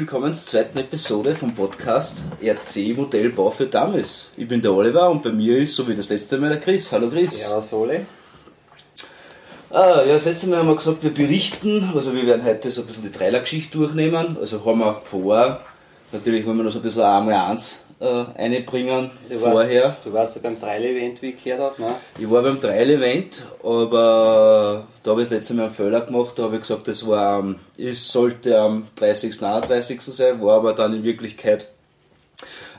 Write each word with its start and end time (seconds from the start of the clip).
willkommen 0.00 0.34
zur 0.34 0.46
zweiten 0.46 0.78
Episode 0.78 1.34
vom 1.34 1.54
Podcast 1.54 2.22
RC 2.42 2.96
Modellbau 2.96 3.50
für 3.50 3.66
Dummies. 3.66 4.30
Ich 4.34 4.48
bin 4.48 4.62
der 4.62 4.72
Oliver 4.72 5.10
und 5.10 5.22
bei 5.22 5.30
mir 5.30 5.58
ist, 5.58 5.74
so 5.74 5.86
wie 5.86 5.94
das 5.94 6.08
letzte 6.08 6.38
Mal, 6.38 6.48
der 6.48 6.58
Chris. 6.58 6.90
Hallo 6.90 7.10
Chris. 7.10 7.38
Servus 7.38 7.70
Oli. 7.74 8.00
Ah, 9.68 10.02
ja, 10.02 10.14
das 10.14 10.24
letzte 10.24 10.48
Mal 10.48 10.60
haben 10.60 10.68
wir 10.68 10.76
gesagt, 10.76 11.02
wir 11.02 11.12
berichten, 11.12 11.92
also 11.94 12.14
wir 12.14 12.26
werden 12.26 12.46
heute 12.46 12.70
so 12.70 12.80
ein 12.80 12.86
bisschen 12.86 13.02
die 13.02 13.12
Trailergeschichte 13.12 13.76
durchnehmen. 13.76 14.38
Also 14.40 14.64
haben 14.64 14.78
wir 14.78 14.94
vor, 14.94 15.60
natürlich 16.12 16.46
wollen 16.46 16.56
wir 16.56 16.64
noch 16.64 16.72
so 16.72 16.78
ein 16.78 16.82
bisschen 16.82 17.02
einmal 17.02 17.34
eins 17.34 17.80
äh, 18.00 18.24
einbringen 18.36 19.10
Du 19.28 19.38
vorher. 19.38 19.84
Warst, 19.84 19.98
du 20.06 20.12
warst 20.12 20.36
ja 20.36 20.40
beim 20.42 20.58
Trail-Event, 20.60 21.20
wie 21.22 21.30
ich 21.30 21.44
gehört 21.44 21.60
habe, 21.60 21.82
ne? 21.82 21.94
Ich 22.18 22.30
war 22.30 22.42
beim 22.42 22.60
Trail-Event, 22.60 23.44
aber 23.62 24.86
da 25.02 25.10
habe 25.10 25.22
ich 25.22 25.28
das 25.28 25.38
letzte 25.38 25.54
Mal 25.54 25.64
einen 25.66 25.74
Fehler 25.74 26.00
gemacht. 26.00 26.32
Da 26.36 26.44
habe 26.44 26.56
ich 26.56 26.62
gesagt, 26.62 26.88
das 26.88 27.06
war, 27.06 27.38
am- 27.38 27.56
es 27.76 28.10
sollte 28.10 28.58
am 28.58 28.86
30. 28.96 29.42
31. 29.42 30.00
sein, 30.00 30.40
war 30.42 30.56
aber 30.56 30.72
dann 30.72 30.94
in 30.94 31.04
Wirklichkeit 31.04 31.68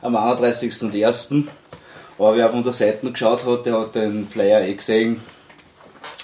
am 0.00 0.16
31. 0.16 0.82
und 0.82 0.94
1. 0.94 1.34
Aber 2.18 2.36
wer 2.36 2.46
auf 2.46 2.54
unsere 2.54 2.72
Seiten 2.72 3.12
geschaut 3.12 3.46
hat, 3.46 3.66
der 3.66 3.80
hat 3.80 3.94
den 3.94 4.26
Flyer 4.28 4.60
eh 4.62 4.74
gesehen. 4.74 5.22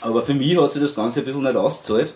Aber 0.00 0.22
für 0.22 0.34
mich 0.34 0.60
hat 0.60 0.72
sich 0.72 0.82
das 0.82 0.94
Ganze 0.94 1.20
ein 1.20 1.24
bisschen 1.24 1.42
nicht 1.42 1.56
ausgezahlt, 1.56 2.12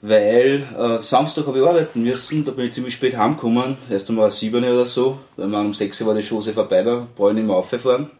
weil 0.00 0.66
äh, 0.78 1.00
Samstag 1.00 1.46
habe 1.46 1.58
ich 1.58 1.66
arbeiten 1.66 2.02
müssen, 2.02 2.44
da 2.44 2.52
bin 2.52 2.66
ich 2.66 2.72
ziemlich 2.72 2.94
spät 2.94 3.16
heimgekommen, 3.16 3.76
erst 3.90 4.08
um 4.10 4.30
7 4.30 4.62
oder 4.62 4.86
so, 4.86 5.18
weil 5.36 5.48
man 5.48 5.66
um 5.66 5.74
6 5.74 6.06
war 6.06 6.14
die 6.14 6.26
Chose 6.26 6.52
vorbei, 6.52 6.82
da 6.82 7.06
brauche 7.16 7.30
ich 7.30 7.36
nicht 7.36 7.46
mehr 7.46 7.56
aufgefahren. 7.56 8.10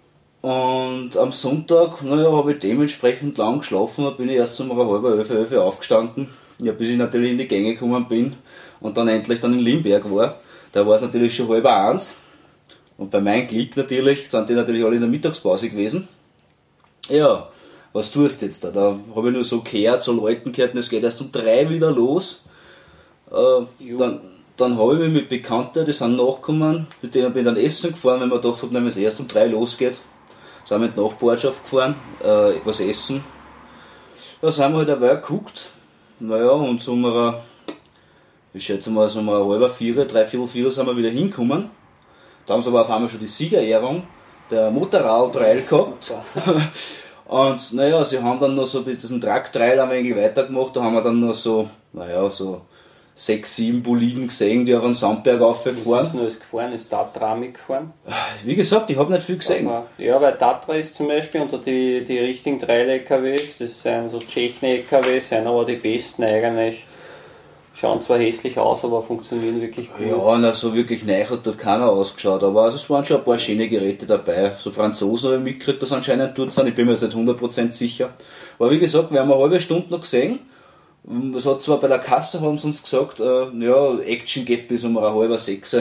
Und 0.40 1.16
am 1.16 1.32
Sonntag, 1.32 2.02
naja, 2.02 2.30
habe 2.32 2.52
ich 2.52 2.58
dementsprechend 2.60 3.38
lang 3.38 3.58
geschlafen, 3.58 4.04
da 4.04 4.10
bin 4.10 4.28
ich 4.28 4.36
erst 4.36 4.60
um 4.60 4.76
halb 4.76 5.04
elf, 5.04 5.30
elf 5.30 5.52
aufgestanden, 5.52 6.28
ja, 6.58 6.72
bis 6.72 6.90
ich 6.90 6.96
natürlich 6.96 7.32
in 7.32 7.38
die 7.38 7.48
Gänge 7.48 7.74
gekommen 7.74 8.06
bin 8.08 8.34
und 8.80 8.96
dann 8.96 9.08
endlich 9.08 9.40
dann 9.40 9.52
in 9.52 9.60
Limberg 9.60 10.10
war. 10.10 10.36
Da 10.72 10.86
war 10.86 10.96
es 10.96 11.02
natürlich 11.02 11.34
schon 11.34 11.48
halb 11.48 11.66
eins. 11.66 12.16
Und 12.96 13.10
bei 13.10 13.20
meinem 13.20 13.46
Glück 13.46 13.76
natürlich 13.76 14.28
sind 14.28 14.48
die 14.48 14.54
natürlich 14.54 14.84
alle 14.84 14.96
in 14.96 15.00
der 15.00 15.10
Mittagspause 15.10 15.70
gewesen. 15.70 16.08
Ja, 17.08 17.48
was 17.98 18.10
tust 18.10 18.40
du 18.40 18.46
jetzt 18.46 18.64
da? 18.64 18.70
Da 18.70 18.96
habe 19.14 19.28
ich 19.28 19.34
nur 19.34 19.44
so 19.44 19.60
gehört, 19.60 20.02
so 20.02 20.12
Leuten 20.12 20.52
gehört, 20.52 20.74
und 20.74 20.80
es 20.80 20.88
geht 20.88 21.02
erst 21.02 21.20
um 21.20 21.32
drei 21.32 21.68
wieder 21.68 21.90
los. 21.90 22.42
Äh, 23.30 23.96
dann 23.98 24.20
dann 24.58 24.76
habe 24.76 24.94
ich 24.94 24.98
mich 24.98 25.12
mit 25.12 25.28
Bekannten, 25.28 25.86
die 25.86 25.92
sind 25.92 26.16
nachgekommen, 26.16 26.88
mit 27.00 27.14
denen 27.14 27.32
bin 27.32 27.42
ich 27.42 27.46
dann 27.46 27.56
essen 27.56 27.92
gefahren, 27.92 28.20
weil 28.20 28.26
man 28.26 28.42
gedacht 28.42 28.60
habe, 28.60 28.74
wenn 28.74 28.86
es 28.88 28.96
erst 28.96 29.20
um 29.20 29.28
drei 29.28 29.46
losgeht. 29.46 30.00
Sind 30.64 30.80
wir 30.80 30.88
die 30.88 31.00
Nachbarschaft 31.00 31.62
gefahren, 31.62 31.94
äh, 32.22 32.56
etwas 32.56 32.80
essen. 32.80 33.22
Da 34.42 34.50
sind 34.50 34.72
wir 34.72 34.78
halt 34.78 35.00
Weile 35.00 35.20
geguckt. 35.20 35.68
Naja, 36.18 36.50
und 36.50 36.82
so 36.82 36.92
um 36.92 37.04
eine, 37.04 37.34
ich 38.52 38.66
schätze 38.66 38.90
mal, 38.90 39.08
so 39.08 39.20
um 39.20 39.28
eine 39.28 39.48
halbe 39.48 39.70
vier, 39.70 40.04
dreiviertel 40.04 40.48
vier 40.48 40.70
sind 40.72 40.86
wir 40.86 40.96
wieder 40.96 41.10
hingekommen. 41.10 41.70
Da 42.44 42.54
haben 42.54 42.62
sie 42.62 42.68
aber 42.68 42.80
auf 42.80 42.90
einmal 42.90 43.08
schon 43.08 43.20
die 43.20 43.26
Siegerehrung 43.26 44.02
der 44.50 44.72
Motorrad-Trail 44.72 45.62
gehabt. 45.62 46.14
Und 47.28 47.72
naja, 47.74 48.04
sie 48.04 48.18
haben 48.22 48.40
dann 48.40 48.54
noch 48.54 48.66
so 48.66 48.80
mit 48.80 49.02
diesem 49.02 49.20
Truck-Trail 49.20 49.78
ein 49.80 49.90
wenig 49.90 50.16
weitergemacht, 50.16 50.74
da 50.74 50.82
haben 50.82 50.94
wir 50.94 51.02
dann 51.02 51.20
noch 51.20 51.34
so, 51.34 51.68
naja, 51.92 52.28
so 52.30 52.62
sechs, 53.14 53.56
sieben 53.56 53.82
Boliden 53.82 54.28
gesehen, 54.28 54.64
die 54.64 54.74
auf 54.74 54.84
einen 54.84 54.94
Sandberg 54.94 55.40
Was 55.40 55.66
ist 55.66 55.84
rauffahren. 55.86 56.10
denn 56.12 56.20
alles 56.20 56.38
gefahren? 56.40 56.72
Ist 56.72 56.88
Tatra 56.88 57.34
mitgefahren? 57.34 57.92
Wie 58.44 58.54
gesagt, 58.54 58.88
ich 58.90 58.96
habe 58.96 59.12
nicht 59.12 59.24
viel 59.24 59.36
gesehen. 59.38 59.66
Aber- 59.66 59.86
Ja, 59.98 60.20
weil 60.20 60.38
Tatra 60.38 60.74
ist 60.74 60.94
zum 60.94 61.08
Beispiel 61.08 61.40
unter 61.42 61.58
die, 61.58 62.04
die 62.04 62.18
richtigen 62.18 62.58
Trail-LKWs, 62.60 63.58
das 63.58 63.82
sind 63.82 64.10
so 64.10 64.18
Tschechen-LKWs, 64.20 65.28
sind 65.30 65.46
aber 65.46 65.64
die 65.64 65.74
besten 65.76 66.22
eigentlich. 66.24 66.86
Schauen 67.80 68.02
zwar 68.02 68.18
hässlich 68.18 68.58
aus, 68.58 68.84
aber 68.84 69.02
funktionieren 69.02 69.60
wirklich 69.60 69.88
gut. 69.92 70.04
Ja, 70.04 70.36
na, 70.36 70.52
so 70.52 70.74
wirklich 70.74 71.04
neu 71.04 71.24
hat 71.24 71.46
dort 71.46 71.58
keiner 71.58 71.88
ausgeschaut, 71.88 72.42
aber 72.42 72.62
also 72.62 72.76
es 72.76 72.90
waren 72.90 73.04
schon 73.04 73.18
ein 73.18 73.24
paar 73.24 73.38
schöne 73.38 73.68
Geräte 73.68 74.04
dabei. 74.04 74.50
So 74.60 74.72
Franzosen 74.72 75.30
habe 75.30 75.38
ich 75.38 75.44
mitgekriegt, 75.44 75.80
dass 75.80 75.92
anscheinend 75.92 76.36
dort 76.36 76.52
sind, 76.52 76.66
ich 76.66 76.74
bin 76.74 76.86
mir 76.86 76.92
jetzt 76.92 77.02
nicht 77.02 77.16
100% 77.16 77.70
sicher. 77.70 78.10
Aber 78.58 78.72
wie 78.72 78.80
gesagt, 78.80 79.12
wir 79.12 79.20
haben 79.20 79.30
eine 79.30 79.40
halbe 79.40 79.60
Stunde 79.60 79.90
noch 79.90 80.00
gesehen. 80.00 80.40
Es 81.36 81.46
hat 81.46 81.62
zwar 81.62 81.78
bei 81.78 81.86
der 81.86 82.00
Kasse, 82.00 82.40
haben 82.40 82.58
sie 82.58 82.66
uns 82.66 82.82
gesagt, 82.82 83.20
äh, 83.20 83.46
ja, 83.64 83.98
Action 84.00 84.44
geht 84.44 84.66
bis 84.66 84.82
um 84.82 84.98
eine 84.98 85.14
halbe 85.14 85.38
sechs. 85.38 85.76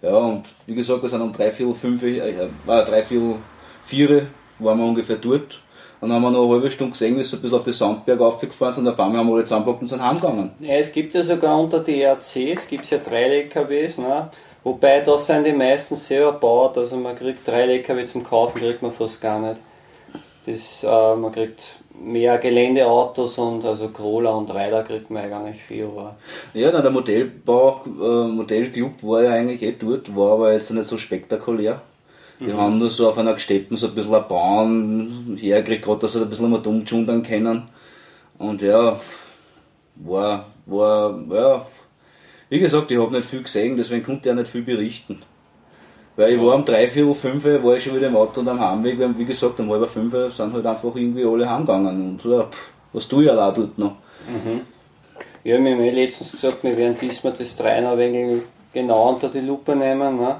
Ja, 0.00 0.16
und 0.16 0.44
wie 0.64 0.74
gesagt, 0.74 1.02
wir 1.02 1.10
sind 1.10 1.20
um 1.20 1.32
drei, 1.32 1.50
vier, 1.50 1.74
fünf, 1.74 2.02
äh, 2.04 2.20
äh, 2.20 2.48
drei, 2.64 3.02
vier, 3.02 3.36
vier 3.84 4.26
waren 4.60 4.78
wir 4.78 4.86
ungefähr 4.86 5.16
dort. 5.16 5.60
Dann 6.00 6.12
haben 6.12 6.22
wir 6.22 6.30
noch 6.30 6.44
eine 6.44 6.52
halbe 6.52 6.70
Stunde 6.70 6.92
gesehen, 6.92 7.16
wie 7.18 7.22
sie 7.22 7.36
ein 7.36 7.42
bisschen 7.42 7.56
auf 7.56 7.64
den 7.64 7.72
Sandberg 7.72 8.20
aufgefahren 8.20 8.72
sind 8.72 8.86
und 8.86 8.92
auf 8.92 9.00
einmal 9.00 9.18
haben 9.18 9.28
wir 9.28 9.34
alle 9.34 9.44
zusammengepackt 9.44 9.82
und 9.82 9.86
sind 9.88 10.02
heimgegangen. 10.02 10.50
Ja, 10.60 10.74
es 10.74 10.92
gibt 10.92 11.14
ja 11.14 11.22
sogar 11.22 11.58
unter 11.60 11.80
die 11.80 12.02
ERCs, 12.02 12.68
gibt 12.68 12.84
es 12.84 12.90
ja 12.90 12.98
Trail-LKWs, 12.98 13.98
ne? 13.98 14.30
wobei 14.62 15.00
das 15.00 15.26
sind 15.26 15.46
die 15.46 15.52
meisten 15.52 15.96
selber 15.96 16.32
gebaut, 16.34 16.78
also 16.78 16.96
man 16.96 17.16
kriegt 17.16 17.44
Trail-LKW 17.44 18.04
zum 18.04 18.22
Kaufen, 18.22 18.60
kriegt 18.60 18.82
man 18.82 18.92
fast 18.92 19.20
gar 19.20 19.40
nicht. 19.40 19.60
Das, 20.46 20.84
äh, 20.84 21.16
man 21.16 21.32
kriegt 21.32 21.62
mehr 22.00 22.38
Geländeautos 22.38 23.38
und 23.38 23.64
also 23.64 23.88
Corolla 23.88 24.30
und 24.30 24.50
Rider 24.50 24.82
kriegt 24.82 25.10
man 25.10 25.30
eigentlich 25.32 25.62
viel, 25.62 25.84
aber 25.84 26.16
Ja, 26.54 26.70
na, 26.72 26.80
der 26.80 26.90
Modellbau, 26.90 27.82
äh, 27.86 28.28
Modellclub 28.28 29.02
war 29.02 29.22
ja 29.22 29.30
eigentlich 29.32 29.62
eh 29.62 29.74
dort, 29.78 30.14
war 30.14 30.34
aber 30.34 30.52
jetzt 30.52 30.70
nicht 30.70 30.88
so 30.88 30.96
spektakulär. 30.96 31.80
Wir 32.40 32.56
haben 32.56 32.78
nur 32.78 32.90
so 32.90 33.08
auf 33.08 33.18
einer 33.18 33.34
Gesteppen 33.34 33.76
so 33.76 33.88
ein 33.88 33.94
bisschen 33.94 34.14
eine 34.14 34.24
Bahn 34.24 35.36
hergekriegt, 35.40 35.84
gerade 35.84 36.00
dass 36.00 36.12
sie 36.12 36.22
ein 36.22 36.28
bisschen 36.28 36.50
mal 36.50 36.60
dumm 36.60 36.84
können. 36.84 37.62
Und 38.38 38.62
ja, 38.62 38.98
war, 39.96 40.46
war, 40.66 41.18
ja, 41.30 41.66
wie 42.48 42.60
gesagt, 42.60 42.90
ich 42.90 42.98
habe 42.98 43.12
nicht 43.12 43.28
viel 43.28 43.42
gesehen, 43.42 43.76
deswegen 43.76 44.04
konnte 44.04 44.28
ich 44.28 44.32
auch 44.32 44.36
nicht 44.36 44.48
viel 44.48 44.62
berichten. 44.62 45.20
Weil 46.16 46.34
ich 46.34 46.40
war 46.40 46.54
um 46.54 46.64
drei, 46.64 46.88
vier, 46.88 47.12
fünf 47.14 47.44
war 47.44 47.76
ich 47.76 47.84
schon 47.84 47.96
wieder 47.96 48.08
im 48.08 48.16
Auto 48.16 48.40
und 48.40 48.48
am 48.48 48.60
Heimweg, 48.60 48.98
weil, 48.98 49.18
wie 49.18 49.24
gesagt, 49.24 49.58
um 49.60 49.70
halb 49.70 49.88
fünf 49.88 50.12
sind 50.34 50.52
halt 50.52 50.66
einfach 50.66 50.94
irgendwie 50.94 51.24
alle 51.24 51.48
heimgegangen. 51.48 52.10
Und 52.10 52.24
ja, 52.24 52.44
pff, 52.44 52.70
was 52.92 53.06
tue 53.06 53.24
ich 53.24 53.30
allein 53.30 53.54
dort 53.54 53.78
noch? 53.78 53.96
Ja, 55.44 55.62
wir 55.62 55.72
haben 55.72 55.80
eh 55.80 55.90
letztens 55.90 56.32
gesagt, 56.32 56.62
wir 56.62 56.76
werden 56.76 56.96
diesmal 57.00 57.32
das 57.32 57.56
Trainer 57.56 57.92
ein 57.92 57.98
wenig 57.98 58.42
genau 58.72 59.10
unter 59.10 59.28
die 59.28 59.40
Lupe 59.40 59.76
nehmen. 59.76 60.18
Ne? 60.18 60.36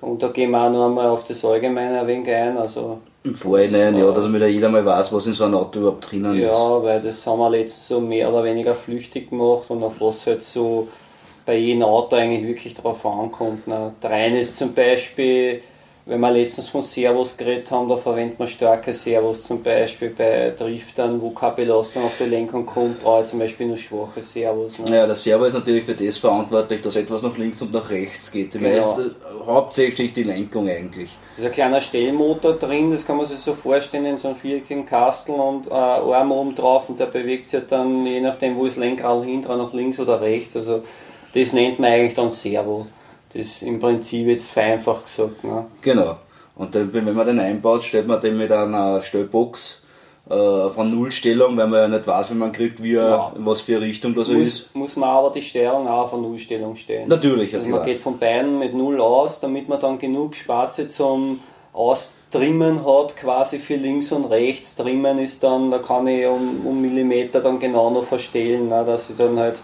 Und 0.00 0.22
da 0.22 0.28
gehen 0.28 0.50
wir 0.50 0.62
auch 0.62 0.70
noch 0.70 0.86
einmal 0.86 1.08
auf 1.08 1.24
das 1.24 1.44
Allgemeine 1.44 2.00
ein 2.00 2.06
wenig 2.06 2.28
ein. 2.28 2.56
Also, 2.56 2.98
Im 3.24 3.34
Vorhinein, 3.34 3.96
ja, 3.96 4.10
dass 4.10 4.24
damit 4.24 4.42
jeder 4.42 4.68
mal 4.68 4.84
weiß, 4.84 5.12
was 5.12 5.26
in 5.26 5.34
so 5.34 5.44
einem 5.44 5.56
Auto 5.56 5.80
überhaupt 5.80 6.10
drinnen 6.10 6.36
ist. 6.36 6.42
ja, 6.42 6.82
weil 6.82 7.00
das 7.00 7.26
haben 7.26 7.38
wir 7.38 7.50
letztens 7.50 7.88
so 7.88 8.00
mehr 8.00 8.28
oder 8.28 8.44
weniger 8.44 8.74
flüchtig 8.74 9.30
gemacht 9.30 9.64
und 9.70 9.82
auf 9.82 10.00
was 10.00 10.26
halt 10.26 10.44
so 10.44 10.88
bei 11.44 11.56
jedem 11.56 11.82
Auto 11.82 12.14
eigentlich 12.16 12.46
wirklich 12.46 12.74
drauf 12.74 13.04
ankommt. 13.06 13.66
Ne? 13.66 13.92
Der 14.02 14.10
eine 14.10 14.40
ist 14.40 14.56
zum 14.56 14.72
Beispiel, 14.74 15.62
wenn 16.08 16.20
wir 16.20 16.30
letztens 16.30 16.70
von 16.70 16.80
Servos 16.80 17.36
geredet 17.36 17.70
haben, 17.70 17.86
da 17.86 17.98
verwendet 17.98 18.38
man 18.38 18.48
starke 18.48 18.94
Servos 18.94 19.42
zum 19.42 19.62
Beispiel 19.62 20.08
bei 20.16 20.54
Driftern, 20.56 21.20
wo 21.20 21.30
keine 21.30 21.54
Belastung 21.56 22.02
auf 22.04 22.12
die 22.18 22.24
Lenkung 22.24 22.64
kommt, 22.64 23.02
brauche 23.02 23.24
ich 23.24 23.28
zum 23.28 23.38
Beispiel 23.38 23.66
nur 23.66 23.76
schwache 23.76 24.22
Servos. 24.22 24.78
Ne? 24.78 24.96
Ja, 24.96 25.06
der 25.06 25.16
Servo 25.16 25.44
ist 25.44 25.52
natürlich 25.52 25.84
für 25.84 25.94
das 25.94 26.16
verantwortlich, 26.16 26.80
dass 26.80 26.96
etwas 26.96 27.20
nach 27.22 27.36
links 27.36 27.60
und 27.60 27.74
nach 27.74 27.90
rechts 27.90 28.32
geht. 28.32 28.54
Die 28.54 28.58
Genau. 28.58 28.74
meiste, 28.76 29.14
hauptsächlich 29.44 30.14
die 30.14 30.22
Lenkung 30.22 30.66
eigentlich. 30.66 31.10
Da 31.36 31.42
ist 31.42 31.46
ein 31.46 31.52
kleiner 31.52 31.80
Stellmotor 31.82 32.54
drin, 32.54 32.90
das 32.90 33.04
kann 33.06 33.18
man 33.18 33.26
sich 33.26 33.38
so 33.38 33.52
vorstellen 33.52 34.06
in 34.06 34.16
so 34.18 34.28
einem 34.28 34.36
viereckigen 34.38 34.86
Kastel 34.86 35.34
und 35.34 35.66
äh, 35.66 35.70
Arm 35.74 36.32
oben 36.32 36.54
drauf 36.54 36.88
und 36.88 36.98
der 36.98 37.06
bewegt 37.06 37.48
sich 37.48 37.62
dann 37.68 38.06
je 38.06 38.20
nachdem, 38.20 38.56
wo 38.56 38.64
das 38.64 38.76
Lenkrad 38.76 39.24
hinten 39.24 39.48
nach 39.48 39.72
links 39.74 40.00
oder 40.00 40.20
rechts. 40.22 40.56
Also 40.56 40.82
das 41.34 41.52
nennt 41.52 41.78
man 41.78 41.92
eigentlich 41.92 42.14
dann 42.14 42.30
Servo. 42.30 42.86
Das 43.32 43.42
ist 43.42 43.62
im 43.62 43.78
Prinzip 43.78 44.26
jetzt 44.26 44.50
vereinfacht 44.50 45.04
gesagt. 45.04 45.44
Ne? 45.44 45.66
Genau. 45.82 46.16
Und 46.56 46.74
dann, 46.74 46.92
wenn 46.92 47.14
man 47.14 47.26
den 47.26 47.38
einbaut, 47.40 47.84
stellt 47.84 48.06
man 48.06 48.20
den 48.20 48.36
mit 48.36 48.50
einer 48.50 49.02
Stellbox 49.02 49.82
äh, 50.28 50.34
auf 50.34 50.78
eine 50.78 50.90
Nullstellung, 50.90 51.56
weil 51.56 51.68
man 51.68 51.80
ja 51.82 51.88
nicht 51.88 52.06
weiß, 52.06 52.30
wenn 52.30 52.38
man 52.38 52.52
kriegt, 52.52 52.82
wie 52.82 52.94
er, 52.94 53.08
Ja. 53.08 53.32
in 53.36 53.46
was 53.46 53.60
für 53.60 53.76
eine 53.76 53.86
Richtung 53.86 54.14
das 54.14 54.28
er 54.28 54.36
ist. 54.36 54.68
Muss, 54.74 54.88
muss 54.88 54.96
man 54.96 55.10
aber 55.10 55.30
die 55.30 55.42
Steuerung 55.42 55.86
auch 55.86 56.12
eine 56.12 56.22
Nullstellung 56.22 56.74
stellen. 56.76 57.08
Natürlich, 57.08 57.52
ja 57.52 57.60
Also 57.60 57.70
man 57.70 57.84
geht 57.84 57.98
von 57.98 58.18
beiden 58.18 58.58
mit 58.58 58.74
Null 58.74 59.00
aus, 59.00 59.40
damit 59.40 59.68
man 59.68 59.78
dann 59.80 59.98
genug 59.98 60.34
Spaze 60.34 60.88
zum 60.88 61.40
Austrimmen 61.72 62.84
hat, 62.84 63.16
quasi 63.16 63.58
für 63.58 63.76
links 63.76 64.10
und 64.12 64.24
rechts. 64.24 64.74
Trimmen 64.76 65.18
ist 65.18 65.42
dann, 65.42 65.70
da 65.70 65.78
kann 65.78 66.06
ich 66.06 66.26
um, 66.26 66.66
um 66.66 66.80
Millimeter 66.82 67.40
dann 67.40 67.58
genau 67.58 67.90
noch 67.90 68.04
verstellen, 68.04 68.68
ne, 68.68 68.84
dass 68.84 69.10
ich 69.10 69.16
dann 69.16 69.38
halt 69.38 69.60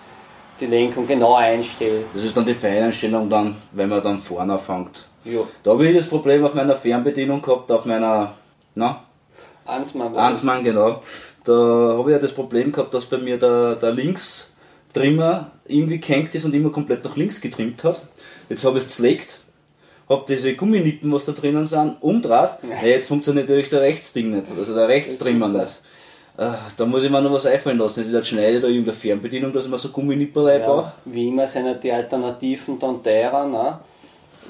die 0.61 0.67
Lenkung 0.67 1.07
genau 1.07 1.35
einstelle. 1.35 2.05
Das 2.13 2.23
ist 2.23 2.37
dann 2.37 2.47
die 2.47 2.55
Feineinstellung 2.55 3.29
dann, 3.29 3.57
wenn 3.73 3.89
man 3.89 4.03
dann 4.03 4.21
vorne 4.21 4.55
anfängt. 4.55 5.07
Ja, 5.25 5.41
Da 5.63 5.73
habe 5.73 5.89
ich 5.89 5.97
das 5.97 6.07
Problem 6.07 6.45
auf 6.45 6.55
meiner 6.55 6.77
Fernbedienung 6.77 7.41
gehabt, 7.41 7.71
auf 7.73 7.87
meiner, 7.87 8.35
na, 8.75 9.05
mal. 10.13 10.29
Ansmann, 10.29 10.63
genau. 10.63 11.01
Da 11.45 11.53
habe 11.53 12.11
ich 12.11 12.15
ja 12.15 12.19
das 12.19 12.33
Problem 12.33 12.73
gehabt, 12.73 12.93
dass 12.93 13.07
bei 13.07 13.19
mir 13.19 13.39
der, 13.39 13.77
der 13.77 13.93
Linkstrimmer 13.93 15.51
irgendwie 15.67 15.99
gehängt 15.99 16.35
ist 16.35 16.45
und 16.45 16.55
immer 16.55 16.71
komplett 16.71 17.05
nach 17.05 17.17
links 17.17 17.41
getrimmt 17.41 17.85
hat. 17.85 18.03
Jetzt 18.49 18.65
habe 18.65 18.79
ich 18.79 18.85
es 18.85 18.91
zerlegt, 18.91 19.41
habe 20.09 20.25
diese 20.29 20.55
Gumminippen, 20.55 21.13
was 21.13 21.25
da 21.25 21.33
drinnen 21.33 21.65
sind, 21.65 21.97
umdraht. 22.01 22.59
Ja. 22.63 22.87
jetzt 22.87 23.09
funktioniert 23.09 23.49
natürlich 23.49 23.71
der 23.71 23.81
Rechtsding 23.81 24.31
nicht, 24.31 24.53
also 24.57 24.75
der 24.75 24.89
Rechtstrimmer 24.89 25.49
nicht. 25.49 25.75
Äh, 26.37 26.51
da 26.77 26.85
muss 26.87 27.05
ich 27.05 27.11
mir 27.11 27.23
noch 27.23 27.33
was 27.33 27.47
einfallen 27.47 27.79
lassen. 27.79 28.01
Nicht 28.01 28.09
wieder 28.11 28.25
Schneide 28.25 28.59
oder 28.59 28.69
irgendeine 28.69 28.97
Fernbedienung, 28.97 29.53
dass 29.53 29.67
ich 29.67 29.71
mir 29.71 29.79
so 29.79 29.91
Gumminippel 29.91 30.49
ja, 30.59 30.93
Wie 31.05 31.29
immer 31.29 31.47
sind 31.47 31.67
ja 31.67 31.75
die 31.75 31.93
Alternativen 31.93 32.79
dann 32.79 33.03
teurer, 33.03 33.47
ne? 33.47 33.79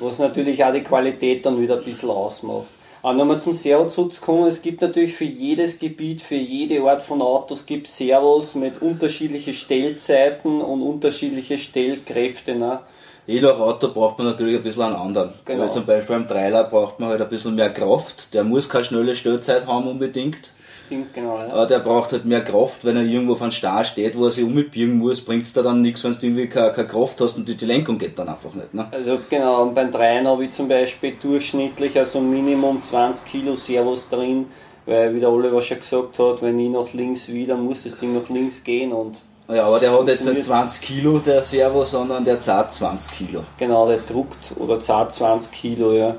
was 0.01 0.19
natürlich 0.19 0.65
auch 0.65 0.73
die 0.73 0.83
Qualität 0.83 1.45
dann 1.45 1.61
wieder 1.61 1.77
ein 1.77 1.85
bisschen 1.85 2.11
ausmacht. 2.11 2.67
Aber 3.03 3.13
nochmal 3.13 3.39
zum 3.39 3.53
Servoschutz 3.53 4.19
kommen, 4.19 4.47
es 4.47 4.63
gibt 4.63 4.81
natürlich 4.81 5.15
für 5.15 5.25
jedes 5.25 5.79
Gebiet, 5.79 6.23
für 6.23 6.37
jede 6.37 6.83
Art 6.89 7.03
von 7.03 7.21
Autos 7.21 7.67
gibt 7.67 7.87
Servos 7.87 8.55
mit 8.55 8.81
unterschiedlichen 8.81 9.53
Stellzeiten 9.53 10.63
und 10.63 10.81
unterschiedliche 10.81 11.59
Stellkräfte. 11.59 12.55
Ne? 12.55 12.81
Je 13.27 13.43
nach 13.43 13.59
Auto 13.59 13.89
braucht 13.89 14.17
man 14.17 14.29
natürlich 14.29 14.57
ein 14.57 14.63
bisschen 14.63 14.85
einen 14.85 14.97
anderen. 14.97 15.35
Genau. 15.45 15.65
Weil 15.65 15.73
zum 15.73 15.85
Beispiel 15.85 16.17
am 16.17 16.27
Trailer 16.27 16.65
braucht 16.65 16.99
man 16.99 17.11
halt 17.11 17.21
ein 17.21 17.29
bisschen 17.29 17.55
mehr 17.55 17.71
Kraft. 17.71 18.33
Der 18.33 18.43
muss 18.43 18.71
keine 18.71 18.87
schnelle 18.87 19.15
Stellzeit 19.15 19.67
haben 19.67 19.87
unbedingt. 19.87 20.53
Stimmt, 20.87 21.15
genau. 21.15 21.39
Ja. 21.39 21.53
Aber 21.53 21.67
der 21.67 21.79
braucht 21.79 22.13
halt 22.13 22.25
mehr 22.25 22.45
Kraft, 22.45 22.85
wenn 22.85 22.97
er 22.97 23.03
irgendwo 23.03 23.33
auf 23.33 23.43
einem 23.43 23.53
Star 23.53 23.85
steht, 23.85 24.17
wo 24.17 24.27
er 24.27 24.33
sich 24.33 24.45
umbiegen 24.45 24.99
muss, 24.99 25.21
bringt 25.21 25.47
es 25.47 25.53
da 25.53 25.63
dann 25.63 25.83
nichts, 25.83 26.05
wenn 26.05 26.13
du 26.13 26.19
irgendwie 26.27 26.49
keine, 26.49 26.73
keine, 26.73 26.89
Kraft 26.89 27.21
hast 27.21 27.37
und 27.37 27.49
die, 27.49 27.57
die 27.57 27.65
Lenkung 27.65 27.99
geht 27.99 28.19
dann 28.19 28.29
einfach 28.29 28.53
nicht. 28.55 28.75
Ne? 28.75 28.87
Also 28.91 29.19
genau, 29.31 29.63
und 29.63 29.75
beim 29.75 29.91
Dreien 29.91 30.27
habe 30.27 30.45
ich 30.45 30.51
zum 30.51 30.69
Beispiel 30.69 31.15
durchschnittlich 31.21 31.99
also 31.99 32.21
Minimum 32.21 32.83
20 32.83 33.31
Kilo 33.31 33.57
Servos 33.57 34.09
drin, 34.09 34.47
weil 34.87 35.15
wie 35.15 35.21
der 35.21 35.31
Oliver 35.31 35.63
schon 35.63 35.79
gesagt 35.79 36.19
hat, 36.19 36.43
wenn 36.43 36.59
ich 36.59 36.71
nach 36.71 36.93
links 36.93 37.29
wieder, 37.29 37.57
muss 37.57 37.85
das 37.85 37.99
Ding 37.99 38.15
nach 38.15 38.29
links 38.29 38.63
gehen 38.63 38.93
und 38.93 39.19
ja, 39.47 39.67
aber 39.67 39.79
der 39.79 39.93
hat 39.93 40.09
jetzt 40.09 40.27
nicht 40.27 40.43
20 40.43 40.81
Kilo, 40.81 41.19
der 41.19 41.43
Servo, 41.43 41.85
sondern 41.85 42.25
der 42.25 42.41
zahlt 42.41 42.73
20 42.73 43.13
Kilo. 43.19 43.43
Genau, 43.59 43.87
der 43.87 43.99
druckt 43.99 44.53
oder 44.57 44.81
zahlt 44.81 45.13
20 45.13 45.53
Kilo, 45.53 45.93
ja. 45.93 46.17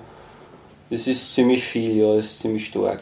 Das 0.91 1.07
ist 1.07 1.33
ziemlich 1.33 1.63
viel, 1.63 1.97
ja, 1.97 2.15
das 2.15 2.25
ist 2.25 2.39
ziemlich 2.41 2.67
stark. 2.67 3.01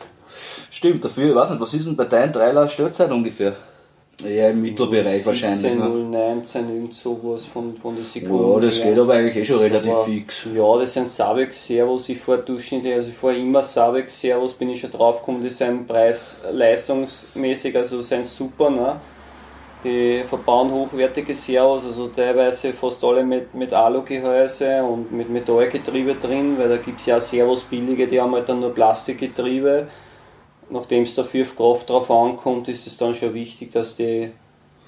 Stimmt, 0.84 1.06
dafür, 1.06 1.30
ich 1.30 1.36
weiß 1.36 1.52
nicht, 1.52 1.62
was 1.62 1.74
ist 1.76 1.88
denn 1.88 1.96
bei 1.96 2.04
deinem 2.04 2.34
Trailer 2.34 2.68
Stellzeit 2.68 3.10
ungefähr? 3.10 3.56
Ja, 4.22 4.50
im 4.50 4.62
Mittelbereich 4.62 5.24
17, 5.24 5.26
wahrscheinlich. 5.26 5.76
0, 5.76 6.04
19, 6.10 6.76
irgend 6.76 6.94
sowas 6.94 7.46
von, 7.46 7.78
von 7.78 7.96
der 7.96 8.04
Sekunde. 8.04 8.54
Ja, 8.54 8.60
das 8.60 8.84
geht 8.84 9.00
aber 9.00 9.14
eigentlich 9.14 9.38
eh 9.38 9.46
schon 9.46 9.60
relativ 9.60 9.94
aber, 9.94 10.04
fix. 10.04 10.46
Ja, 10.54 10.78
das 10.78 10.92
sind 10.92 11.08
Sabex 11.08 11.68
Servos, 11.68 12.10
ich 12.10 12.18
fahre 12.18 12.40
durchschnittlich, 12.40 12.96
also 12.96 13.08
ich 13.12 13.16
fahre 13.16 13.38
immer 13.38 13.62
Sabex 13.62 14.20
Servos, 14.20 14.52
bin 14.52 14.72
ich 14.72 14.82
schon 14.82 14.92
drauf 14.92 15.20
gekommen, 15.20 15.42
die 15.42 15.50
sind 15.50 15.88
preis-leistungsmäßig, 15.88 17.78
also 17.78 18.02
sind 18.02 18.26
super, 18.26 18.70
ne? 18.70 18.98
Die 19.86 20.22
verbauen 20.28 20.70
hochwertige 20.70 21.34
Servos, 21.34 21.86
also 21.86 22.10
teilweise 22.10 22.74
fast 22.74 23.02
alle 23.06 23.24
mit, 23.24 23.54
mit 23.56 23.72
Alugehäuse 23.72 24.84
und 24.84 25.14
mit 25.14 25.30
Metallgetriebe 25.30 26.16
drin, 26.16 26.58
weil 26.58 26.68
da 26.68 26.76
gibt 26.76 27.00
es 27.00 27.06
ja 27.06 27.22
Servos 27.22 27.62
billige, 27.62 28.06
die 28.06 28.20
haben 28.20 28.34
halt 28.36 28.50
dann 28.50 28.60
nur 28.60 28.74
Plastikgetriebe 28.74 29.88
nachdem 30.74 31.04
es 31.04 31.16
dafür 31.16 31.44
auf 31.44 31.56
Kraft 31.56 31.90
drauf 31.90 32.12
ankommt, 32.12 32.68
ist 32.68 32.88
es 32.88 32.98
dann 32.98 33.14
schon 33.14 33.34
wichtig, 33.34 33.72
dass 33.72 33.96
die 33.96 34.32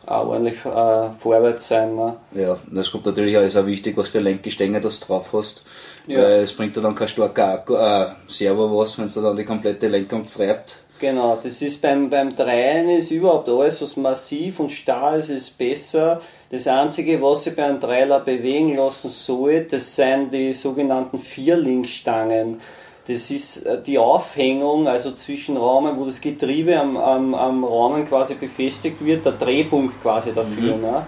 auch 0.06 0.28
ordentlich 0.28 0.64
äh, 0.66 1.10
vorwärts 1.18 1.68
sein. 1.68 1.96
Ne? 1.96 2.16
Ja, 2.34 2.58
das 2.72 2.92
kommt 2.92 3.06
natürlich 3.06 3.38
auch, 3.38 3.42
ist 3.42 3.58
auch 3.58 3.66
wichtig, 3.66 3.98
was 3.98 4.10
für 4.10 4.20
Lenkgestänge 4.20 4.82
du 4.82 4.90
drauf 4.90 5.32
hast. 5.34 5.64
Ja. 6.08 6.22
Weil 6.22 6.42
es 6.42 6.54
bringt 6.54 6.76
dir 6.76 6.82
dann 6.82 6.96
kein 6.96 7.08
starker 7.08 7.54
Akku, 7.54 7.76
äh, 7.76 8.08
Servo 8.28 8.78
was, 8.78 8.98
wenn 8.98 9.06
es 9.06 9.16
dann 9.16 9.36
die 9.36 9.46
komplette 9.46 9.88
Lenkung 9.88 10.28
zreibt. 10.28 10.80
Genau, 11.00 11.38
das 11.42 11.62
ist 11.62 11.82
beim, 11.82 12.10
beim 12.10 12.34
Dreien 12.34 12.88
ist 12.88 13.12
überhaupt 13.12 13.50
alles, 13.50 13.82
was 13.82 13.98
massiv 13.98 14.62
und 14.62 14.72
starr 14.72 15.18
ist, 15.18 15.30
ist 15.30 15.58
besser. 15.58 16.22
Das 16.50 16.68
Einzige, 16.68 17.22
was 17.22 17.44
sich 17.44 17.56
bei 17.56 17.66
einem 17.66 17.82
Dreiler 17.82 18.22
bewegen 18.22 18.78
lassen 18.78 19.10
soll, 19.10 19.68
das 19.70 19.94
sind 19.94 20.32
die 20.32 20.54
sogenannten 20.54 21.20
Vierlinkstangen. 21.20 22.62
Das 23.08 23.30
ist 23.30 23.66
äh, 23.66 23.82
die 23.82 23.98
Aufhängung, 24.00 24.88
also 24.88 25.12
zwischen 25.12 25.58
Rahmen, 25.58 25.98
wo 25.98 26.06
das 26.06 26.20
Getriebe 26.22 26.80
am, 26.80 26.98
am, 26.98 27.36
am 27.36 27.64
Rahmen 27.64 28.06
quasi 28.06 28.36
befestigt 28.36 29.04
wird, 29.04 29.26
der 29.26 29.34
Drehpunkt 29.34 30.02
quasi 30.02 30.34
dafür. 30.34 30.76
Mhm. 30.76 30.82
Ne? 30.82 31.08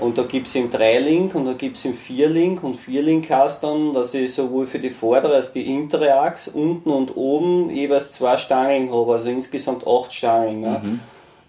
Und 0.00 0.16
da 0.16 0.22
gibt 0.22 0.46
es 0.46 0.54
im 0.54 0.70
Dreilink 0.70 1.34
und 1.34 1.44
da 1.44 1.52
gibt 1.52 1.76
es 1.76 1.84
im 1.84 1.94
Vierlink 1.94 2.62
und 2.64 2.76
Vierlink 2.76 3.28
heißt 3.28 3.62
dann, 3.62 3.92
dass 3.92 4.14
ich 4.14 4.32
sowohl 4.32 4.66
für 4.66 4.78
die 4.78 4.88
vordere 4.88 5.34
als 5.34 5.52
die 5.52 5.62
hintere 5.62 6.18
Achse 6.18 6.52
unten 6.52 6.90
und 6.90 7.16
oben 7.16 7.68
jeweils 7.70 8.12
zwei 8.12 8.38
Stangen 8.38 8.90
habe, 8.90 9.12
also 9.12 9.28
insgesamt 9.28 9.86
acht 9.86 10.14
Stangen. 10.14 10.60
Ne? 10.60 10.80
Mhm. 10.82 11.00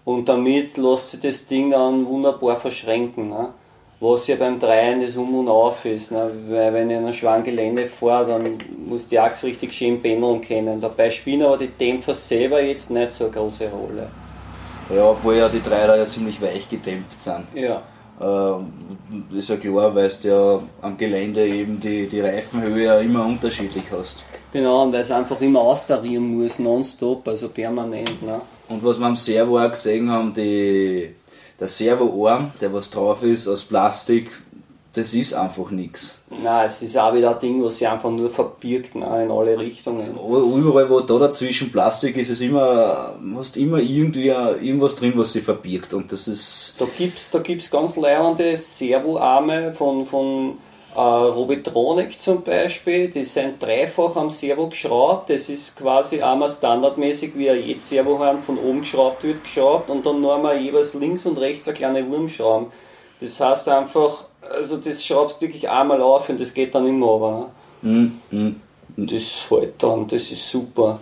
Und 0.04 0.28
damit 0.28 0.76
lässt 0.76 1.12
sich 1.12 1.20
das 1.20 1.46
Ding 1.46 1.70
dann 1.70 2.06
wunderbar 2.06 2.56
verschränken. 2.56 3.30
Ne? 3.30 3.54
Was 4.02 4.26
ja 4.26 4.34
beim 4.34 4.58
Dreien 4.58 5.00
das 5.00 5.16
Um 5.16 5.32
und 5.38 5.48
Auf 5.48 5.84
ist. 5.84 6.10
Ne? 6.10 6.28
Weil 6.48 6.74
wenn 6.74 6.90
ich 6.90 6.96
in 6.96 7.04
einem 7.04 7.12
schweren 7.12 7.42
Gelände 7.44 7.86
fahre, 7.86 8.32
dann 8.32 8.58
muss 8.84 9.06
die 9.06 9.18
Achse 9.18 9.46
richtig 9.46 9.72
schön 9.72 10.02
pendeln 10.02 10.40
können. 10.40 10.80
Dabei 10.80 11.08
spielen 11.08 11.42
aber 11.42 11.56
die 11.56 11.68
Dämpfer 11.68 12.12
selber 12.12 12.60
jetzt 12.60 12.90
nicht 12.90 13.12
so 13.12 13.24
eine 13.24 13.32
große 13.32 13.68
Rolle. 13.68 14.08
Ja, 14.94 15.10
obwohl 15.10 15.36
ja 15.36 15.48
die 15.48 15.62
Dreier 15.62 15.96
ja 15.96 16.04
ziemlich 16.04 16.42
weich 16.42 16.68
gedämpft 16.68 17.20
sind. 17.20 17.44
Ja. 17.54 17.80
Äh, 18.20 19.38
ist 19.38 19.48
ja 19.48 19.56
klar, 19.56 19.94
weil 19.94 20.10
du 20.20 20.28
ja 20.28 20.62
am 20.82 20.96
Gelände 20.96 21.46
eben 21.46 21.78
die, 21.78 22.08
die 22.08 22.20
Reifenhöhe 22.20 22.84
ja 22.84 22.98
immer 22.98 23.24
unterschiedlich 23.24 23.84
hast. 23.92 24.18
Genau, 24.52 24.82
und 24.82 24.92
weil 24.92 25.02
es 25.02 25.12
einfach 25.12 25.40
immer 25.40 25.60
austarieren 25.60 26.36
muss, 26.36 26.58
nonstop, 26.58 27.26
also 27.28 27.48
permanent. 27.50 28.20
Ne? 28.20 28.40
Und 28.68 28.84
was 28.84 28.98
wir 28.98 29.06
am 29.06 29.16
Servo 29.16 29.58
auch 29.58 29.70
gesehen 29.70 30.10
haben, 30.10 30.34
die 30.34 31.14
der 31.62 31.68
Servoarm, 31.68 32.50
der 32.60 32.72
was 32.72 32.90
drauf 32.90 33.22
ist, 33.22 33.46
aus 33.46 33.62
Plastik, 33.62 34.32
das 34.94 35.14
ist 35.14 35.32
einfach 35.32 35.70
nichts. 35.70 36.12
Nein, 36.28 36.66
es 36.66 36.82
ist 36.82 36.98
auch 36.98 37.14
wieder 37.14 37.30
ein 37.30 37.38
Ding, 37.38 37.62
was 37.62 37.78
sich 37.78 37.86
einfach 37.86 38.10
nur 38.10 38.28
verbirgt 38.28 38.96
ne, 38.96 39.22
in 39.22 39.30
alle 39.30 39.56
Richtungen. 39.56 40.08
Überall, 40.08 40.90
wo 40.90 40.98
da 40.98 41.18
dazwischen 41.20 41.70
Plastik 41.70 42.16
ist, 42.16 42.30
ist 42.30 42.42
immer, 42.42 43.14
hast 43.36 43.56
immer 43.56 43.78
irgendwie 43.78 44.26
irgendwas 44.26 44.96
drin, 44.96 45.12
was 45.14 45.34
sich 45.34 45.44
verbirgt. 45.44 45.94
Und 45.94 46.10
das 46.10 46.26
ist. 46.26 46.74
Da 46.78 46.86
gibt 46.98 47.18
es 47.18 47.30
da 47.30 47.38
gibt's 47.38 47.70
ganz 47.70 47.96
leibende 47.96 48.56
Servoarme 48.56 49.72
von, 49.72 50.04
von 50.04 50.54
äh, 50.94 51.00
Robitronic 51.00 52.20
zum 52.20 52.42
Beispiel, 52.42 53.08
die 53.08 53.24
sind 53.24 53.62
dreifach 53.62 54.16
am 54.16 54.30
Servo 54.30 54.68
geschraubt. 54.68 55.30
Das 55.30 55.48
ist 55.48 55.76
quasi 55.76 56.20
einmal 56.20 56.50
standardmäßig, 56.50 57.36
wie 57.36 57.50
ein 57.50 57.66
jetzt 57.66 57.88
Servohorn 57.88 58.42
von 58.42 58.58
oben 58.58 58.80
geschraubt 58.80 59.24
wird, 59.24 59.42
geschraubt 59.42 59.88
und 59.88 60.04
dann 60.04 60.20
noch 60.20 60.36
einmal 60.36 60.58
jeweils 60.58 60.94
links 60.94 61.24
und 61.24 61.38
rechts 61.38 61.66
eine 61.66 61.76
kleine 61.76 62.10
Wurmschrauben. 62.10 62.66
Das 63.20 63.40
heißt 63.40 63.68
einfach, 63.68 64.24
also 64.42 64.76
das 64.76 65.04
schraubst 65.04 65.36
du 65.36 65.46
wirklich 65.46 65.68
einmal 65.68 66.02
auf 66.02 66.28
und 66.28 66.40
das 66.40 66.52
geht 66.52 66.74
dann 66.74 66.86
immer 66.86 67.06
runter. 67.06 67.50
Ne? 67.82 68.10
Mm, 68.30 68.36
mm. 68.36 68.60
Das 68.96 69.46
halt 69.50 69.82
dann, 69.82 70.06
das 70.06 70.30
ist 70.30 70.50
super. 70.50 71.00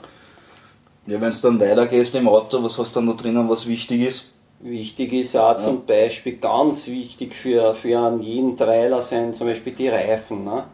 Ja, 1.07 1.21
wenn 1.21 1.31
du 1.31 1.37
dann 1.43 1.61
weitergehst 1.61 2.15
im 2.15 2.29
Auto, 2.29 2.63
was 2.63 2.79
hast 2.79 2.95
du 2.95 3.01
dann 3.01 3.07
noch 3.07 3.17
drinnen, 3.17 3.49
was 3.49 3.67
wichtig 3.67 4.03
ist? 4.03 4.31
Wichtig 4.63 5.15
ist 5.15 5.37
auch 5.37 5.53
ja. 5.53 5.59
zum 5.59 5.87
Beispiel, 5.87 6.37
ganz 6.37 6.87
wichtig 6.89 7.35
für, 7.35 7.75
für 7.75 8.19
jeden 8.21 8.57
Trailer 8.57 9.01
sind 9.01 9.35
zum 9.35 9.47
Beispiel 9.47 9.73
die 9.73 9.89
Reifen. 9.89 10.45
Ne? 10.45 10.65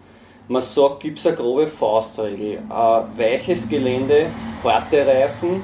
Man 0.49 0.61
sagt, 0.63 1.01
gibt 1.01 1.21
es 1.21 1.27
eine 1.27 1.37
grobe 1.37 1.69
Faustregel. 1.69 2.59
Äh, 2.69 3.19
weiches 3.19 3.69
Gelände, 3.69 4.27
harte 4.65 5.07
Reifen, 5.07 5.63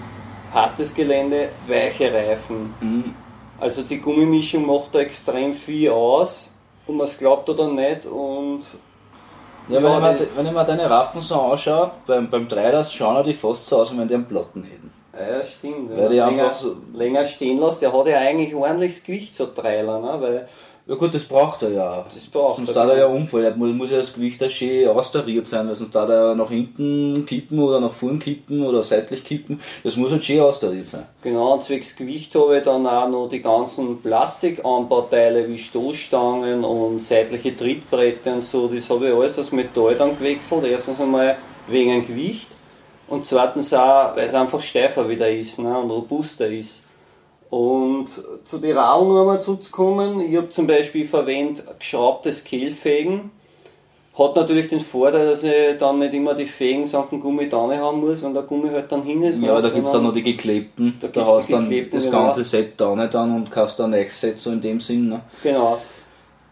hartes 0.52 0.94
Gelände, 0.94 1.48
weiche 1.66 2.12
Reifen. 2.12 2.74
Mhm. 2.80 3.14
Also 3.58 3.82
die 3.82 4.00
Gummimischung 4.00 4.66
macht 4.66 4.94
da 4.94 5.00
extrem 5.00 5.52
viel 5.52 5.90
aus 5.90 6.52
und 6.86 6.96
man 6.96 7.06
es 7.06 7.18
glaubt 7.18 7.48
oder 7.48 7.68
nicht. 7.68 8.06
Und 8.06 8.62
ja, 9.68 9.80
ja, 9.80 10.02
wenn, 10.02 10.14
ich 10.14 10.20
mir, 10.20 10.36
wenn 10.36 10.46
ich 10.46 10.52
mir 10.52 10.64
deine 10.64 10.90
Raffen 10.90 11.20
so 11.20 11.40
anschaue, 11.40 11.90
beim, 12.06 12.28
beim 12.28 12.48
Dreilers 12.48 12.92
schauen 12.92 13.22
die 13.24 13.34
fast 13.34 13.66
so 13.66 13.80
aus, 13.80 13.90
als 13.90 13.98
wenn 13.98 14.08
die 14.08 14.14
einen 14.14 14.26
Platten 14.26 14.64
hätten. 14.64 14.92
Ja, 15.12 15.44
stimmt. 15.44 15.90
Wenn 15.90 15.98
weil 15.98 16.08
die 16.08 16.16
länger, 16.16 16.54
so 16.54 16.76
länger 16.94 17.24
stehen 17.24 17.58
lässt, 17.58 17.82
der 17.82 17.92
hat 17.92 18.06
ja 18.06 18.18
eigentlich 18.18 18.54
ordentliches 18.54 19.04
Gewicht, 19.04 19.34
so 19.34 19.46
Trailer, 19.46 20.00
ne? 20.00 20.20
Weil 20.20 20.48
ja 20.86 20.94
gut, 20.96 21.14
das 21.14 21.24
braucht 21.24 21.62
er 21.62 21.70
ja. 21.70 22.06
Das 22.12 22.26
braucht 22.26 22.56
sonst 22.56 22.70
er. 22.70 22.74
Sonst 22.74 22.90
er 22.90 22.98
ja 22.98 23.06
Unfall. 23.06 23.44
Er 23.44 23.56
muss, 23.56 23.70
muss 23.70 23.90
ja 23.90 23.98
das 23.98 24.12
Gewicht 24.12 24.42
auch 24.42 24.50
schön 24.50 24.88
austariert 24.88 25.46
sein, 25.46 25.68
weil 25.68 25.74
sonst 25.74 25.94
darf 25.94 26.08
er 26.08 26.34
nach 26.34 26.50
hinten 26.50 27.24
kippen 27.24 27.60
oder 27.60 27.80
nach 27.80 27.92
vorn 27.92 28.18
kippen 28.18 28.64
oder 28.64 28.82
seitlich 28.82 29.22
kippen. 29.22 29.60
Das 29.84 29.96
muss 29.96 30.10
halt 30.10 30.24
schön 30.24 30.40
austariert 30.40 30.88
sein. 30.88 31.06
Genau, 31.22 31.54
und 31.54 31.62
zwecks 31.62 31.94
Gewicht 31.94 32.34
habe 32.34 32.58
ich 32.58 32.64
dann 32.64 32.86
auch 32.86 33.08
noch 33.08 33.28
die 33.28 33.40
ganzen 33.40 34.02
Plastikanbauteile 34.02 35.48
wie 35.48 35.58
Stoßstangen 35.58 36.64
und 36.64 37.00
seitliche 37.00 37.56
Trittbretter 37.56 38.34
und 38.34 38.42
so. 38.42 38.68
Das 38.68 38.90
habe 38.90 39.08
ich 39.08 39.14
alles 39.14 39.38
aus 39.38 39.52
Metall 39.52 39.94
dann 39.94 40.16
gewechselt. 40.16 40.64
Erstens 40.64 41.00
einmal 41.00 41.36
wegen 41.68 41.90
dem 41.90 42.06
Gewicht 42.06 42.48
und 43.08 43.24
zweitens 43.24 43.72
auch, 43.74 44.16
weil 44.16 44.26
es 44.26 44.34
einfach 44.34 44.60
steifer 44.60 45.08
wieder 45.08 45.30
ist 45.30 45.58
ne, 45.58 45.78
und 45.78 45.90
robuster 45.90 46.48
ist. 46.48 46.81
Und 47.52 48.06
zu 48.44 48.56
den 48.56 48.74
Radeln 48.74 49.08
noch 49.08 49.20
einmal 49.20 49.38
zurückzukommen, 49.38 50.22
ich 50.26 50.34
habe 50.38 50.48
zum 50.48 50.66
Beispiel 50.66 51.06
verwendet 51.06 51.62
geschraubtes 51.78 52.44
Kehlfegen. 52.44 53.30
Hat 54.18 54.36
natürlich 54.36 54.68
den 54.68 54.80
Vorteil, 54.80 55.26
dass 55.26 55.42
ich 55.42 55.76
dann 55.78 55.98
nicht 55.98 56.14
immer 56.14 56.32
die 56.32 56.46
Fägen 56.46 56.86
samt 56.86 57.10
Gummi 57.10 57.50
da 57.50 57.58
haben 57.58 58.00
muss, 58.00 58.22
wenn 58.22 58.32
der 58.32 58.44
Gummi 58.44 58.70
halt 58.70 58.90
dann 58.90 59.02
hin 59.02 59.22
ist. 59.22 59.42
Ja, 59.42 59.60
da 59.60 59.68
gibt 59.68 59.86
es 59.86 59.92
dann 59.92 60.02
noch 60.02 60.14
die 60.14 60.22
geklebten. 60.22 60.96
Da, 60.98 61.08
da 61.08 61.26
hast 61.26 61.50
du 61.50 61.52
dann 61.52 61.90
das 61.90 62.10
ganze 62.10 62.42
Set 62.42 62.72
da 62.78 62.96
nicht 62.96 63.14
an 63.14 63.36
und 63.36 63.50
kaufst 63.50 63.78
dann 63.78 63.92
ein 63.92 64.08
Set 64.08 64.40
so 64.40 64.50
in 64.50 64.62
dem 64.62 64.80
Sinn. 64.80 65.10
Ne? 65.10 65.20
Genau. 65.42 65.76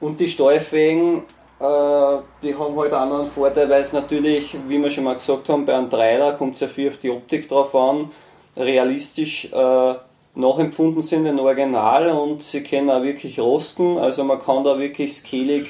Und 0.00 0.20
die 0.20 0.28
Steuerfägen 0.28 1.22
äh, 1.60 2.18
die 2.42 2.54
haben 2.54 2.78
halt 2.78 2.92
auch 2.92 3.06
noch 3.06 3.20
einen 3.20 3.30
Vorteil, 3.30 3.70
weil 3.70 3.80
es 3.80 3.94
natürlich, 3.94 4.54
wie 4.68 4.78
wir 4.78 4.90
schon 4.90 5.04
mal 5.04 5.14
gesagt 5.14 5.48
haben, 5.48 5.64
bei 5.64 5.74
einem 5.74 5.88
Dreier 5.88 6.32
kommt 6.32 6.56
es 6.56 6.60
ja 6.60 6.68
viel 6.68 6.90
auf 6.90 6.98
die 6.98 7.08
Optik 7.08 7.48
drauf 7.48 7.74
an. 7.74 8.10
Realistisch 8.54 9.46
äh, 9.50 9.94
nachempfunden 10.34 11.02
sind 11.02 11.24
den 11.24 11.38
Original 11.38 12.08
und 12.08 12.42
sie 12.42 12.62
können 12.62 12.90
auch 12.90 13.02
wirklich 13.02 13.38
rosten. 13.38 13.98
Also 13.98 14.24
man 14.24 14.38
kann 14.38 14.64
da 14.64 14.78
wirklich 14.78 15.14
skillig 15.16 15.66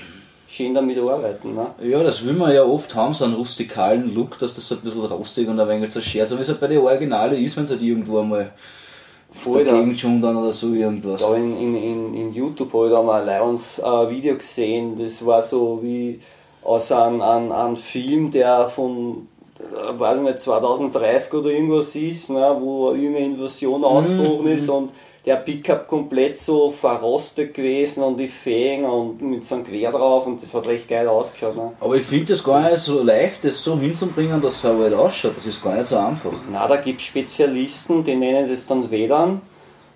schön 0.49 0.75
damit 0.75 0.99
arbeiten. 0.99 1.55
Ne? 1.55 1.67
Ja, 1.83 2.03
das 2.03 2.27
will 2.27 2.35
man 2.35 2.53
ja 2.53 2.65
oft 2.65 2.95
haben, 2.95 3.15
so 3.15 3.25
einen 3.25 3.35
rustikalen 3.35 4.15
Look, 4.15 4.39
dass 4.39 4.55
das 4.55 4.69
so 4.69 4.75
ein 4.75 4.81
bisschen 4.83 5.05
rostig 5.05 5.49
und 5.49 5.61
ein 5.61 5.69
wenig 5.69 5.91
zerschert, 5.91 6.29
so 6.29 6.37
wie 6.39 6.43
es 6.43 6.49
halt 6.49 6.61
bei 6.61 6.67
den 6.67 6.79
Originalen 6.79 7.43
ist, 7.43 7.57
wenn 7.57 7.65
es 7.65 7.71
halt 7.71 7.83
irgendwo 7.83 8.21
einmal 8.21 8.51
voll 9.33 9.65
dagegen 9.65 9.97
schon 9.97 10.21
dann 10.21 10.37
oder 10.37 10.53
so 10.53 10.73
irgendwas. 10.73 11.21
Da 11.21 11.35
in, 11.37 11.57
in, 11.57 11.75
in, 11.77 12.15
in 12.15 12.35
YouTube 12.35 12.73
habe 12.73 12.89
ich 12.89 12.93
da 12.93 13.03
mal 13.03 13.29
ein 13.29 13.55
äh, 13.55 14.11
Video 14.11 14.35
gesehen, 14.35 14.99
das 14.99 15.25
war 15.25 15.41
so 15.41 15.79
wie 15.83 16.21
aus 16.63 16.93
einem, 16.93 17.23
einem, 17.23 17.53
einem 17.53 17.77
Film, 17.77 18.31
der 18.31 18.69
von 18.69 19.29
weiß 19.93 20.19
ich 20.19 20.23
nicht, 20.23 20.39
2030 20.41 21.35
oder 21.35 21.51
irgendwas 21.51 21.95
ist, 21.95 22.31
ne, 22.31 22.57
wo 22.61 22.91
eine 22.91 23.19
Invasion 23.19 23.85
ausgebrochen 23.85 24.47
mhm. 24.47 24.53
ist 24.53 24.69
und 24.69 24.91
der 25.25 25.37
Pickup 25.37 25.87
komplett 25.87 26.39
so 26.39 26.71
verrostet 26.71 27.53
gewesen 27.53 28.03
und 28.03 28.19
die 28.19 28.29
Fägen 28.29 28.87
und 28.87 29.21
mit 29.21 29.45
so 29.45 29.57
einem 29.57 29.65
Quer 29.65 29.93
drauf 29.93 30.27
und 30.27 30.43
das 30.43 30.55
hat 30.55 30.67
recht 30.67 30.89
geil 30.89 31.07
ausgeschaut. 31.09 31.57
Ne? 31.57 31.73
Aber 31.81 31.95
ich 31.97 32.05
finde 32.05 32.27
das 32.27 32.43
gar 32.43 32.71
nicht 32.71 32.81
so 32.81 33.03
leicht, 33.03 33.45
das 33.45 33.63
so 33.63 33.79
hinzubringen, 33.79 34.41
dass 34.41 34.57
es 34.57 34.65
aber 34.65 34.85
halt 34.85 34.95
ausschaut. 34.95 35.37
Das 35.37 35.45
ist 35.45 35.63
gar 35.63 35.77
nicht 35.77 35.87
so 35.87 35.99
einfach. 35.99 36.33
Na, 36.51 36.67
da 36.67 36.77
gibt 36.77 37.01
es 37.01 37.07
Spezialisten, 37.07 38.03
die 38.03 38.15
nennen 38.15 38.49
das 38.49 38.67
dann 38.67 38.91
Wedern. 38.91 39.43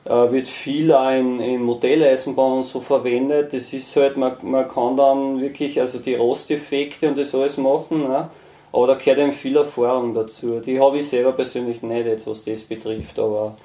Äh, 0.05 0.11
wird 0.11 0.47
viel 0.47 0.93
auch 0.93 1.11
in, 1.11 1.41
in 1.41 1.63
Modelleisenbahn 1.63 2.59
und 2.59 2.65
so 2.65 2.81
verwendet. 2.81 3.55
Das 3.55 3.73
ist 3.73 3.97
halt, 3.97 4.19
man, 4.19 4.37
man 4.43 4.69
kann 4.69 4.99
dann 4.99 5.41
wirklich 5.41 5.81
also 5.81 5.99
die 5.99 6.17
Rosteffekte 6.17 7.09
und 7.09 7.17
das 7.17 7.35
alles 7.35 7.57
machen. 7.57 8.03
Ne? 8.03 8.29
Aber 8.75 8.89
da 8.89 8.95
gehört 8.95 9.21
eben 9.21 9.33
viel 9.33 9.57
Erfahrung 9.57 10.15
dazu. 10.15 10.59
Die 10.59 10.81
habe 10.81 10.99
ich 10.99 11.09
selber 11.09 11.33
persönlich 11.33 11.81
nicht, 11.83 12.07
jetzt, 12.07 12.27
was 12.27 12.45
das 12.45 12.63
betrifft, 12.65 13.19
aber 13.21 13.57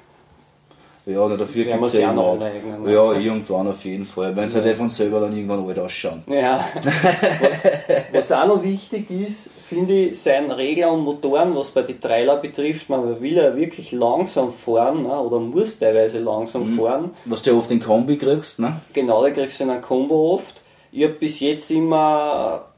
ja, 1.06 1.26
na, 1.26 1.36
dafür 1.36 1.64
gibt 1.64 1.82
es 1.82 1.94
ja 1.94 2.12
noch. 2.12 2.38
Ja, 2.86 3.12
irgendwann 3.14 3.66
auf 3.66 3.84
jeden 3.84 4.04
Fall. 4.04 4.36
Wenn 4.36 4.48
sie 4.48 4.58
ja. 4.58 4.64
halt 4.64 4.76
von 4.76 4.88
selber 4.88 5.20
dann 5.20 5.34
irgendwann 5.34 5.66
alt 5.66 5.78
ausschauen. 5.78 6.22
Ja. 6.28 6.64
was, 7.40 7.64
was 8.12 8.32
auch 8.32 8.46
noch 8.46 8.62
wichtig 8.62 9.10
ist, 9.10 9.50
finde 9.66 9.94
ich, 9.94 10.20
sind 10.20 10.50
Regler 10.52 10.92
und 10.92 11.00
Motoren, 11.00 11.56
was 11.56 11.70
bei 11.70 11.82
den 11.82 12.00
Trailer 12.00 12.36
betrifft. 12.36 12.88
Man 12.90 13.20
will 13.20 13.32
ja 13.32 13.56
wirklich 13.56 13.90
langsam 13.90 14.52
fahren, 14.52 15.04
ne, 15.04 15.20
oder 15.20 15.40
muss 15.40 15.78
teilweise 15.78 16.20
langsam 16.20 16.74
mhm. 16.74 16.78
fahren. 16.78 17.10
Was 17.24 17.42
du 17.42 17.50
ja 17.50 17.56
oft 17.56 17.70
in 17.70 17.80
Kombi 17.80 18.16
kriegst, 18.16 18.60
ne? 18.60 18.80
Genau, 18.92 19.22
da 19.22 19.30
kriegst 19.30 19.58
du 19.58 19.64
in 19.64 19.70
einem 19.70 19.82
Combo 19.82 20.34
oft. 20.34 20.62
Ich 20.92 21.02
habe 21.02 21.14
bis 21.14 21.40
jetzt 21.40 21.70
immer 21.70 22.69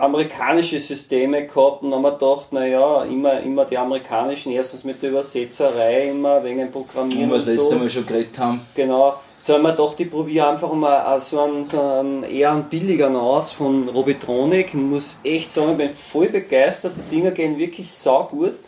amerikanische 0.00 0.80
Systeme 0.80 1.46
gehabt 1.46 1.82
und 1.82 1.94
haben 1.94 2.02
wir 2.02 2.12
gedacht, 2.12 2.52
naja, 2.52 3.04
immer, 3.04 3.40
immer 3.40 3.64
die 3.64 3.78
amerikanischen, 3.78 4.52
erstens 4.52 4.84
mit 4.84 5.02
der 5.02 5.10
Übersetzerei, 5.10 6.08
immer 6.08 6.42
wegen 6.42 6.70
Programmieren. 6.70 7.28
Wo 7.28 7.34
wir 7.34 7.38
das 7.38 7.46
letzte 7.46 7.74
so. 7.74 7.78
Mal 7.78 7.90
schon 7.90 8.06
geredet 8.06 8.38
haben. 8.38 8.60
Genau. 8.74 9.14
Jetzt 9.38 9.48
haben 9.48 9.62
wir 9.62 9.70
gedacht, 9.70 9.98
ich 9.98 10.10
probiere 10.10 10.48
einfach 10.48 10.72
mal 10.72 11.18
so 11.20 11.40
einen, 11.40 11.64
so 11.64 11.80
einen 11.80 12.24
eher 12.24 12.52
einen 12.52 12.64
billigeren 12.64 13.16
aus 13.16 13.52
von 13.52 13.88
Robitronic. 13.88 14.68
Ich 14.68 14.74
muss 14.74 15.18
echt 15.24 15.50
sagen, 15.50 15.72
ich 15.72 15.78
bin 15.78 15.90
voll 15.90 16.28
begeistert. 16.28 16.92
Die 16.96 17.16
Dinger 17.16 17.30
gehen 17.30 17.58
wirklich 17.58 17.90
saugut 17.90 18.58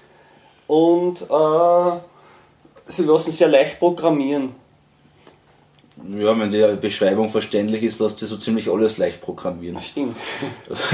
und 0.66 1.20
äh, 1.20 1.96
sie 2.86 3.04
lassen 3.04 3.32
sehr 3.32 3.48
leicht 3.48 3.78
programmieren 3.78 4.61
ja, 6.18 6.38
wenn 6.38 6.50
die 6.50 6.76
Beschreibung 6.80 7.28
verständlich 7.28 7.82
ist, 7.82 8.00
lässt 8.00 8.18
sich 8.18 8.28
so 8.28 8.36
ziemlich 8.36 8.70
alles 8.70 8.98
leicht 8.98 9.20
programmieren. 9.20 9.78
Stimmt. 9.80 10.16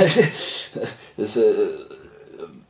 das, 1.17 1.37
äh, 1.37 1.43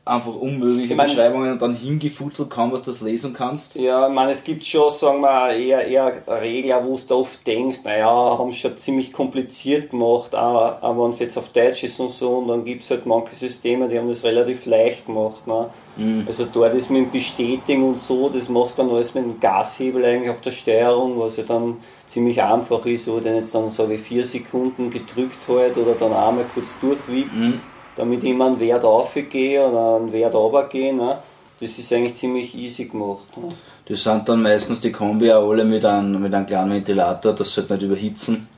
einfach 0.08 0.34
unmögliche 0.34 0.92
ich 0.92 0.96
mein, 0.96 1.06
Beschreibungen 1.06 1.52
und 1.52 1.62
dann 1.62 1.74
hingefutzelt 1.74 2.50
kann, 2.50 2.72
was 2.72 2.82
du 2.82 2.90
das 2.90 3.00
lesen 3.00 3.32
kannst. 3.32 3.74
Ja, 3.76 4.08
ich 4.08 4.14
meine, 4.14 4.32
es 4.32 4.42
gibt 4.42 4.64
schon, 4.64 4.90
sagen 4.90 5.20
wir, 5.20 5.50
eher, 5.50 5.86
eher 5.86 6.22
Regler, 6.26 6.84
wo 6.84 6.96
du 6.96 7.14
oft 7.14 7.46
denkst, 7.46 7.84
naja, 7.84 8.06
haben 8.06 8.52
schon 8.52 8.76
ziemlich 8.76 9.12
kompliziert 9.12 9.90
gemacht, 9.90 10.34
auch, 10.34 10.82
auch 10.82 11.04
wenn 11.04 11.10
es 11.10 11.18
jetzt 11.18 11.36
auf 11.36 11.48
Deutsch 11.50 11.84
ist 11.84 12.00
und 12.00 12.10
so, 12.10 12.38
und 12.38 12.48
dann 12.48 12.64
gibt 12.64 12.82
es 12.82 12.90
halt 12.90 13.06
manche 13.06 13.34
Systeme, 13.34 13.88
die 13.88 13.98
haben 13.98 14.08
das 14.08 14.24
relativ 14.24 14.66
leicht 14.66 15.06
gemacht. 15.06 15.46
Ne? 15.46 15.68
Mhm. 15.96 16.24
Also 16.26 16.46
dort 16.50 16.74
ist 16.74 16.90
mit 16.90 17.02
dem 17.02 17.10
Bestätigen 17.10 17.82
und 17.82 17.98
so, 17.98 18.28
das 18.28 18.48
machst 18.48 18.78
du 18.78 18.82
dann 18.82 18.92
alles 18.92 19.14
mit 19.14 19.24
dem 19.24 19.40
Gashebel 19.40 20.04
eigentlich 20.04 20.30
auf 20.30 20.40
der 20.40 20.52
Steuerung, 20.52 21.18
was 21.18 21.36
ja 21.36 21.44
dann 21.44 21.76
ziemlich 22.08 22.42
einfach 22.42 22.84
ist, 22.86 23.06
wo 23.06 23.20
den 23.20 23.36
jetzt 23.36 23.54
dann 23.54 23.70
sage 23.70 23.94
ich 23.94 24.00
vier 24.00 24.24
Sekunden 24.24 24.90
gedrückt 24.90 25.38
halt 25.48 25.76
oder 25.76 25.92
dann 25.92 26.12
einmal 26.12 26.46
kurz 26.52 26.74
durchwiegt. 26.80 27.32
Mhm 27.32 27.60
damit 27.98 28.22
ich 28.22 28.30
immer 28.30 28.46
einen 28.46 28.60
Wert 28.60 28.84
aufgehe 28.84 29.68
oder 29.68 29.96
einen 29.96 30.12
Wert 30.12 30.34
runtergehe. 30.34 30.94
Ne? 30.94 31.18
Das 31.60 31.78
ist 31.78 31.92
eigentlich 31.92 32.14
ziemlich 32.14 32.54
easy 32.54 32.84
gemacht. 32.84 33.36
Ne? 33.36 33.52
Das 33.86 34.04
sind 34.04 34.28
dann 34.28 34.42
meistens 34.42 34.80
die 34.80 34.92
Kombi 34.92 35.32
auch 35.32 35.50
alle 35.50 35.64
mit 35.64 35.84
einem, 35.84 36.22
mit 36.22 36.32
einem 36.32 36.46
kleinen 36.46 36.72
Ventilator, 36.72 37.32
das 37.32 37.52
sollte 37.52 37.74
nicht 37.74 37.82
überhitzen. 37.82 38.48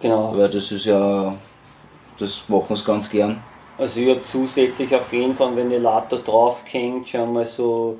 Genau. 0.00 0.36
Weil 0.36 0.48
das 0.48 0.72
ist 0.72 0.86
ja, 0.86 1.34
das 2.18 2.48
machen 2.48 2.74
sie 2.74 2.84
ganz 2.84 3.10
gern. 3.10 3.42
Also 3.76 4.00
ich 4.00 4.10
habe 4.10 4.22
zusätzlich 4.22 4.94
auf 4.94 5.12
jeden 5.12 5.34
Fall 5.34 5.48
einen 5.48 5.56
Ventilator 5.56 6.18
draufgehängt, 6.20 7.08
schon 7.08 7.32
mal 7.32 7.44
so 7.44 7.98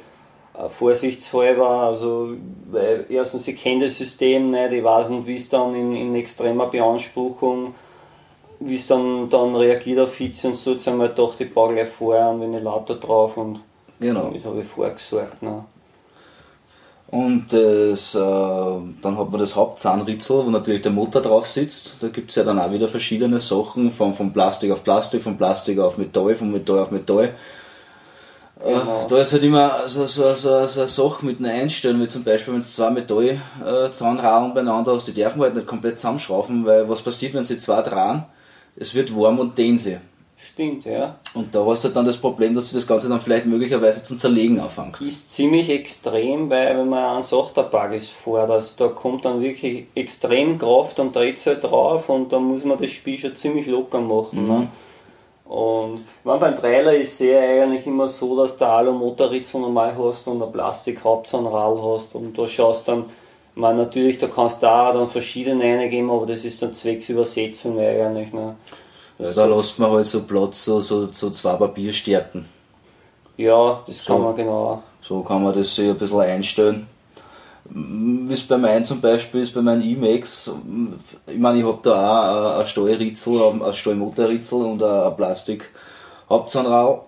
vorsichtshalber, 0.69 1.69
also 1.69 2.31
weil 2.71 3.07
erstens 3.09 3.49
ich 3.49 3.63
kenne 3.63 3.87
das 3.87 3.99
System 3.99 4.51
nicht, 4.51 4.73
ich 4.73 4.85
weiß 4.85 5.09
nicht 5.11 5.27
wie 5.27 5.37
es 5.37 5.49
dann 5.49 5.75
in, 5.75 5.95
in 5.95 6.15
extremer 6.15 6.67
Beanspruchung 6.67 7.75
wie 8.61 8.75
es 8.75 8.87
dann, 8.87 9.29
dann 9.31 9.57
reagiert 9.57 9.99
auf 9.99 10.15
Hitze 10.17 10.49
und 10.49 10.55
so, 10.55 10.73
jetzt 10.73 10.87
haben 10.87 10.99
wir 10.99 11.09
gedacht, 11.09 11.41
ich 11.41 11.53
baue 11.53 11.75
gleich 11.75 11.89
vorher 11.89 12.29
einen 12.29 12.43
Ventilator 12.43 12.97
drauf 12.97 13.37
und 13.37 13.61
genau. 13.99 14.31
das 14.35 14.45
habe 14.45 14.61
ich 14.61 14.67
vorgesorgt. 14.67 15.43
Ne. 15.43 15.65
Und 17.09 17.53
das, 17.53 18.15
äh, 18.15 18.19
dann 18.19 19.19
hat 19.19 19.31
man 19.31 19.41
das 19.41 19.57
Hauptzahnritzel, 19.57 20.47
wo 20.47 20.51
natürlich 20.51 20.83
der 20.83 20.93
Motor 20.93 21.23
drauf 21.23 21.47
sitzt. 21.47 21.97
Da 22.01 22.09
gibt 22.09 22.31
es 22.31 22.37
ja 22.37 22.45
dann 22.45 22.61
auch 22.61 22.71
wieder 22.71 22.87
verschiedene 22.87 23.41
Sachen, 23.41 23.91
von, 23.91 24.15
von 24.15 24.33
Plastik 24.33 24.71
auf 24.71 24.85
Plastik, 24.85 25.23
von 25.23 25.37
Plastik 25.37 25.81
auf 25.81 25.99
Metall, 25.99 26.37
von 26.37 26.53
Metall 26.53 26.79
auf 26.79 26.93
Metall. 26.93 27.35
Äh, 28.65 28.73
genau. 28.73 29.07
Da 29.09 29.19
ist 29.19 29.33
halt 29.33 29.43
immer 29.43 29.89
so, 29.89 30.07
so, 30.07 30.35
so, 30.35 30.67
so 30.67 30.81
eine 30.81 30.89
Sache 30.89 31.25
mit 31.25 31.39
einer 31.39 31.51
Einstellung, 31.53 32.03
wie 32.03 32.09
zum 32.09 32.25
Beispiel, 32.25 32.55
wenn 32.55 32.61
du 32.61 32.67
zwei 32.67 32.91
Metallzahnrahmen 32.91 34.55
beieinander 34.55 34.95
hast, 34.95 35.07
die 35.07 35.15
dürfen 35.15 35.41
halt 35.41 35.55
nicht 35.55 35.67
komplett 35.67 35.99
zusammenschrauben, 35.99 36.65
weil 36.67 36.89
was 36.89 37.03
passiert, 37.03 37.35
wenn 37.35 37.45
sie 37.45 37.59
zwei 37.59 37.83
dran? 37.83 38.27
es 38.77 38.95
wird 38.95 39.15
warm 39.15 39.39
und 39.39 39.57
dehnt 39.57 39.81
sie. 39.81 39.99
Stimmt, 40.43 40.87
ja. 40.87 41.17
Und 41.35 41.55
da 41.55 41.65
hast 41.67 41.85
du 41.85 41.91
dann 41.91 42.07
das 42.07 42.17
Problem, 42.17 42.55
dass 42.55 42.71
sie 42.71 42.77
das 42.77 42.87
Ganze 42.87 43.11
dann 43.11 43.21
vielleicht 43.21 43.45
möglicherweise 43.45 44.03
zum 44.03 44.19
Zerlegen 44.19 44.59
anfängt. 44.59 44.99
Ist 45.01 45.31
ziemlich 45.33 45.69
extrem, 45.69 46.49
weil 46.49 46.79
wenn 46.79 46.89
man 46.89 47.15
einen 47.15 47.23
Sochterbuggies 47.23 48.09
fährt, 48.09 48.51
also 48.51 48.73
da 48.79 48.89
kommt 48.89 49.27
dann 49.27 49.43
wirklich 49.43 49.87
extrem 49.95 50.59
Kraft 50.59 50.99
und 50.99 51.15
Drehzahl 51.15 51.57
drauf 51.61 52.09
und 52.09 52.33
dann 52.33 52.45
muss 52.45 52.65
man 52.65 52.79
das 52.79 52.91
Spiel 52.91 53.19
schon 53.19 53.37
ziemlich 53.37 53.67
locker 53.67 54.01
machen. 54.01 54.43
Mhm. 54.43 54.49
Ne? 54.49 54.69
Und 55.51 56.05
wenn 56.23 56.39
beim 56.39 56.55
Trailer 56.55 56.95
ist 56.95 57.21
es 57.21 57.37
eigentlich 57.37 57.85
immer 57.85 58.07
so, 58.07 58.37
dass 58.37 58.57
du 58.57 58.65
Alu-Motorritzel 58.65 59.61
normal 59.61 59.97
hast 59.99 60.29
und 60.29 60.41
ein 60.41 60.53
Plastik-Hauptzahnrad 60.53 61.77
hast 61.83 62.15
und 62.15 62.39
da 62.39 62.47
schaust 62.47 62.87
dann, 62.87 63.07
man 63.57 63.75
natürlich, 63.75 64.17
da 64.19 64.29
kannst 64.29 64.63
du 64.63 64.67
da 64.67 64.93
dann 64.93 65.09
verschiedene 65.09 65.65
eingeben, 65.65 66.09
aber 66.09 66.25
das 66.25 66.45
ist 66.45 66.63
dann 66.63 66.73
zwecks 66.73 67.09
Übersetzung 67.09 67.81
eigentlich. 67.81 68.33
Ne? 68.33 68.55
Also 69.19 69.33
da 69.33 69.47
lässt 69.47 69.77
man 69.81 69.91
halt 69.91 70.07
so 70.07 70.23
Platz, 70.23 70.65
so, 70.65 70.81
so, 70.81 71.09
so 71.11 71.31
zwei 71.31 71.55
Papierstärken. 71.55 72.45
Ja, 73.37 73.83
das 73.89 74.05
kann 74.05 74.19
so, 74.19 74.23
man 74.23 74.37
genau. 74.37 74.83
So 75.03 75.21
kann 75.23 75.43
man 75.43 75.53
das 75.53 75.75
sich 75.75 75.91
ein 75.91 75.99
bisschen 75.99 76.21
einstellen. 76.21 76.87
Wie 77.73 78.33
es 78.33 78.43
bei 78.43 78.59
meinen 78.59 78.85
zum 78.85 79.01
Beispiel 79.01 79.43
ist, 79.43 79.55
bei 79.55 79.63
meinen 79.63 79.83
E-Max, 79.83 80.51
ich 81.27 81.39
meine, 81.39 81.59
ich 81.59 81.65
habe 81.65 81.79
da 81.83 82.57
auch 82.57 82.61
ein 82.61 82.67
Steuerritzel, 82.67 83.41
ein 83.41 83.73
Steuermotorritzel 83.73 84.63
und 84.63 84.83
ein 84.83 85.17
Plastik 85.17 85.71
Hauptzahnrad. 86.29 87.03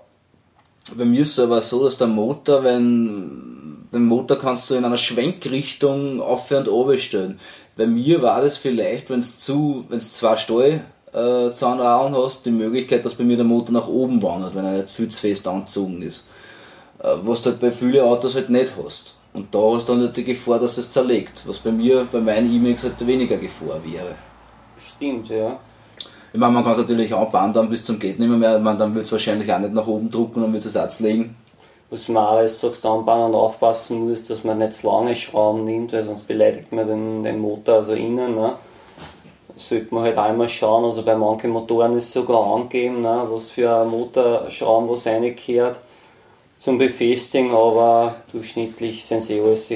Bei 0.96 1.04
mir 1.04 1.22
ist 1.22 1.32
es 1.32 1.40
aber 1.40 1.62
so, 1.62 1.84
dass 1.84 1.98
der 1.98 2.06
Motor, 2.08 2.62
wenn 2.64 3.88
den 3.92 4.04
Motor 4.06 4.38
kannst 4.38 4.70
du 4.70 4.74
in 4.74 4.84
einer 4.84 4.96
Schwenkrichtung 4.96 6.20
auf 6.20 6.50
und 6.50 6.68
oben 6.68 6.98
stellen. 6.98 7.38
Bei 7.76 7.86
mir 7.86 8.22
war 8.22 8.40
das 8.40 8.56
vielleicht, 8.56 9.10
wenn 9.10 9.20
es 9.20 9.38
zu, 9.40 9.84
wenn 9.88 9.98
es 9.98 10.14
zwei 10.14 10.36
Steuerzahnradeln 10.36 12.16
hast, 12.16 12.46
die 12.46 12.50
Möglichkeit, 12.50 13.04
dass 13.04 13.14
bei 13.14 13.24
mir 13.24 13.36
der 13.36 13.44
Motor 13.44 13.72
nach 13.72 13.88
oben 13.88 14.22
wandert, 14.22 14.54
wenn 14.54 14.64
er 14.64 14.78
jetzt 14.78 14.94
viel 14.94 15.08
zu 15.08 15.20
fest 15.20 15.46
angezogen 15.46 16.02
ist. 16.02 16.26
Äh, 17.00 17.16
was 17.22 17.42
du 17.42 17.50
halt 17.50 17.60
bei 17.60 17.72
vielen 17.72 18.04
Autos 18.04 18.34
halt 18.34 18.50
nicht 18.50 18.72
hast. 18.82 19.16
Und 19.34 19.54
da 19.54 19.58
hast 19.74 19.88
du 19.88 19.92
dann 19.92 20.02
halt 20.02 20.16
die 20.16 20.24
Gefahr, 20.24 20.58
dass 20.58 20.78
es 20.78 20.90
zerlegt, 20.90 21.42
was 21.46 21.58
bei 21.58 21.70
mir, 21.70 22.06
bei 22.10 22.20
meinen 22.20 22.52
E-Mails 22.52 22.82
halt 22.82 23.06
weniger 23.06 23.38
Gefahr 23.38 23.80
wäre. 23.84 24.14
Stimmt, 24.96 25.28
ja. 25.30 25.58
Ich 26.32 26.38
meine, 26.38 26.52
man 26.52 26.64
kann 26.64 26.72
es 26.72 26.78
natürlich 26.78 27.14
anbauen 27.14 27.52
dann 27.52 27.68
bis 27.68 27.84
zum 27.84 27.98
geht 27.98 28.18
nicht 28.18 28.28
mehr, 28.28 28.58
man, 28.58 28.78
dann 28.78 28.94
wird 28.94 29.04
es 29.04 29.12
wahrscheinlich 29.12 29.52
auch 29.52 29.58
nicht 29.58 29.74
nach 29.74 29.86
oben 29.86 30.10
drucken 30.10 30.42
und 30.42 30.52
wird 30.52 30.64
es 30.64 30.74
Ersatz 30.74 31.00
legen. 31.00 31.36
Was 31.90 32.08
man 32.08 32.24
auch 32.24 32.40
jetzt 32.40 32.60
sagst, 32.60 32.86
anbauen 32.86 33.30
und 33.30 33.34
aufpassen 33.34 34.08
muss, 34.08 34.24
dass 34.24 34.44
man 34.44 34.58
nicht 34.58 34.72
zu 34.72 34.86
lange 34.86 35.14
Schrauben 35.14 35.64
nimmt, 35.64 35.92
weil 35.92 36.04
sonst 36.04 36.26
beleidigt 36.26 36.72
man 36.72 36.86
den, 36.86 37.22
den 37.22 37.38
Motor 37.38 37.76
also 37.76 37.92
innen. 37.92 38.34
Ne? 38.34 38.54
sollte 39.56 39.94
man 39.94 40.04
halt 40.04 40.18
einmal 40.18 40.48
schauen, 40.48 40.84
also 40.84 41.02
bei 41.02 41.14
manchen 41.14 41.50
Motoren 41.50 41.96
ist 41.96 42.12
sogar 42.12 42.54
angegeben, 42.54 43.02
ne, 43.02 43.26
was 43.28 43.50
für 43.50 43.74
ein 43.74 43.88
Motorschrauben 43.88 44.88
was 44.88 45.06
reingehört 45.06 45.78
zum 46.62 46.78
Befestigen, 46.78 47.50
aber 47.50 48.14
durchschnittlich 48.30 49.04
sind 49.04 49.22
sie 49.22 49.40
alles 49.40 49.72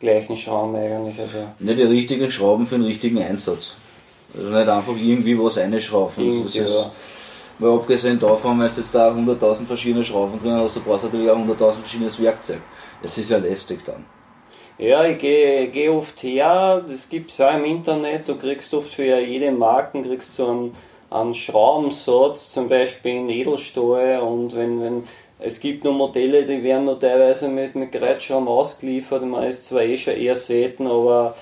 gleichen 0.00 0.36
Schrauben 0.36 0.74
eigentlich. 0.74 1.20
Also 1.20 1.36
Ja, 1.60 1.74
die 1.74 1.82
richtigen 1.82 2.30
Schrauben 2.30 2.66
für 2.66 2.76
den 2.76 2.86
richtigen 2.86 3.18
Einsatz. 3.18 3.76
Also 4.34 4.48
nicht 4.48 4.68
einfach 4.68 4.94
irgendwie 4.96 5.38
was 5.38 5.58
einschrauben. 5.58 6.44
Das 6.44 6.54
ist, 6.54 6.74
ja. 6.74 6.90
weil 7.58 7.72
abgesehen 7.72 8.18
davon, 8.18 8.58
wenn 8.58 8.68
du 8.68 8.72
jetzt 8.74 8.94
da 8.94 9.12
100.000 9.12 9.66
verschiedene 9.66 10.02
Schrauben 10.02 10.38
drin 10.38 10.54
hast, 10.54 10.76
du 10.76 10.80
brauchst 10.80 11.04
natürlich 11.04 11.28
auch 11.28 11.36
100.000 11.36 11.72
verschiedenes 11.72 12.22
Werkzeug. 12.22 12.62
Es 13.02 13.18
ist 13.18 13.30
ja 13.30 13.36
lästig 13.36 13.84
dann. 13.84 14.06
Ja, 14.78 15.04
ich 15.04 15.18
gehe 15.18 15.68
geh 15.68 15.90
oft 15.90 16.22
her, 16.22 16.82
das 16.88 17.10
gibt 17.10 17.32
es 17.32 17.40
auch 17.42 17.54
im 17.54 17.66
Internet, 17.66 18.26
du 18.26 18.36
kriegst 18.36 18.72
oft 18.72 18.88
für 18.88 19.20
jede 19.20 19.50
Marken 19.50 20.02
kriegst 20.02 20.38
du 20.38 20.46
einen, 20.46 20.74
einen 21.10 21.34
Schraubensatz, 21.34 22.50
zum 22.50 22.70
Beispiel 22.70 23.16
in 23.16 23.28
Edelstahl 23.28 24.20
und 24.20 24.56
wenn, 24.56 24.80
wenn 24.80 25.02
es 25.42 25.60
gibt 25.60 25.84
noch 25.84 25.92
Modelle, 25.92 26.44
die 26.44 26.62
werden 26.62 26.84
noch 26.84 26.98
teilweise 26.98 27.48
mit, 27.48 27.74
mit 27.74 27.92
Gerätschrauben 27.92 28.48
ausgeliefert, 28.48 29.24
meine, 29.24 29.48
ist 29.48 29.64
zwar 29.64 29.82
eh 29.82 29.96
schon 29.96 30.14
eher 30.14 30.36
selten, 30.36 30.86
aber 30.86 31.34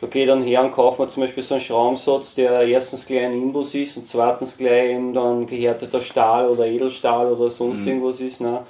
da 0.00 0.08
ich 0.12 0.26
dann 0.26 0.42
her 0.42 0.62
und 0.62 0.72
kaufe 0.72 1.02
mir 1.02 1.08
zum 1.08 1.22
Beispiel 1.22 1.42
so 1.42 1.54
einen 1.54 1.62
Schraubensatz, 1.62 2.34
der 2.34 2.62
erstens 2.62 3.06
gleich 3.06 3.24
ein 3.24 3.32
Imbus 3.32 3.74
ist 3.74 3.96
und 3.96 4.06
zweitens 4.06 4.56
gleich 4.56 4.90
eben 4.90 5.14
dann 5.14 5.46
gehärteter 5.46 6.02
Stahl 6.02 6.48
oder 6.48 6.66
Edelstahl 6.66 7.32
oder 7.32 7.50
sonst 7.50 7.86
irgendwas 7.86 8.20
ist. 8.20 8.42
Ne? 8.42 8.60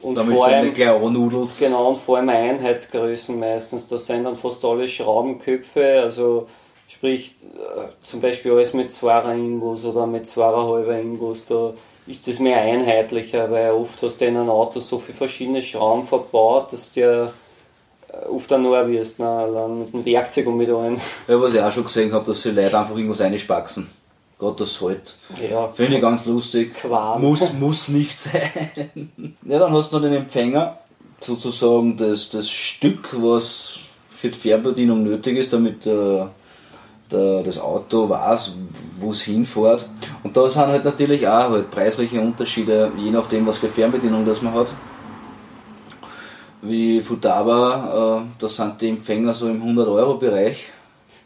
Und 0.00 0.16
Damit 0.16 0.36
vor 0.36 0.46
allem, 0.46 0.74
gleich 0.74 0.88
annudelst. 0.88 1.58
Genau, 1.60 1.88
und 1.88 1.98
vor 1.98 2.18
allem 2.18 2.28
Einheitsgrößen 2.28 3.38
meistens. 3.38 3.88
Das 3.88 4.06
sind 4.06 4.24
dann 4.24 4.36
fast 4.36 4.62
alle 4.64 4.86
Schraubenköpfe, 4.86 6.02
also 6.02 6.46
sprich 6.88 7.36
äh, 7.54 7.88
zum 8.02 8.20
Beispiel 8.20 8.52
alles 8.52 8.74
mit 8.74 8.90
2er 8.90 9.34
Imbus 9.34 9.84
oder 9.84 10.06
mit 10.06 10.26
2,5er 10.26 11.00
Imbus, 11.00 11.46
da 11.46 11.72
ist 12.06 12.28
das 12.28 12.38
mehr 12.38 12.60
einheitlicher, 12.60 13.50
weil 13.50 13.70
oft 13.72 14.02
hast 14.02 14.20
du 14.20 14.26
in 14.26 14.36
einem 14.36 14.50
Auto 14.50 14.80
so 14.80 14.98
viele 14.98 15.16
verschiedene 15.18 15.62
Schrauben 15.62 16.06
verbaut, 16.06 16.72
dass 16.72 16.92
der 16.92 17.32
äh, 18.08 18.28
oft 18.28 18.52
auch 18.52 18.58
nur 18.58 18.88
wirst, 18.88 19.18
ne? 19.18 19.28
allein 19.28 19.78
mit 19.78 19.92
dem 19.92 20.04
Werkzeug 20.04 20.46
und 20.46 20.56
mit 20.56 20.70
allem. 20.70 21.00
Ja, 21.26 21.40
was 21.40 21.54
ich 21.54 21.60
auch 21.60 21.72
schon 21.72 21.84
gesehen 21.84 22.12
habe, 22.12 22.26
dass 22.26 22.42
die 22.42 22.50
Leute 22.50 22.78
einfach 22.78 22.96
irgendwas 22.96 23.20
reinspaxen. 23.20 23.90
Gerade 24.38 24.56
das 24.58 24.80
halt. 24.82 25.16
Ja, 25.50 25.66
Finde 25.68 25.96
ich 25.96 26.02
ganz 26.02 26.26
lustig. 26.26 26.74
Qual. 26.74 27.18
Muss, 27.18 27.52
muss 27.54 27.88
nicht 27.88 28.18
sein. 28.18 29.10
Ja, 29.44 29.60
dann 29.60 29.72
hast 29.72 29.92
du 29.92 29.96
noch 29.96 30.02
den 30.02 30.12
Empfänger, 30.12 30.78
sozusagen 31.20 31.96
das, 31.96 32.30
das 32.30 32.50
Stück, 32.50 33.14
was 33.22 33.78
für 34.10 34.28
die 34.28 34.38
Fernbedienung 34.38 35.04
nötig 35.04 35.36
ist, 35.38 35.52
damit 35.52 35.86
der, 35.86 36.30
der, 37.10 37.42
das 37.42 37.60
Auto 37.60 38.08
weiß, 38.08 38.54
wo 38.98 39.10
es 39.10 39.22
hinfährt. 39.22 39.88
Und 40.22 40.36
da 40.36 40.48
sind 40.50 40.66
halt 40.66 40.84
natürlich 40.84 41.26
auch 41.26 41.50
halt 41.50 41.70
preisliche 41.70 42.20
Unterschiede, 42.20 42.90
je 42.96 43.10
nachdem, 43.10 43.46
was 43.46 43.58
für 43.58 43.68
Fernbedienung 43.68 44.24
das 44.24 44.42
man 44.42 44.54
hat. 44.54 44.72
Wie 46.62 47.00
Futaba, 47.00 48.22
äh, 48.22 48.40
da 48.40 48.48
sind 48.48 48.80
die 48.80 48.88
Empfänger 48.88 49.34
so 49.34 49.48
im 49.48 49.62
100-Euro-Bereich. 49.62 50.64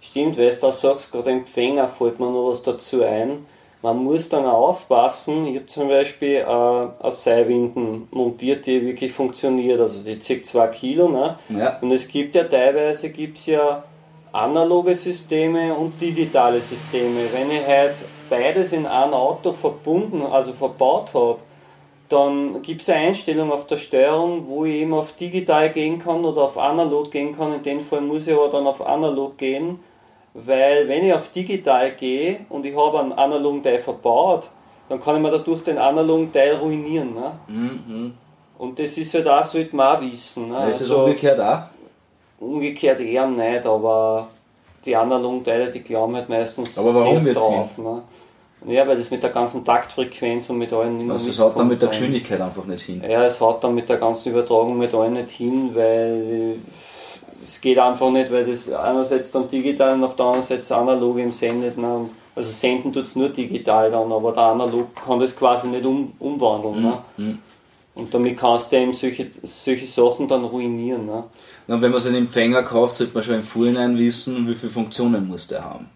Stimmt, 0.01 0.37
weil 0.38 0.51
du 0.51 0.57
da 0.61 0.73
sagst, 0.73 1.12
gerade 1.12 1.31
Empfänger 1.31 1.88
fällt 1.88 2.19
mir 2.19 2.31
noch 2.31 2.51
was 2.51 2.62
dazu 2.62 3.03
ein. 3.03 3.47
Man 3.83 4.05
muss 4.05 4.29
dann 4.29 4.45
auch 4.45 4.69
aufpassen. 4.69 5.47
Ich 5.47 5.57
habe 5.57 5.66
zum 5.66 5.88
Beispiel 5.88 6.37
äh, 6.37 6.45
eine 6.45 7.12
Seilwinden 7.12 8.09
montiert, 8.11 8.66
die 8.66 8.85
wirklich 8.85 9.12
funktioniert. 9.12 9.81
Also 9.81 10.03
die 10.03 10.19
zieht 10.19 10.45
2 10.45 10.66
Kilo. 10.69 11.09
Ne? 11.09 11.38
Ja. 11.49 11.79
Und 11.81 11.90
es 11.90 12.09
gibt 12.09 12.35
ja 12.35 12.45
teilweise 12.45 13.09
gibt's 13.11 13.47
ja 13.47 13.85
analoge 14.33 14.95
Systeme 14.95 15.75
und 15.75 16.01
digitale 16.01 16.61
Systeme. 16.61 17.21
Wenn 17.33 17.51
ich 17.51 17.66
halt 17.66 17.97
beides 18.29 18.73
in 18.73 18.87
ein 18.87 19.12
Auto 19.12 19.53
verbunden, 19.53 20.23
also 20.23 20.53
verbaut 20.53 21.12
habe, 21.14 21.38
dann 22.09 22.61
gibt 22.62 22.83
es 22.83 22.88
eine 22.88 23.09
Einstellung 23.09 23.53
auf 23.53 23.66
der 23.66 23.77
Steuerung, 23.77 24.47
wo 24.47 24.64
ich 24.64 24.75
eben 24.77 24.93
auf 24.95 25.12
digital 25.12 25.71
gehen 25.71 25.99
kann 25.99 26.25
oder 26.25 26.43
auf 26.43 26.59
analog 26.59 27.11
gehen 27.11 27.37
kann. 27.37 27.55
In 27.55 27.62
dem 27.62 27.81
Fall 27.81 28.01
muss 28.01 28.27
ich 28.27 28.35
aber 28.35 28.49
dann 28.49 28.66
auf 28.66 28.85
analog 28.85 29.38
gehen, 29.38 29.79
weil 30.35 30.88
wenn 30.88 31.05
ich 31.05 31.14
auf 31.14 31.29
digital 31.31 31.93
gehe 31.93 32.40
und 32.49 32.66
ich 32.66 32.77
habe 32.77 33.01
einen 33.01 33.12
analogen 33.12 33.62
Teil 33.62 33.79
verbaut, 33.79 34.49
dann 34.88 35.01
kann 35.01 35.16
ich 35.16 35.23
mir 35.23 35.31
dadurch 35.31 35.62
den 35.62 35.79
analogen 35.79 36.33
Teil 36.33 36.57
ruinieren. 36.57 37.14
Ne? 37.14 37.33
Mhm. 37.47 38.14
Und 38.59 38.79
das 38.79 38.99
ist 38.99 39.14
halt 39.14 39.29
auch, 39.29 39.45
sollte 39.45 39.75
man 39.75 39.97
auch 39.97 40.03
wissen. 40.03 40.49
Ne? 40.49 40.66
Ist 40.66 40.75
das 40.75 40.81
Also, 40.83 41.05
umgekehrt 41.05 41.40
auch? 41.40 41.62
Umgekehrt 42.40 43.00
eher 43.00 43.26
nicht, 43.26 43.66
aber 43.66 44.29
die 44.85 44.96
analogen 44.96 45.44
Teile, 45.44 45.70
die 45.70 45.81
glauben 45.81 46.16
halt 46.16 46.29
meistens 46.29 46.79
Aber 46.79 46.94
warum 46.94 47.20
sehr 47.20 47.35
wird's 47.35 47.46
drauf. 47.46 47.79
Ne? 47.79 48.03
Ja, 48.66 48.87
weil 48.87 48.96
das 48.96 49.11
mit 49.11 49.22
der 49.22 49.31
ganzen 49.31 49.64
Taktfrequenz 49.64 50.50
und 50.50 50.59
mit 50.59 50.72
allen 50.72 50.98
nicht 50.98 51.11
Also 51.11 51.31
es 51.31 51.38
haut 51.38 51.57
dann 51.59 51.68
mit 51.68 51.81
der. 51.81 51.88
Geschwindigkeit 51.88 52.40
einfach 52.40 52.64
nicht 52.66 52.83
hin. 52.83 53.03
Ja, 53.09 53.24
es 53.24 53.40
haut 53.40 53.62
dann 53.64 53.74
mit 53.74 53.88
der 53.88 53.96
ganzen 53.96 54.31
Übertragung 54.31 54.76
mit 54.76 54.92
allen 54.92 55.14
nicht 55.14 55.31
hin, 55.31 55.70
weil 55.74 56.57
es 57.42 57.61
geht 57.61 57.79
einfach 57.79 58.11
nicht, 58.11 58.31
weil 58.31 58.44
das 58.44 58.70
einerseits 58.70 59.31
dann 59.31 59.48
digital 59.48 59.94
und 59.94 60.05
auf 60.05 60.16
der 60.16 60.26
anderen 60.26 60.44
Seite 60.44 60.76
analog 60.76 61.18
im 61.18 61.33
Sendet. 61.33 61.79
Ne? 61.79 62.11
Also 62.35 62.50
senden 62.53 62.92
tut 62.92 63.05
es 63.05 63.16
nur 63.16 63.31
digital 63.31 63.90
dann, 63.90 64.12
aber 64.12 64.33
der 64.33 64.42
analog 64.42 64.88
kann 64.94 65.18
das 65.18 65.37
quasi 65.37 65.68
nicht 65.68 65.85
um, 65.85 66.12
umwandeln. 66.18 66.83
Ne? 66.83 66.98
Mhm. 67.16 67.38
Und 68.01 68.15
damit 68.15 68.39
kannst 68.39 68.73
du 68.73 68.77
eben 68.77 68.93
solche, 68.93 69.27
solche 69.43 69.87
Sachen 69.87 70.27
dann 70.27 70.45
ruinieren. 70.45 71.07
Ne? 71.07 71.25
Und 71.69 71.83
wenn 71.83 71.93
man 71.93 72.01
seinen 72.01 72.17
Empfänger 72.17 72.63
kauft, 72.63 72.97
sollte 72.97 73.15
man 73.15 73.23
schon 73.23 73.35
im 73.37 73.43
Vorhinein 73.43 73.97
wissen, 73.99 74.49
wie 74.49 74.55
viele 74.55 74.73
Funktionen 74.73 75.29
muss 75.29 75.49
der 75.49 75.65
haben. 75.65 75.89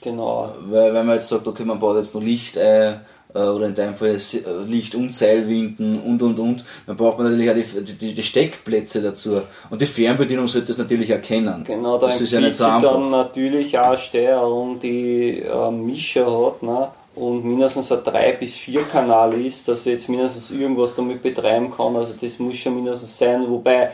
Genau. 0.00 0.54
Weil 0.68 0.94
wenn 0.94 1.06
man 1.06 1.16
jetzt 1.16 1.28
sagt, 1.28 1.46
okay, 1.46 1.64
man 1.64 1.80
baut 1.80 1.96
jetzt 1.96 2.14
nur 2.14 2.22
Licht 2.22 2.56
ein, 2.56 3.00
äh, 3.34 3.38
oder 3.38 3.66
in 3.66 3.74
deinem 3.74 3.94
Fall 3.94 4.16
äh, 4.16 4.64
Licht 4.66 4.94
und 4.94 5.12
Seilwinden 5.12 6.00
und 6.00 6.22
und 6.22 6.38
und, 6.38 6.64
dann 6.86 6.96
braucht 6.96 7.18
man 7.18 7.30
natürlich 7.30 7.50
auch 7.50 7.80
die, 7.82 7.92
die, 7.92 8.14
die 8.14 8.22
Steckplätze 8.22 9.02
dazu. 9.02 9.40
Und 9.70 9.80
die 9.80 9.86
Fernbedienung 9.86 10.48
sollte 10.48 10.68
das 10.68 10.78
natürlich 10.78 11.10
erkennen. 11.10 11.64
Genau, 11.64 11.98
da 11.98 12.08
das 12.08 12.20
ist 12.20 12.32
ja 12.32 12.40
nicht 12.40 12.54
so 12.54 12.64
einfach. 12.64 12.92
dann 12.92 13.10
natürlich 13.10 13.78
auch 13.78 13.88
eine 13.88 13.98
Steuerung, 13.98 14.80
die 14.80 15.40
äh, 15.40 15.70
Mischer 15.70 16.26
hat 16.26 16.62
ne? 16.62 16.88
Und 17.18 17.44
mindestens 17.44 17.90
ein 17.92 18.02
3 18.04 18.32
bis 18.32 18.54
4 18.54 18.84
Kanal 18.84 19.34
ist, 19.34 19.66
dass 19.68 19.86
ich 19.86 19.92
jetzt 19.92 20.08
mindestens 20.08 20.50
irgendwas 20.50 20.94
damit 20.94 21.22
betreiben 21.22 21.70
kann. 21.70 21.96
Also 21.96 22.14
das 22.20 22.38
muss 22.38 22.56
schon 22.56 22.74
mindestens 22.76 23.16
sein, 23.18 23.44
wobei 23.48 23.92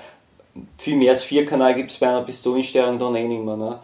viel 0.78 0.96
mehr 0.96 1.10
als 1.12 1.24
4 1.24 1.44
Kanal 1.46 1.74
gibt 1.74 1.90
es 1.90 1.98
bei 1.98 2.08
einer 2.08 2.22
Pistolensteuerung 2.22 2.98
dann 2.98 3.14
eh 3.16 3.26
nicht 3.26 3.42
mehr. 3.44 3.56
Ne? 3.56 3.78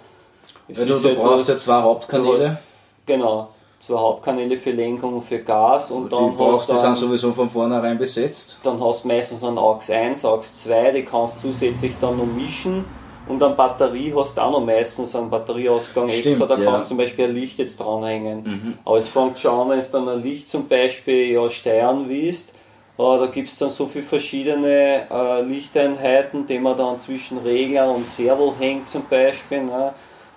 Weil 0.68 0.86
du, 0.86 0.94
halt 1.02 1.18
brauchst 1.18 1.48
ja 1.48 1.56
zwei 1.56 1.82
Hauptkanäle, 1.82 2.58
Genau, 3.06 3.48
zwei 3.80 3.94
Hauptkanäle 3.98 4.56
für 4.56 4.70
Lenkung 4.70 5.14
und 5.14 5.22
für 5.24 5.40
Gas 5.40 5.90
und 5.90 6.04
die 6.12 6.16
dann 6.16 6.36
brauchst, 6.36 6.60
hast 6.60 6.68
die 6.68 6.72
du 6.72 6.78
sind 6.78 6.84
dann- 6.90 6.94
sowieso 6.96 7.32
von 7.32 7.50
vornherein 7.50 7.98
besetzt. 7.98 8.60
dann 8.62 8.82
hast 8.84 9.02
du 9.04 9.08
meistens 9.08 9.42
einen 9.42 9.58
AUX 9.58 9.90
1, 9.90 10.24
AUX 10.24 10.62
2, 10.62 10.92
die 10.92 11.04
kannst 11.04 11.36
du 11.42 11.50
zusätzlich 11.50 11.92
dann 12.00 12.16
noch 12.18 12.26
mischen 12.26 12.84
und 13.28 13.42
an 13.42 13.56
Batterie 13.56 14.12
hast 14.16 14.36
du 14.36 14.40
auch 14.40 14.50
noch 14.52 14.64
meistens 14.64 15.14
einen 15.14 15.30
Batterieausgang 15.30 16.08
Stimmt, 16.08 16.26
extra, 16.26 16.46
da 16.46 16.54
ja. 16.54 16.60
Mhm. 16.60 16.64
kannst 16.64 16.84
du 16.84 16.88
zum 16.88 16.96
Beispiel 16.96 17.26
ein 17.26 17.34
Licht 17.34 17.58
jetzt 17.58 17.78
dranhängen. 17.78 18.78
Aber 18.84 18.98
es 18.98 19.08
fängt 19.08 19.38
schon 19.38 19.60
an, 19.60 19.70
wenn 19.70 19.80
du 19.80 19.86
dann 19.92 20.08
ein 20.08 20.22
Licht 20.22 20.48
zum 20.48 20.66
Beispiel 20.66 21.32
ja, 21.32 21.48
steuern 21.48 22.08
willst, 22.08 22.54
äh, 22.98 23.18
da 23.18 23.26
gibt 23.26 23.48
es 23.48 23.56
dann 23.58 23.70
so 23.70 23.86
viele 23.86 24.04
verschiedene 24.04 25.06
äh, 25.10 25.42
Lichteinheiten, 25.42 26.46
die 26.46 26.58
man 26.58 26.76
dann 26.76 26.98
zwischen 26.98 27.38
Regler 27.38 27.94
und 27.94 28.06
Servo 28.06 28.54
hängt 28.58 28.88
zum 28.88 29.04
Beispiel. 29.08 29.62
Ne? 29.62 29.92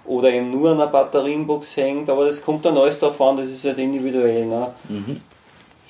Oder 0.06 0.32
eben 0.32 0.52
nur 0.52 0.72
an 0.72 0.82
einer 0.82 0.88
Batterienbox 0.92 1.78
hängt, 1.78 2.10
aber 2.10 2.26
das 2.26 2.42
kommt 2.44 2.66
dann 2.66 2.78
alles 2.78 3.00
darauf 3.00 3.20
an, 3.22 3.38
das 3.38 3.48
ist 3.48 3.66
halt 3.66 3.78
individuell. 3.78 4.46
Ne? 4.46 4.68
Mhm. 4.90 5.22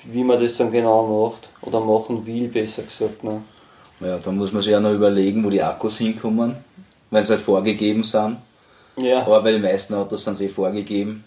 wie 0.04 0.22
man 0.24 0.40
das 0.40 0.56
dann 0.56 0.70
genau 0.70 1.30
macht 1.30 1.48
oder 1.62 1.80
machen 1.80 2.26
will, 2.26 2.48
besser 2.48 2.82
gesagt. 2.82 3.24
Ne? 3.24 3.42
Ja, 4.00 4.18
da 4.18 4.30
muss 4.30 4.52
man 4.52 4.62
sich 4.62 4.72
ja 4.72 4.80
noch 4.80 4.92
überlegen, 4.92 5.44
wo 5.44 5.50
die 5.50 5.62
Akkus 5.62 5.98
hinkommen, 5.98 6.56
wenn 7.14 7.24
sie 7.24 7.32
halt 7.32 7.42
vorgegeben 7.42 8.04
sind. 8.04 8.38
Ja. 8.96 9.22
Aber 9.22 9.42
bei 9.42 9.52
den 9.52 9.62
meisten 9.62 9.94
Autos 9.94 10.24
sind 10.24 10.36
sie 10.36 10.48
vorgegeben. 10.48 11.24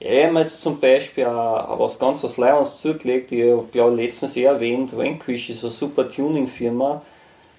ja, 0.00 0.10
ich 0.10 0.26
habe 0.26 0.40
jetzt 0.40 0.60
zum 0.60 0.78
Beispiel 0.78 1.26
auch 1.26 1.78
was 1.78 1.98
ganz 1.98 2.22
was 2.22 2.36
Leibens 2.36 2.80
zugelegt, 2.80 3.32
ich 3.32 3.54
glaube 3.72 3.96
letztens 3.96 4.36
eh 4.36 4.44
erwähnt, 4.44 4.96
Vanquish 4.96 5.50
ist 5.50 5.64
eine 5.64 5.72
super 5.72 6.08
Tuning-Firma. 6.08 7.02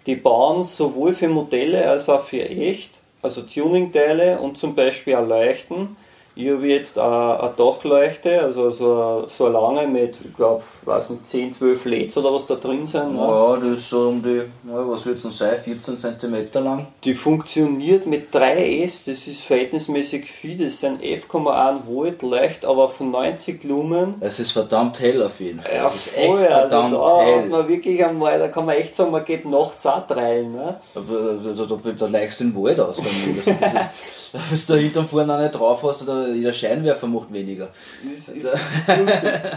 Die 0.06 0.16
bauen 0.16 0.64
sowohl 0.64 1.14
für 1.14 1.28
Modelle 1.28 1.88
als 1.88 2.10
auch 2.10 2.24
für 2.24 2.42
echt, 2.42 2.92
also 3.22 3.42
Tuning-Teile 3.42 4.40
und 4.40 4.58
zum 4.58 4.74
Beispiel 4.74 5.16
auch 5.16 5.28
Leuchten. 5.28 5.96
Ich 6.36 6.50
habe 6.50 6.68
jetzt 6.68 6.98
eine, 6.98 7.40
eine 7.42 7.54
Dachleuchte, 7.58 8.42
also 8.42 8.70
so 8.72 8.94
eine, 8.94 9.30
so 9.30 9.46
eine 9.46 9.54
lange 9.54 9.88
mit, 9.88 10.16
ich 10.24 10.36
glaube, 10.36 10.64
weiß 10.86 11.10
nicht, 11.12 11.28
10, 11.28 11.54
12 11.54 11.86
LEDs 11.86 12.18
oder 12.18 12.34
was 12.34 12.48
da 12.48 12.56
drin 12.56 12.86
sind. 12.86 13.14
Ne? 13.14 13.20
Ja, 13.20 13.58
das 13.58 13.80
ist 13.80 13.90
so 13.90 14.08
um 14.10 14.24
die, 14.24 14.44
ja, 14.70 14.88
was 14.88 15.06
wird 15.06 15.18
es 15.18 15.24
denn 15.24 15.32
sein, 15.32 15.58
14 15.58 15.98
cm 15.98 16.64
lang. 16.64 16.88
Die 17.04 17.14
funktioniert 17.14 18.06
mit 18.06 18.34
3S, 18.34 19.10
das 19.10 19.28
ist 19.28 19.42
verhältnismäßig 19.42 20.32
viel, 20.32 20.64
das 20.64 20.80
sind 20.80 21.02
11,1 21.02 21.80
Volt, 21.88 22.22
leicht 22.22 22.66
aber 22.66 22.88
von 22.90 23.12
90 23.12 23.64
Lumen. 23.66 24.16
Es 24.20 24.40
ist 24.40 24.52
verdammt 24.52 25.00
hell 25.00 25.22
auf 25.24 25.40
jeden 25.40 25.60
Fall. 25.60 25.76
Ja, 25.76 25.88
es 25.88 25.96
ist 25.96 26.18
echt 26.18 26.28
voll, 26.28 26.48
also 26.48 26.70
verdammt 26.70 26.94
da 26.94 27.18
hat 27.18 27.26
hell. 27.26 27.46
man 27.48 27.68
wirklich 27.68 28.06
einmal, 28.06 28.40
da 28.40 28.48
kann 28.48 28.66
man 28.66 28.76
echt 28.76 28.96
sagen, 28.96 29.12
man 29.12 29.26
geht 29.26 29.46
nachts 29.46 29.86
auch 29.86 30.08
treilen. 30.08 30.54
Ne? 30.54 30.80
Aber 30.96 31.38
da, 31.44 31.52
da, 31.54 31.66
da, 31.66 31.92
da 31.92 32.08
leichst 32.08 32.40
den 32.40 32.56
Wald 32.56 32.80
aus. 32.80 32.98
Damit. 32.98 33.48
Also 33.48 33.80
ist, 34.52 34.70
wenn 34.70 34.78
du 34.78 34.84
da 34.84 34.84
hinten 34.84 35.08
vorne 35.08 35.36
auch 35.36 35.40
nicht 35.40 35.56
drauf 35.56 35.84
hast, 35.84 36.04
oder 36.04 36.30
jeder 36.30 36.54
Scheinwerfer 36.54 37.08
macht 37.08 37.32
weniger. 37.32 37.70
Das 38.04 38.30
ist, 38.30 38.48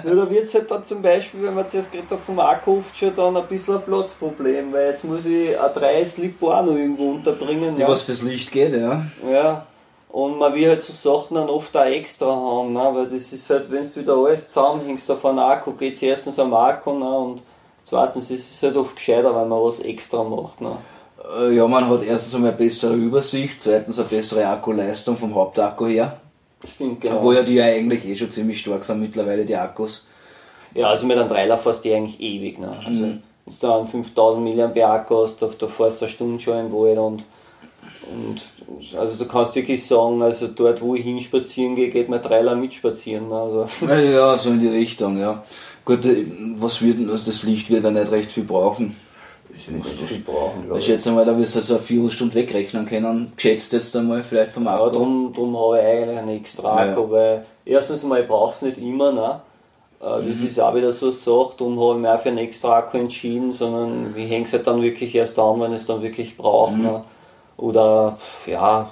Nur 0.04 0.16
da 0.16 0.30
wird 0.30 0.44
es 0.44 0.54
halt 0.54 0.70
dann 0.70 0.84
zum 0.84 1.02
Beispiel, 1.02 1.42
wenn 1.42 1.54
man 1.54 1.68
zuerst 1.68 1.92
gerade 1.92 2.18
vom 2.18 2.38
Akku 2.38 2.78
oft 2.78 2.96
schon 2.96 3.14
dann 3.14 3.36
ein 3.36 3.46
bisschen 3.46 3.76
ein 3.76 3.82
Platzproblem, 3.82 4.72
weil 4.72 4.88
jetzt 4.88 5.04
muss 5.04 5.26
ich 5.26 5.58
ein 5.58 5.74
3 5.74 6.04
Slip 6.04 6.42
auch 6.42 6.64
noch 6.64 6.76
irgendwo 6.76 7.10
unterbringen. 7.12 7.74
Die 7.74 7.82
ja. 7.82 7.88
was 7.88 8.02
fürs 8.02 8.22
Licht 8.22 8.50
geht, 8.50 8.72
ja. 8.72 9.04
Ja. 9.30 9.66
Und 10.12 10.38
man 10.38 10.54
will 10.54 10.68
halt 10.68 10.82
so 10.82 10.92
Sachen 10.92 11.36
dann 11.36 11.48
oft 11.48 11.74
auch 11.74 11.86
extra 11.86 12.26
haben, 12.26 12.74
ne? 12.74 12.90
weil 12.92 13.06
das 13.06 13.32
ist 13.32 13.48
halt, 13.48 13.70
wenn 13.70 13.82
du 13.82 13.96
wieder 13.96 14.14
alles 14.14 14.48
zusammenhängst 14.48 15.10
auf 15.10 15.24
einen 15.24 15.38
Akku, 15.38 15.72
geht 15.72 15.94
es 15.94 16.02
erstens 16.02 16.38
am 16.38 16.52
Akku 16.52 16.92
ne? 16.92 17.18
und 17.18 17.42
zweitens 17.84 18.30
ist 18.30 18.54
es 18.54 18.62
halt 18.62 18.76
oft 18.76 18.94
gescheiter, 18.94 19.34
wenn 19.34 19.48
man 19.48 19.62
was 19.62 19.80
extra 19.80 20.22
macht. 20.22 20.60
Ne? 20.60 20.76
Äh, 21.38 21.54
Ja, 21.54 21.66
man 21.66 21.88
hat 21.88 22.02
erstens 22.04 22.34
einmal 22.34 22.50
eine 22.50 22.58
bessere 22.58 22.94
Übersicht, 22.94 23.60
zweitens 23.62 23.98
eine 23.98 24.08
bessere 24.08 24.46
Akkuleistung 24.46 25.16
vom 25.16 25.34
Hauptakku 25.34 25.86
her. 25.86 26.18
Stimmt, 26.66 27.00
genau. 27.00 27.22
Wo 27.22 27.32
ja 27.32 27.42
die 27.42 27.54
ja 27.54 27.64
eigentlich 27.64 28.04
eh 28.06 28.14
schon 28.16 28.30
ziemlich 28.30 28.60
stark 28.60 28.84
sind 28.84 29.00
mittlerweile, 29.00 29.44
die 29.44 29.56
Akkus. 29.56 30.04
Ja, 30.74 30.88
also 30.88 31.06
mit 31.06 31.18
einem 31.18 31.28
Trailer 31.28 31.58
fährst 31.58 31.84
du 31.84 31.94
eigentlich 31.94 32.20
ewig. 32.20 32.58
Ne? 32.58 32.68
Also, 32.86 33.04
Mhm. 33.06 33.22
wenn 33.46 33.54
du 33.60 33.72
einen 33.72 33.88
5000 33.88 34.56
mAh 34.76 34.92
Akku 34.94 35.22
hast, 35.22 35.42
da, 35.42 35.50
da 35.58 35.66
fährst 35.66 36.00
du 36.00 36.04
eine 36.06 36.14
Stunde 36.14 36.40
schon 36.40 36.58
im 36.66 36.72
Wald 36.72 36.98
und, 36.98 37.24
und 38.12 38.98
also 38.98 39.16
du 39.16 39.26
kannst 39.26 39.54
wirklich 39.56 39.84
sagen, 39.84 40.22
also 40.22 40.46
dort 40.48 40.80
wo 40.80 40.94
ich 40.94 41.02
hinspazieren 41.02 41.74
gehe, 41.74 41.88
geht 41.90 42.08
mein 42.08 42.22
Trailer 42.22 42.54
mitspazieren. 42.54 43.28
Ne? 43.28 43.34
Also, 43.34 43.66
Ja, 43.86 44.38
so 44.38 44.50
in 44.50 44.60
die 44.60 44.68
Richtung, 44.68 45.18
ja. 45.18 45.42
Gut, 45.84 46.04
äh, 46.06 46.24
was 46.58 46.80
wird 46.80 46.98
also 47.10 47.24
das 47.30 47.42
Licht 47.42 47.68
wird 47.70 47.82
ja 47.84 47.90
nicht 47.90 48.12
recht 48.12 48.30
viel 48.30 48.44
brauchen. 48.44 48.94
Ich 49.54 49.68
nicht 49.68 49.86
viel 49.86 50.18
brauchen, 50.20 50.64
glaub 50.66 50.78
Ich 50.78 50.86
schätze 50.86 51.10
mal, 51.12 51.24
da 51.24 51.36
wirst 51.36 51.54
du 51.54 51.58
also 51.60 51.74
eine 51.74 51.82
Viertelstunde 51.82 52.34
wegrechnen 52.34 52.86
können. 52.86 53.32
Geschätzt 53.36 53.72
jetzt 53.72 53.94
einmal 53.96 54.22
vielleicht 54.22 54.52
vom 54.52 54.64
Ja, 54.64 54.74
Akku. 54.76 54.90
darum 54.90 55.32
drum 55.32 55.56
habe 55.58 55.78
ich 55.78 55.84
eigentlich 55.84 56.18
einen 56.18 56.28
extra 56.36 56.84
Ja. 56.86 56.90
Akku, 56.92 57.10
weil 57.10 57.44
erstens 57.64 58.02
mal, 58.02 58.20
ich 58.22 58.28
brauche 58.28 58.52
es 58.52 58.62
nicht 58.62 58.78
immer, 58.78 59.12
ne? 59.12 59.40
Äh, 60.00 60.26
Das 60.28 60.40
ist 60.40 60.58
auch 60.60 60.74
wieder 60.74 60.90
so 60.92 61.06
eine 61.06 61.12
Sache, 61.12 61.52
darum 61.58 61.78
habe 61.80 61.94
ich 61.94 62.00
mich 62.00 62.10
auch 62.10 62.18
für 62.20 62.28
einen 62.30 62.38
extra 62.38 62.78
Akku 62.78 62.96
entschieden, 62.98 63.52
sondern 63.52 64.14
ich 64.16 64.28
hänge 64.30 64.44
es 64.46 64.52
halt 64.52 64.66
dann 64.66 64.80
wirklich 64.82 65.14
erst 65.14 65.38
an, 65.38 65.60
wenn 65.60 65.72
ich 65.74 65.80
es 65.82 65.86
dann 65.86 66.02
wirklich 66.02 66.36
brauche. 66.36 66.76
Ne? 66.76 67.04
Oder, 67.56 68.16
ja, 68.46 68.88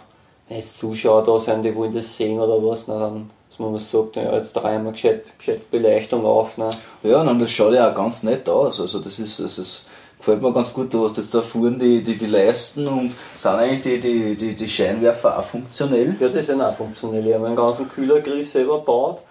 wenn 0.49 0.57
jetzt 0.59 0.79
Zuschauer 0.79 1.25
da 1.25 1.38
sind, 1.38 1.62
die 1.64 1.75
wollen 1.75 1.92
das 1.94 2.16
sehen 2.16 2.38
oder 2.38 2.62
was, 2.64 2.87
ne? 2.87 2.99
dann, 2.99 3.31
dass 3.49 3.59
man 3.59 3.73
mal 3.73 3.79
sagt, 3.79 4.16
ja, 4.16 4.35
jetzt 4.37 4.53
dreimal 4.53 4.92
gescheit, 4.92 5.25
gescheit 5.38 5.70
Beleuchtung 5.70 6.25
auf. 6.25 6.57
Ne? 6.59 6.68
Ja, 7.03 7.23
und 7.23 7.40
das 7.40 7.51
schaut 7.51 7.73
ja 7.73 7.90
auch 7.90 7.94
ganz 7.94 8.23
nett 8.23 8.49
aus. 8.49 8.81
Also 8.81 9.01
das 9.01 9.18
ist, 9.18 9.40
das 9.40 9.59
ist 9.59 9.85
gefällt 10.20 10.42
mir 10.42 10.52
ganz 10.52 10.72
gut. 10.72 10.92
Du 10.92 11.04
hast 11.04 11.16
jetzt 11.16 11.35
da 11.35 11.40
vorne 11.40 11.78
die, 11.78 12.02
die, 12.02 12.16
die 12.16 12.26
Leisten 12.26 12.87
und 12.87 13.12
sind 13.37 13.52
eigentlich 13.52 13.80
die, 13.80 14.00
die, 14.00 14.37
die, 14.37 14.54
die 14.54 14.68
Scheinwerfer 14.68 15.38
auch 15.38 15.42
funktionell. 15.42 16.14
Ja, 16.20 16.28
das 16.28 16.48
ist 16.48 16.61
auch 16.61 16.74
funktionell. 16.74 17.26
Ich 17.26 17.35
habe 17.35 17.44
meinen 17.44 17.56
ganzen 17.56 17.88
Kühlergrill 17.88 18.44
selber 18.44 18.78
gebaut, 18.78 19.22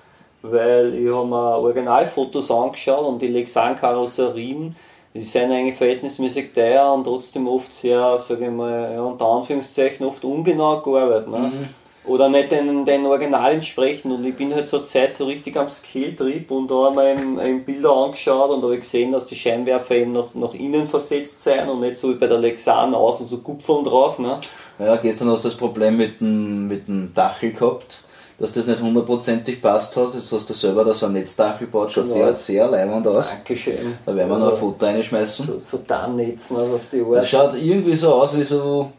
weil 0.42 0.96
ich 0.96 1.12
habe 1.14 1.28
mir 1.28 1.58
Originalfotos 1.58 2.52
angeschaut 2.52 3.06
und 3.06 3.22
die 3.22 3.28
Lexan-Karosserien, 3.28 4.76
die 5.14 5.22
sind 5.22 5.52
eigentlich 5.52 5.76
verhältnismäßig 5.76 6.54
teuer 6.54 6.92
und 6.94 7.04
trotzdem 7.04 7.48
oft 7.48 7.74
sehr, 7.74 8.18
sage 8.18 8.46
ich 8.46 8.52
mal, 8.52 8.94
ja, 8.94 9.02
unter 9.02 9.26
Anführungszeichen 9.26 10.06
oft 10.06 10.24
ungenau 10.24 10.82
gearbeitet. 10.82 11.30
Ne? 11.30 11.70
Oder 12.06 12.30
nicht 12.30 12.52
den, 12.52 12.86
den 12.86 13.06
Original 13.06 13.52
entsprechend. 13.52 14.12
Und 14.14 14.26
ich 14.26 14.36
bin 14.36 14.54
halt 14.56 14.68
zur 14.68 14.84
Zeit 14.86 15.14
so 15.14 15.26
richtig 15.26 15.56
am 15.58 15.70
Skill-Trip 15.70 16.50
und 16.50 16.72
da 16.72 16.76
habe 16.86 17.12
ich 17.12 17.20
mir 17.26 17.60
Bilder 17.60 17.92
angeschaut 17.96 18.50
und 18.50 18.64
habe 18.64 18.78
gesehen, 18.78 19.12
dass 19.12 19.26
die 19.28 19.36
Scheinwerfer 19.36 19.96
eben 19.96 20.14
nach, 20.14 20.34
nach 20.34 20.54
innen 20.54 20.88
versetzt 20.88 21.44
sind 21.44 21.68
und 21.70 21.82
nicht 21.82 21.98
so 21.98 22.10
wie 22.10 22.16
bei 22.16 22.28
der 22.28 22.40
Lexan 22.40 22.96
außen 22.96 23.26
so 23.28 23.38
Kupfern 23.40 23.84
drauf. 23.84 24.18
Ne? 24.18 24.40
Ja, 24.80 24.96
gestern 24.96 25.30
hast 25.30 25.44
du 25.44 25.50
das 25.50 25.58
Problem 25.58 25.98
mit 25.98 26.20
dem, 26.22 26.68
mit 26.70 26.88
dem 26.88 27.12
Dachel 27.14 27.52
gehabt, 27.52 28.04
dass 28.40 28.54
das 28.54 28.66
nicht 28.66 28.82
hundertprozentig 28.82 29.62
passt 29.62 29.96
hat. 29.98 30.14
Jetzt 30.14 30.32
hast 30.32 30.50
du 30.50 30.54
selber 30.54 30.86
da 30.86 30.94
so 30.94 31.08
ein 31.08 31.14
Netzdachel 31.14 31.68
gebaut, 31.68 31.92
schaut 31.92 32.06
Ja. 32.08 32.14
sehr, 32.14 32.36
sehr 32.36 32.68
leibend 32.70 33.06
aus. 33.08 33.30
Dankeschön. 33.30 33.98
Da 34.06 34.16
werden 34.16 34.30
wir 34.30 34.38
noch 34.38 34.54
ein 34.54 34.58
Foto 34.58 34.86
reinschmeißen. 34.86 35.46
So, 35.46 35.60
so 35.60 35.78
Tarnnetzen 35.80 36.56
also 36.56 36.76
auf 36.76 36.82
die 36.92 37.00
Das 37.12 37.18
Art. 37.18 37.28
schaut 37.54 37.62
irgendwie 37.62 37.96
so 37.96 38.14
aus 38.14 38.36
wie 38.38 38.44
so, 38.44 38.90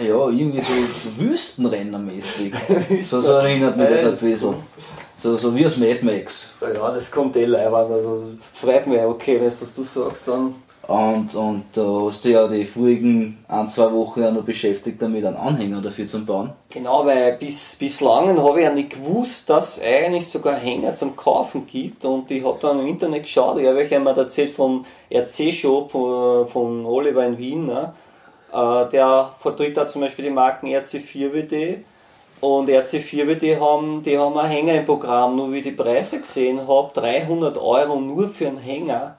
ja, 0.00 0.28
irgendwie 0.28 0.60
so, 0.60 0.72
so 0.72 1.20
Wüstenrennermäßig. 1.20 2.54
so, 3.02 3.20
so 3.20 3.32
erinnert 3.32 3.76
mich 3.76 3.88
das 3.88 4.04
ein 4.04 4.30
bisschen. 4.30 4.54
So, 5.16 5.36
so 5.36 5.54
wie 5.54 5.66
aus 5.66 5.76
Mad 5.76 6.00
Max. 6.02 6.52
Ja, 6.60 6.92
das 6.92 7.10
kommt 7.10 7.36
eh 7.36 7.44
leibend. 7.44 7.90
Also 7.90 8.22
freut 8.52 8.86
mich, 8.86 9.00
okay, 9.00 9.40
wenn 9.40 9.48
es 9.48 9.60
das 9.60 9.74
du 9.74 9.82
sagst, 9.82 10.28
dann. 10.28 10.54
Und, 10.86 11.34
und 11.34 11.64
da 11.74 12.06
hast 12.06 12.24
du 12.24 12.30
ja 12.30 12.48
die 12.48 12.64
vorigen 12.64 13.44
ein, 13.46 13.68
zwei 13.68 13.92
Wochen 13.92 14.22
ja 14.22 14.30
noch 14.30 14.44
beschäftigt 14.44 15.02
damit, 15.02 15.22
einen 15.22 15.36
Anhänger 15.36 15.82
dafür 15.82 16.08
zu 16.08 16.24
bauen. 16.24 16.52
Genau, 16.70 17.04
weil 17.04 17.34
bis, 17.34 17.76
bislang 17.76 18.42
habe 18.42 18.60
ich 18.60 18.64
ja 18.64 18.72
nicht 18.72 18.90
gewusst, 18.90 19.50
dass 19.50 19.76
es 19.76 19.84
eigentlich 19.84 20.26
sogar 20.28 20.54
Hänger 20.54 20.94
zum 20.94 21.14
Kaufen 21.14 21.66
gibt 21.66 22.06
und 22.06 22.30
ich 22.30 22.42
habe 22.42 22.58
dann 22.62 22.80
im 22.80 22.86
Internet 22.86 23.24
geschaut, 23.24 23.58
ich 23.58 23.66
habe 23.66 23.76
euch 23.76 23.94
einmal 23.94 24.16
erzählt 24.16 24.50
vom 24.50 24.86
RC-Shop 25.12 25.90
von, 25.90 26.48
von 26.48 26.86
Oliver 26.86 27.26
in 27.26 27.36
Wien, 27.36 27.66
ne? 27.66 27.92
Äh, 28.52 28.88
der 28.90 29.30
vertritt 29.40 29.76
da 29.76 29.86
zum 29.86 30.00
Beispiel 30.02 30.24
die 30.26 30.30
Marken 30.30 30.68
RC4WD 30.68 31.78
und 32.40 32.68
RC4WD 32.68 33.58
haben, 33.60 34.02
die 34.02 34.16
haben 34.18 34.38
ein 34.38 34.48
Hänger 34.48 34.74
im 34.74 34.84
Programm, 34.86 35.36
nur 35.36 35.52
wie 35.52 35.58
ich 35.58 35.64
die 35.64 35.72
Preise 35.72 36.20
gesehen 36.20 36.66
habe, 36.66 36.90
300 36.94 37.58
Euro 37.58 38.00
nur 38.00 38.28
für 38.28 38.46
einen 38.48 38.58
Hänger. 38.58 39.16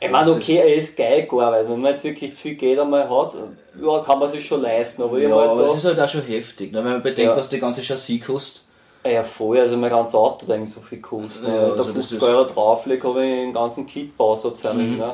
Ich 0.00 0.10
meine, 0.10 0.32
okay, 0.32 0.56
er 0.56 0.74
ist 0.74 0.96
geil 0.96 1.26
gearbeitet. 1.26 1.70
Wenn 1.70 1.80
man 1.80 1.90
jetzt 1.92 2.02
wirklich 2.02 2.34
zu 2.34 2.42
viel 2.42 2.54
Geld 2.56 2.78
einmal 2.80 3.08
hat, 3.08 3.34
ja, 3.80 4.00
kann 4.00 4.18
man 4.18 4.26
sich 4.28 4.44
schon 4.44 4.60
leisten. 4.62 5.00
Aber 5.02 5.16
Ja, 5.18 5.34
halt 5.36 5.50
aber 5.50 5.64
es 5.66 5.74
ist 5.74 5.84
halt 5.84 6.00
auch 6.00 6.08
schon 6.08 6.22
heftig, 6.22 6.72
ne? 6.72 6.78
wenn 6.84 6.92
man 6.92 7.02
bedenkt, 7.02 7.30
Ja. 7.32 7.36
was 7.36 7.48
die 7.48 7.60
ganze 7.60 7.82
Chassis 7.82 8.20
kostet. 8.24 8.62
ja, 9.06 9.22
voll, 9.22 9.58
also 9.60 9.76
mein 9.76 9.90
ganzes 9.90 10.14
Auto 10.16 10.50
eigentlich 10.52 10.70
so 10.72 10.80
viel 10.80 10.98
gekostet. 10.98 11.46
Ja, 11.46 11.54
Wenn 11.54 11.54
ich 11.54 11.60
da 11.60 11.70
also 11.70 11.84
das 11.84 11.92
50 11.92 12.16
ist- 12.16 12.22
Euro 12.24 12.44
drauflege, 12.44 13.08
habe 13.08 13.24
ich 13.24 13.32
den 13.32 13.52
ganzen 13.52 13.86
Kit-Bausatz 13.86 14.64
herin. 14.64 14.98
Ne? 14.98 15.12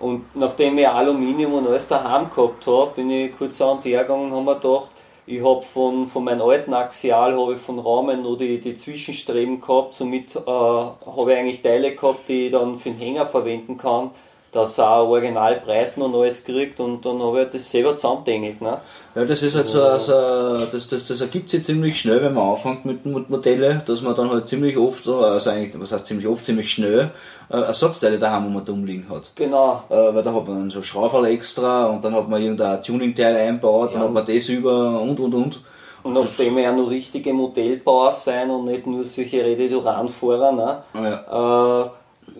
Und 0.00 0.24
nachdem 0.36 0.78
ich 0.78 0.88
Aluminium 0.88 1.54
und 1.54 1.66
alles 1.66 1.88
daheim 1.88 2.30
gehabt 2.30 2.66
habe, 2.66 2.92
bin 2.94 3.10
ich 3.10 3.36
kurz 3.36 3.60
an 3.60 3.80
die 3.82 3.90
hergegangen 3.90 4.26
und 4.26 4.32
habe 4.32 4.44
mir 4.44 4.54
gedacht, 4.54 4.90
ich 5.26 5.44
habe 5.44 5.60
von, 5.60 6.06
von 6.06 6.24
meinem 6.24 6.40
alten 6.40 6.72
Axial 6.72 7.38
habe 7.38 7.54
ich 7.54 7.60
von 7.60 7.78
Rahmen 7.78 8.22
nur 8.22 8.38
die, 8.38 8.58
die 8.58 8.74
Zwischenstreben 8.74 9.60
gehabt, 9.60 9.94
somit 9.94 10.34
äh, 10.34 10.40
habe 10.46 11.32
ich 11.32 11.38
eigentlich 11.38 11.62
Teile 11.62 11.94
gehabt, 11.94 12.28
die 12.28 12.46
ich 12.46 12.52
dann 12.52 12.76
für 12.76 12.90
den 12.90 12.98
Hänger 12.98 13.26
verwenden 13.26 13.76
kann, 13.76 14.10
dass 14.52 14.78
er 14.78 14.90
auch 14.90 15.08
Originalbreiten 15.08 16.02
und 16.02 16.14
alles 16.14 16.42
kriegt 16.44 16.80
und 16.80 17.04
dann 17.04 17.22
habe 17.22 17.38
ich 17.38 17.44
halt 17.44 17.54
das 17.54 17.70
selber 17.70 17.94
zusammengedengelt. 17.96 18.60
Ne? 18.62 18.78
Ja, 19.14 19.24
das 19.24 19.42
ist 19.42 19.54
halt 19.56 19.68
so, 19.68 19.78
so 19.98 20.12
das, 20.72 20.88
das, 20.88 21.06
das 21.06 21.20
ergibt 21.20 21.50
sich 21.50 21.64
ziemlich 21.64 22.00
schnell, 22.00 22.22
wenn 22.22 22.34
man 22.34 22.48
anfängt 22.50 22.84
mit, 22.84 23.04
mit 23.04 23.28
Modelle, 23.28 23.82
dass 23.86 24.00
man 24.02 24.14
dann 24.14 24.30
halt 24.30 24.48
ziemlich 24.48 24.76
oft, 24.76 25.06
also 25.08 25.50
eigentlich, 25.50 25.80
was 25.80 25.92
heißt 25.92 26.06
ziemlich 26.06 26.26
oft, 26.26 26.44
ziemlich 26.44 26.72
schnell, 26.72 27.10
äh, 27.50 27.56
Ersatzteile 27.58 28.18
daheim, 28.18 28.46
wo 28.46 28.50
man 28.50 28.64
dumm 28.64 28.84
liegen 28.84 29.06
hat. 29.10 29.30
Genau. 29.34 29.82
Äh, 29.88 30.14
weil 30.14 30.22
da 30.22 30.32
hat 30.32 30.46
man 30.46 30.58
dann 30.60 30.70
so 30.70 30.82
Schrauberl 30.82 31.26
extra 31.26 31.86
und 31.86 32.04
dann 32.04 32.14
hat 32.14 32.28
man 32.28 32.40
irgendein 32.42 32.82
Tuningteil 32.82 33.36
einbaut, 33.36 33.92
dann 33.92 34.00
Ja. 34.00 34.06
hat 34.06 34.14
man 34.14 34.24
das 34.26 34.48
über 34.48 35.00
und 35.00 35.18
und 35.20 35.34
und. 35.34 35.60
Und 36.04 36.12
nachdem 36.14 36.54
wir 36.56 36.62
ja 36.62 36.72
nur 36.72 36.88
richtige 36.90 37.34
Modellbauer 37.34 38.12
sein 38.12 38.48
und 38.50 38.66
nicht 38.66 38.86
nur 38.86 39.04
solche 39.04 39.44
Rededuranfahrer, 39.44 40.52
ne, 40.52 40.82
Ja. 40.94 41.82
äh, 41.84 41.90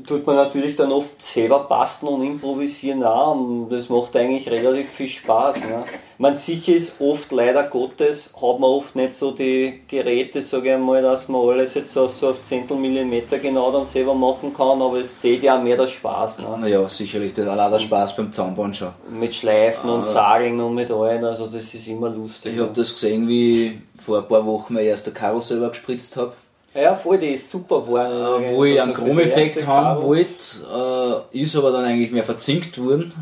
tut 0.06 0.26
man 0.26 0.36
natürlich 0.36 0.76
dann 0.76 0.92
oft 0.92 1.20
selber 1.20 1.60
basteln 1.60 2.12
und 2.12 2.22
improvisieren 2.26 3.02
auch 3.04 3.34
und 3.34 3.68
das 3.70 3.88
macht 3.88 4.16
eigentlich 4.16 4.50
relativ 4.50 4.90
viel 4.90 5.08
Spaß. 5.08 5.60
Ne. 5.60 5.84
Man 6.18 6.34
sicher 6.34 6.74
ist 6.74 7.00
oft, 7.00 7.30
leider 7.30 7.64
Gottes, 7.64 8.32
hat 8.34 8.58
man 8.58 8.70
oft 8.70 8.96
nicht 8.96 9.14
so 9.14 9.30
die 9.30 9.82
Geräte, 9.86 10.42
sage 10.42 10.68
ich 10.68 10.74
einmal, 10.74 11.02
dass 11.02 11.28
man 11.28 11.48
alles 11.48 11.74
jetzt 11.74 11.92
so, 11.92 12.08
so 12.08 12.30
auf 12.30 12.42
Zehntel 12.42 12.76
Millimeter 12.76 13.38
genau 13.38 13.70
dann 13.70 13.84
selber 13.84 14.14
machen 14.14 14.52
kann, 14.52 14.82
aber 14.82 14.98
es 14.98 15.20
zählt 15.20 15.42
ja 15.42 15.56
auch 15.56 15.62
mehr 15.62 15.76
der 15.76 15.86
Spaß. 15.86 16.40
Ne. 16.40 16.58
Naja, 16.60 16.88
sicherlich, 16.88 17.34
das 17.34 17.46
allein 17.46 17.70
der 17.70 17.78
Spaß 17.78 18.16
beim 18.16 18.32
Zahnbauen 18.32 18.74
schon. 18.74 18.92
Mit 19.10 19.34
Schleifen 19.34 19.90
und 19.90 20.04
Sageln 20.04 20.60
und 20.60 20.74
mit 20.74 20.90
allen, 20.90 21.24
also 21.24 21.46
das 21.46 21.72
ist 21.74 21.86
immer 21.88 22.10
lustig. 22.10 22.54
Ich 22.54 22.60
habe 22.60 22.72
das 22.74 22.92
gesehen, 22.94 23.28
wie 23.28 23.80
vor 23.98 24.18
ein 24.18 24.28
paar 24.28 24.44
Wochen 24.44 24.74
mein 24.74 24.84
erster 24.84 25.12
Karo 25.12 25.40
selber 25.40 25.68
gespritzt 25.68 26.16
habe. 26.16 26.32
Ja, 26.74 26.94
voll, 26.94 27.18
die 27.18 27.28
ist 27.28 27.50
super 27.50 27.80
geworden. 27.80 28.44
Äh, 28.44 28.54
wo 28.54 28.64
ich 28.64 28.80
einen 28.80 28.90
Also 28.90 29.02
Chromeffekt 29.02 29.66
haben 29.66 30.02
wollte, 30.02 31.24
äh, 31.32 31.42
ist 31.42 31.56
aber 31.56 31.72
dann 31.72 31.84
eigentlich 31.84 32.12
mehr 32.12 32.22
verzinkt 32.22 32.78
worden. 32.82 33.12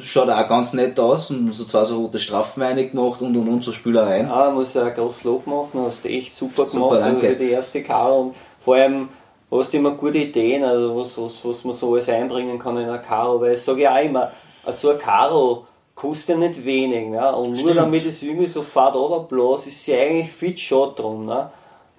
Schaut 0.00 0.30
auch 0.30 0.48
ganz 0.48 0.72
nett 0.72 0.98
aus 0.98 1.30
und 1.30 1.52
so 1.52 1.64
zwei 1.64 1.84
so 1.84 1.98
rote 2.02 2.20
Strafen 2.20 2.62
reingemacht 2.62 3.20
und 3.20 3.36
und 3.36 3.48
und 3.48 3.64
so 3.64 3.72
Spülereien. 3.72 4.28
Ja, 4.28 4.50
muss 4.50 4.74
ja 4.74 4.84
ein 4.84 4.94
großes 4.94 5.24
Lob 5.24 5.46
machen, 5.46 5.82
hast 5.84 6.04
du 6.04 6.08
echt 6.08 6.32
super 6.34 6.66
Super, 6.66 6.72
gemacht 6.72 6.92
also 6.92 7.06
danke. 7.08 7.26
für 7.30 7.36
die 7.36 7.50
erste 7.50 7.82
Karo 7.82 8.20
und 8.20 8.34
vor 8.64 8.76
allem 8.76 9.08
hast 9.50 9.72
du 9.72 9.78
immer 9.78 9.90
gute 9.90 10.18
Ideen, 10.18 10.62
also 10.64 10.96
was, 10.96 11.18
was, 11.18 11.44
was 11.44 11.64
man 11.64 11.74
so 11.74 11.92
alles 11.92 12.08
einbringen 12.08 12.58
kann 12.58 12.78
in 12.78 12.88
eine 12.88 13.00
Karo, 13.00 13.40
weil 13.40 13.54
ich 13.54 13.60
sage 13.60 13.82
ja 13.82 13.94
auch 13.96 14.02
immer, 14.02 14.30
so 14.68 14.90
eine 14.90 14.98
Karo 14.98 15.66
kostet 15.94 16.40
ja 16.40 16.48
nicht 16.48 16.64
wenig, 16.64 17.08
ne? 17.08 17.34
und 17.34 17.50
nur 17.50 17.58
Stimmt. 17.58 17.76
damit 17.76 18.06
es 18.06 18.22
irgendwie 18.22 18.46
so 18.46 18.62
fad 18.62 18.94
runterbläst, 18.94 19.66
ist 19.66 19.84
sie 19.84 19.94
eigentlich 19.94 20.30
viel 20.32 20.56
schade 20.56 20.92
drum. 20.96 21.26
Ne? 21.26 21.50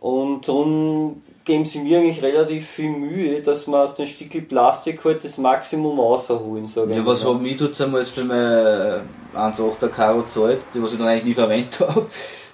Und 0.03 0.45
darum 0.49 1.21
geben 1.45 1.63
sie 1.63 1.79
mir 1.79 1.99
eigentlich 1.99 2.21
relativ 2.21 2.67
viel 2.67 2.89
Mühe, 2.89 3.41
dass 3.41 3.67
man 3.67 3.85
aus 3.85 3.95
dem 3.95 4.05
Stückel 4.05 4.41
Plastik 4.41 4.99
halt 5.05 5.23
das 5.23 5.37
Maximum 5.37 5.97
rausholen, 5.97 6.67
sage 6.67 6.91
ich 6.91 6.97
Ja, 6.97 7.05
was 7.05 7.25
haben 7.25 7.41
mich 7.41 7.55
tut's 7.55 7.79
einmal 7.79 8.03
für 8.03 8.25
mein 8.25 9.53
1,8er 9.53 9.87
Karo 9.87 10.23
gezahlt, 10.23 10.59
die 10.73 10.83
was 10.83 10.91
ich 10.91 10.99
dann 10.99 11.07
eigentlich 11.07 11.23
nie 11.23 11.33
verwendet 11.33 11.79
habe. 11.79 12.05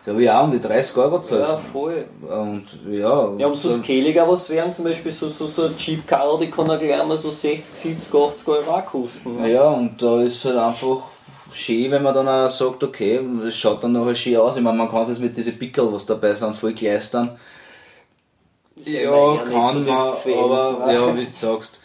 glaube 0.03 0.21
ich, 0.23 0.29
auch 0.29 0.43
um 0.43 0.51
die 0.51 0.59
30 0.59 0.97
Euro 0.97 1.21
zahlt. 1.23 1.41
Ja, 1.41 1.57
voll. 1.57 2.05
Und 2.21 2.65
ja. 2.87 3.33
Ja, 3.35 3.47
um 3.47 3.55
so 3.55 3.71
scaliger 3.71 4.29
was 4.29 4.47
werden, 4.51 4.71
zum 4.71 4.85
Beispiel 4.85 5.11
so, 5.11 5.27
so, 5.27 5.47
so 5.47 5.63
ein 5.63 5.73
Jeep 5.75 6.05
Car, 6.05 6.37
die 6.39 6.51
kann 6.51 6.67
ja 6.67 6.75
gleich 6.77 7.03
mal 7.03 7.17
so 7.17 7.31
60, 7.31 7.73
70, 7.73 8.13
80 8.13 8.47
Euro 8.47 8.71
auch 8.75 8.85
kosten. 8.85 9.41
Ne? 9.41 9.53
Ja, 9.53 9.69
und 9.69 9.99
da 9.99 10.21
ist 10.21 10.45
halt 10.45 10.57
einfach 10.57 11.01
schön, 11.53 11.91
wenn 11.91 12.03
man 12.03 12.13
dann 12.13 12.27
auch 12.27 12.49
sagt, 12.49 12.83
okay, 12.83 13.19
es 13.45 13.55
schaut 13.55 13.83
dann 13.83 13.93
nachher 13.93 14.15
schön 14.15 14.37
aus. 14.37 14.57
Ich 14.57 14.63
meine, 14.63 14.77
man 14.77 14.89
kann 14.89 15.03
es 15.03 15.09
jetzt 15.09 15.19
mit 15.19 15.35
diesen 15.35 15.57
Pickel, 15.57 15.91
was 15.91 16.05
dabei 16.05 16.33
sind, 16.33 16.55
voll 16.55 16.73
gleistern. 16.73 17.37
Ja, 18.85 19.37
kann 19.37 19.85
man, 19.85 19.89
aber 19.89 20.85
ne? 20.85 20.93
ja, 20.93 21.15
wie 21.15 21.25
du 21.25 21.25
sagst, 21.25 21.81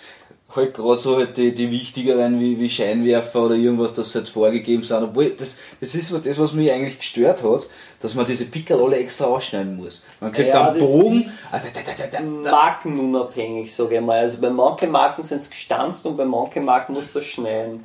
halt 0.54 0.74
gerade 0.74 0.96
so 0.96 1.16
halt 1.16 1.36
die, 1.36 1.54
die 1.54 1.70
wichtigeren 1.70 2.38
wie, 2.38 2.58
wie 2.58 2.70
Scheinwerfer 2.70 3.42
oder 3.42 3.54
irgendwas, 3.54 3.94
das 3.94 4.14
halt 4.14 4.28
vorgegeben 4.28 4.82
sind. 4.82 5.02
Obwohl, 5.02 5.30
das, 5.30 5.58
das 5.80 5.94
ist 5.94 6.12
was, 6.12 6.22
das, 6.22 6.38
was 6.38 6.52
mich 6.52 6.70
eigentlich 6.70 6.98
gestört 6.98 7.42
hat, 7.42 7.66
dass 8.00 8.14
man 8.14 8.26
diese 8.26 8.46
Pickel 8.46 8.80
alle 8.80 8.96
extra 8.96 9.26
ausschneiden 9.26 9.76
muss. 9.76 10.02
Man 10.20 10.32
kriegt 10.32 10.50
Ja, 10.50 10.70
einen 10.70 10.80
Bogen. 10.80 11.24
Ah, 11.52 11.58
da, 11.58 11.80
da, 11.80 12.18
da. 12.18 12.50
Markenunabhängig, 12.50 13.74
sage 13.74 13.96
ich 13.96 14.00
mal. 14.00 14.20
Also 14.20 14.38
bei 14.38 14.50
manchen 14.50 14.90
Marken 14.90 15.22
sind 15.22 15.38
es 15.38 15.50
gestanzt 15.50 16.06
und 16.06 16.16
bei 16.16 16.24
manchen 16.24 16.64
Marken 16.64 16.92
musst 16.92 17.14
du 17.14 17.18
das 17.18 17.26
schneiden. 17.26 17.84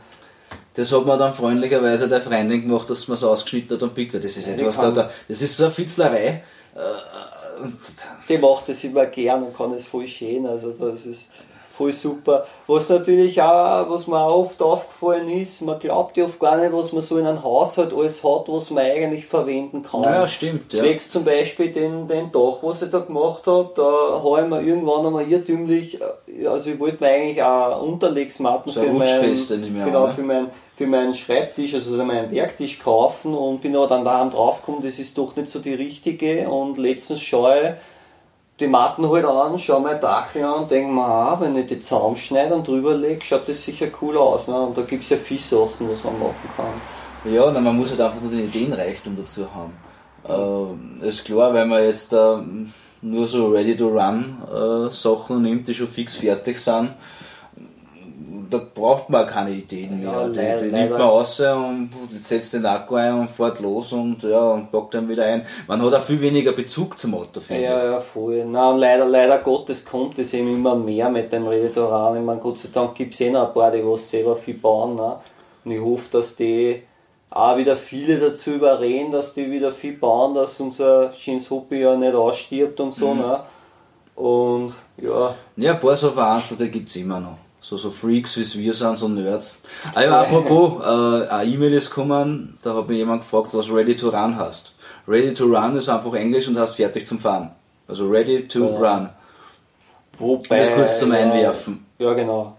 Das 0.75 0.91
hat 0.91 1.05
mir 1.05 1.17
dann 1.17 1.34
freundlicherweise 1.34 2.08
der 2.08 2.21
Freundin 2.21 2.62
gemacht, 2.62 2.89
dass 2.89 3.08
man 3.08 3.15
es 3.15 3.23
ausgeschnitten 3.23 3.75
hat 3.75 3.84
und 3.84 3.95
pickt. 3.95 4.13
Das 4.13 4.25
ist 4.25 4.47
Ja, 4.47 4.53
etwas, 4.53 4.77
da, 4.77 4.91
da, 4.91 5.10
das 5.27 5.41
ist 5.41 5.58
so 5.58 5.65
eine 5.65 5.73
Fitzlerei. 5.73 6.43
Äh, 6.75 7.63
und 7.63 7.77
Die 8.29 8.38
macht 8.38 8.69
das 8.69 8.84
immer 8.84 9.05
gern 9.08 9.43
und 9.43 9.55
kann 9.58 9.73
es 9.73 9.86
voll 9.86 10.08
schön. 10.08 10.45
Also 10.45 10.71
das 10.71 11.05
ist 11.05 11.29
voll 11.80 11.94
super. 11.94 12.46
Was 12.68 12.89
natürlich 12.89 13.42
auch, 13.42 13.89
was 13.89 14.06
mir 14.06 14.20
auch 14.20 14.42
oft 14.42 14.62
aufgefallen 14.62 15.30
ist, 15.30 15.62
man 15.62 15.80
glaubt 15.80 16.18
ja 16.18 16.26
oft 16.26 16.38
gar 16.38 16.58
nicht, 16.58 16.74
was 16.74 16.92
man 16.92 17.02
so 17.02 17.18
in 17.18 17.26
einem 17.26 17.42
Haushalt 17.42 17.94
alles 17.94 18.22
hat, 18.22 18.48
was 18.48 18.70
man 18.70 18.84
eigentlich 18.84 19.26
verwenden 19.26 19.82
kann. 19.82 20.02
Naja, 20.02 20.28
stimmt, 20.28 20.74
ja. 20.74 20.80
Zwecks 20.80 21.10
zum 21.10 21.24
Beispiel 21.24 21.72
den, 21.72 22.06
den 22.08 22.34
Dach, 22.34 22.58
was 22.62 22.82
ich 22.82 22.92
da 22.92 23.00
gemacht 23.00 23.48
habe, 23.48 23.70
da 23.76 24.22
habe 24.22 24.42
ich 24.42 24.48
mir 24.50 24.62
irgendwann 24.62 25.06
einmal 25.06 25.32
irrtümlich, 25.32 26.00
äh, 26.02 26.48
also 26.48 26.70
ich 26.70 26.80
wollte 26.80 27.02
mir 27.02 27.12
eigentlich 27.12 27.42
auch 27.42 27.82
Unterlegsmatten 27.82 28.74
So 28.74 28.82
für 28.82 28.88
ein 28.88 28.98
meinen, 28.98 29.52
an, 29.52 29.86
genau, 29.86 30.08
ne? 30.08 30.13
für 30.13 30.22
meinen 30.22 30.50
für 30.76 30.88
meinen 30.88 31.13
Schreibtisch, 31.13 31.74
also 31.74 31.92
meinen 32.06 32.32
Werktisch 32.32 32.80
kaufen 32.80 33.34
und 33.34 33.62
bin 33.62 33.76
aber 33.76 33.88
dann 33.88 34.06
daheim 34.06 34.30
draufgekommen, 34.30 34.82
das 34.82 34.98
ist 34.98 35.18
doch 35.18 35.36
nicht 35.36 35.50
so 35.50 35.60
die 35.60 35.74
richtige 35.74 36.48
und 36.48 36.78
letztens 36.78 37.22
schaue 37.22 37.60
ich 37.62 37.70
die 38.60 38.67
Matten 38.67 39.10
halt 39.10 39.26
an, 39.26 39.58
schaue 39.58 39.82
mein 39.82 40.02
Dachel 40.02 40.43
an 40.43 40.63
und 40.63 40.72
denke 40.72 40.91
mir, 40.91 41.06
ah, 41.06 41.38
wenn 41.39 41.56
ich 41.56 41.67
die 41.67 41.80
zusammenschneide 41.80 42.54
und 42.54 42.67
drüber 42.67 42.95
lege, 42.95 43.24
schaut 43.24 43.48
das 43.48 43.63
sicher 43.63 43.88
cool 44.02 44.17
aus. 44.17 44.48
Ne? 44.48 44.60
Und 44.60 44.78
da 44.78 44.82
gibt 44.82 45.04
es 45.04 45.10
ja 45.10 45.17
viele 45.17 45.39
Sachen, 45.39 45.89
was 45.89 46.04
man 46.04 46.19
machen 46.19 46.50
kann. 46.56 47.32
Ja, 47.32 47.50
na, 47.52 47.60
man 47.60 47.78
muss 47.78 47.89
halt 47.91 48.02
einfach 48.02 48.22
nur 48.22 48.32
den 48.32 48.45
Ideenreichtum 48.45 49.15
dazu 49.15 49.48
haben. 49.54 49.74
Ähm, 50.28 51.02
ist 51.02 51.26
klar, 51.26 51.54
wenn 51.54 51.67
man 51.69 51.84
jetzt 51.84 52.13
äh, 52.13 52.38
nur 53.02 53.28
so 53.28 53.48
Ready-to-Run 53.48 54.38
äh, 54.54 55.34
nimmt, 55.39 55.67
die 55.67 55.74
schon 55.74 55.88
fix 55.88 56.15
fertig 56.15 56.60
sind, 56.60 56.91
da 58.50 58.60
braucht 58.74 59.10
man 59.10 59.28
keine 59.28 59.52
Ideen 59.52 60.00
mehr. 60.02 60.12
Ja, 60.12 60.28
die, 60.28 60.36
leider- 60.38 60.62
die 60.62 60.72
nimmt 60.72 60.92
man 60.92 61.02
raus 61.02 61.40
und 61.40 61.90
setzt 62.22 62.54
den 62.54 62.66
Akku 62.66 62.96
ein 62.96 63.14
und 63.20 63.30
fährt 63.30 63.60
los 63.60 63.92
und 63.94 64.24
ja, 64.24 64.40
und 64.52 64.72
packt 64.72 64.94
dann 64.96 65.08
wieder 65.08 65.26
ein. 65.26 65.46
Man 65.68 65.82
hat 65.82 65.94
auch 65.94 66.02
viel 66.02 66.20
weniger 66.22 66.52
Bezug 66.54 66.98
zum 66.98 67.14
Auto, 67.16 67.40
finde 67.40 67.64
Ja, 67.64 67.86
ja, 67.86 68.00
voll. 68.00 68.46
Na, 68.46 68.72
leider, 68.76 69.06
leider 69.06 69.38
Gottes 69.40 69.86
kommt 69.86 70.18
es 70.20 70.34
eben 70.34 70.50
immer 70.56 70.76
mehr 70.76 71.10
mit 71.10 71.32
dem 71.32 71.48
Reditoran. 71.48 72.18
Ich 72.18 72.24
meine, 72.24 72.40
Gott 72.40 72.58
sei 72.58 72.70
Dank 72.74 72.96
gibt 72.96 73.14
es 73.14 73.22
eh 73.22 73.30
noch 73.32 73.48
ein 73.48 73.54
paar, 73.54 73.72
die 73.72 73.86
was 73.86 74.10
selber 74.10 74.36
viel 74.36 74.56
bauen. 74.56 74.96
Ne? 74.96 75.16
Und 75.66 75.72
ich 75.72 75.82
hoffe, 75.82 76.06
dass 76.12 76.36
die 76.36 76.82
auch 77.32 77.56
wieder 77.58 77.78
viele 77.78 78.18
dazu 78.18 78.52
überreden, 78.52 79.12
dass 79.12 79.34
die 79.36 79.52
wieder 79.52 79.72
viel 79.72 79.94
bauen, 79.94 80.34
dass 80.34 80.60
unser 80.60 81.12
schönes 81.14 81.50
Hobby 81.52 81.82
ja 81.82 81.96
nicht 81.96 82.16
ausstirbt 82.16 82.80
und 82.80 82.92
so. 82.92 83.14
Ne? 83.14 83.40
Und 84.16 84.74
ja. 84.98 85.36
Ja, 85.56 85.74
ein 85.74 85.80
paar 85.80 85.96
so 85.96 86.10
Vereinzelte 86.10 86.70
gibt 86.70 86.90
es 86.90 86.96
immer 86.96 87.20
noch. 87.20 87.38
So, 87.62 87.78
so 87.78 87.91
Freaks 87.91 88.38
wie 88.38 88.60
wir 88.60 88.74
sind, 88.74 88.98
so 88.98 89.08
Nerds. 89.08 89.60
Ah 89.93 90.02
ja, 90.04 90.22
apropos, 90.22 90.82
äh, 90.84 91.28
eine 91.28 91.52
E-Mail 91.52 91.74
ist 91.74 91.89
gekommen, 91.89 92.58
da 92.62 92.74
hat 92.74 92.88
mich 92.88 92.98
jemand 92.98 93.22
gefragt, 93.22 93.50
was 93.52 93.72
Ready 93.72 93.95
to 93.95 94.10
Run 94.10 94.38
heißt. 94.39 94.72
Ready 95.08 95.34
to 95.34 95.45
Run 95.45 95.76
ist 95.78 95.89
einfach 95.89 96.13
Englisch 96.13 96.48
und 96.48 96.58
heißt 96.58 96.76
fertig 96.76 97.06
zum 97.06 97.19
Fahren. 97.19 97.52
Also 97.88 98.08
Ready 98.08 98.48
to 98.48 98.60
Ja. 98.82 98.95
Run. 98.95 99.10
wobei. 100.17 100.60
Das 100.60 100.74
kurz 100.74 101.00
zum 101.00 101.12
ja, 101.13 101.19
Einwerfen. 101.19 101.86
Ja, 101.98 102.13
genau. 102.13 102.56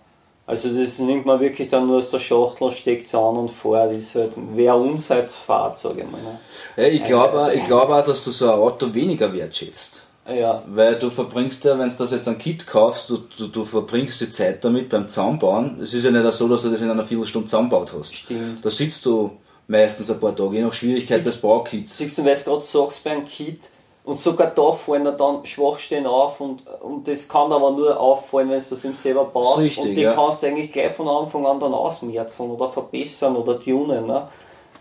Also 0.46 0.68
das 0.68 0.98
nimmt 0.98 1.24
man 1.26 1.38
wirklich 1.38 1.68
dann 1.68 1.86
nur 1.86 1.98
aus 1.98 2.10
der 2.10 2.18
Schachtel 2.18 2.64
und 2.64 2.74
steckt 2.74 3.06
es 3.06 3.14
an 3.14 3.36
und 3.36 3.50
fährt. 3.52 3.92
Das 3.92 3.98
ist 3.98 4.14
halt, 4.16 4.32
wer 4.54 4.74
uns 4.74 5.08
halt 5.08 5.30
fährt, 5.30 5.78
sage 5.78 6.00
ich 6.00 6.10
mal. 6.10 6.20
Ne? 6.20 6.38
Ja, 6.76 6.84
ich 6.92 7.04
glaube 7.04 7.52
ich 7.54 7.64
glaub 7.66 7.88
auch, 7.88 8.04
dass 8.04 8.24
du 8.24 8.32
so 8.32 8.46
ein 8.52 8.58
Auto 8.58 8.92
weniger 8.92 9.32
wertschätzt. 9.32 10.06
Ja, 10.32 10.62
Weil 10.66 10.98
du 10.98 11.10
verbringst 11.10 11.64
ja, 11.64 11.78
wenn 11.78 11.88
du 11.88 11.94
das 11.96 12.10
jetzt 12.10 12.28
ein 12.28 12.38
Kit 12.38 12.66
kaufst, 12.66 13.10
du, 13.10 13.18
du, 13.36 13.48
du 13.48 13.64
verbringst 13.64 14.20
die 14.20 14.30
Zeit 14.30 14.64
damit 14.64 14.88
beim 14.88 15.08
Zusammenbauen. 15.08 15.80
Es 15.82 15.94
ist 15.94 16.04
ja 16.04 16.10
nicht 16.10 16.32
so, 16.32 16.48
dass 16.48 16.62
du 16.62 16.70
das 16.70 16.80
in 16.80 16.90
einer 16.90 17.04
Viertelstunde 17.04 17.48
zusammenbaut 17.48 17.92
hast. 17.98 18.14
Stimmt. 18.14 18.64
Da 18.64 18.70
sitzt 18.70 19.04
du 19.06 19.30
meistens 19.66 20.10
ein 20.10 20.20
paar 20.20 20.34
Tage, 20.34 20.56
je 20.56 20.62
nach 20.62 20.72
Schwierigkeit 20.72 21.24
des 21.24 21.36
Baukits. 21.38 21.98
Siehst 21.98 22.18
du, 22.18 22.24
weil 22.24 22.36
du 22.36 22.44
gerade 22.44 22.64
sagst 22.64 23.04
beim 23.04 23.24
Kit, 23.24 23.60
und 24.02 24.18
sogar 24.18 24.48
da 24.48 24.72
fallen 24.72 25.04
da 25.04 25.12
dann 25.12 25.44
Schwachstellen 25.44 26.06
auf 26.06 26.40
und, 26.40 26.62
und 26.80 27.06
das 27.06 27.28
kann 27.28 27.52
aber 27.52 27.70
nur 27.72 28.00
auffallen, 28.00 28.50
wenn 28.50 28.58
du 28.58 28.64
das 28.70 28.84
im 28.84 28.94
selber 28.94 29.26
baust. 29.26 29.58
Richtig, 29.58 29.84
und 29.84 29.94
die 29.94 30.00
ja. 30.00 30.12
kannst 30.12 30.42
du 30.42 30.46
eigentlich 30.46 30.70
gleich 30.70 30.92
von 30.92 31.06
Anfang 31.06 31.46
an 31.46 31.60
dann 31.60 31.74
ausmerzen 31.74 32.50
oder 32.50 32.70
verbessern 32.70 33.36
oder 33.36 33.60
tunen. 33.60 34.06
Ne? 34.06 34.26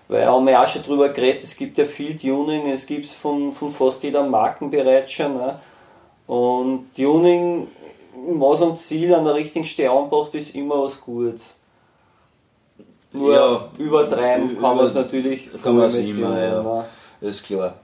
Weil 0.10 0.26
haben 0.26 0.48
wir 0.48 0.60
auch 0.60 0.68
schon 0.68 0.82
drüber 0.82 1.10
geredet, 1.10 1.44
es 1.44 1.56
gibt 1.56 1.78
ja 1.78 1.86
viel 1.86 2.18
Tuning, 2.18 2.68
es 2.72 2.88
gibt 2.88 3.06
es 3.06 3.14
von, 3.14 3.54
von 3.54 3.72
fast 3.72 4.02
jeder 4.02 4.24
Marken 4.24 4.72
bereits 4.72 5.12
schon. 5.12 5.38
Ne? 5.38 5.60
Und 6.26 6.96
Tuning, 6.96 7.68
was 8.38 8.62
am 8.64 8.76
Ziel 8.76 9.14
an 9.14 9.24
der 9.24 9.36
richtigen 9.36 9.66
Stelle 9.66 9.92
anbracht 9.92 10.34
ist, 10.34 10.56
immer 10.56 10.84
was 10.84 11.00
Gutes. 11.00 11.54
Nur 13.12 13.34
Ja, 13.34 13.70
übertreiben 13.78 14.60
kann 14.60 14.78
man 14.78 14.86
es 14.86 14.96
natürlich 14.96 15.48
kann 15.62 15.78
man 15.78 15.86
es 15.90 15.96
immer, 15.98 16.28
Tuning, 16.28 16.44
ja. 16.44 16.64
ne? 16.64 16.86
Ist 17.22 17.46
klar. 17.46 17.76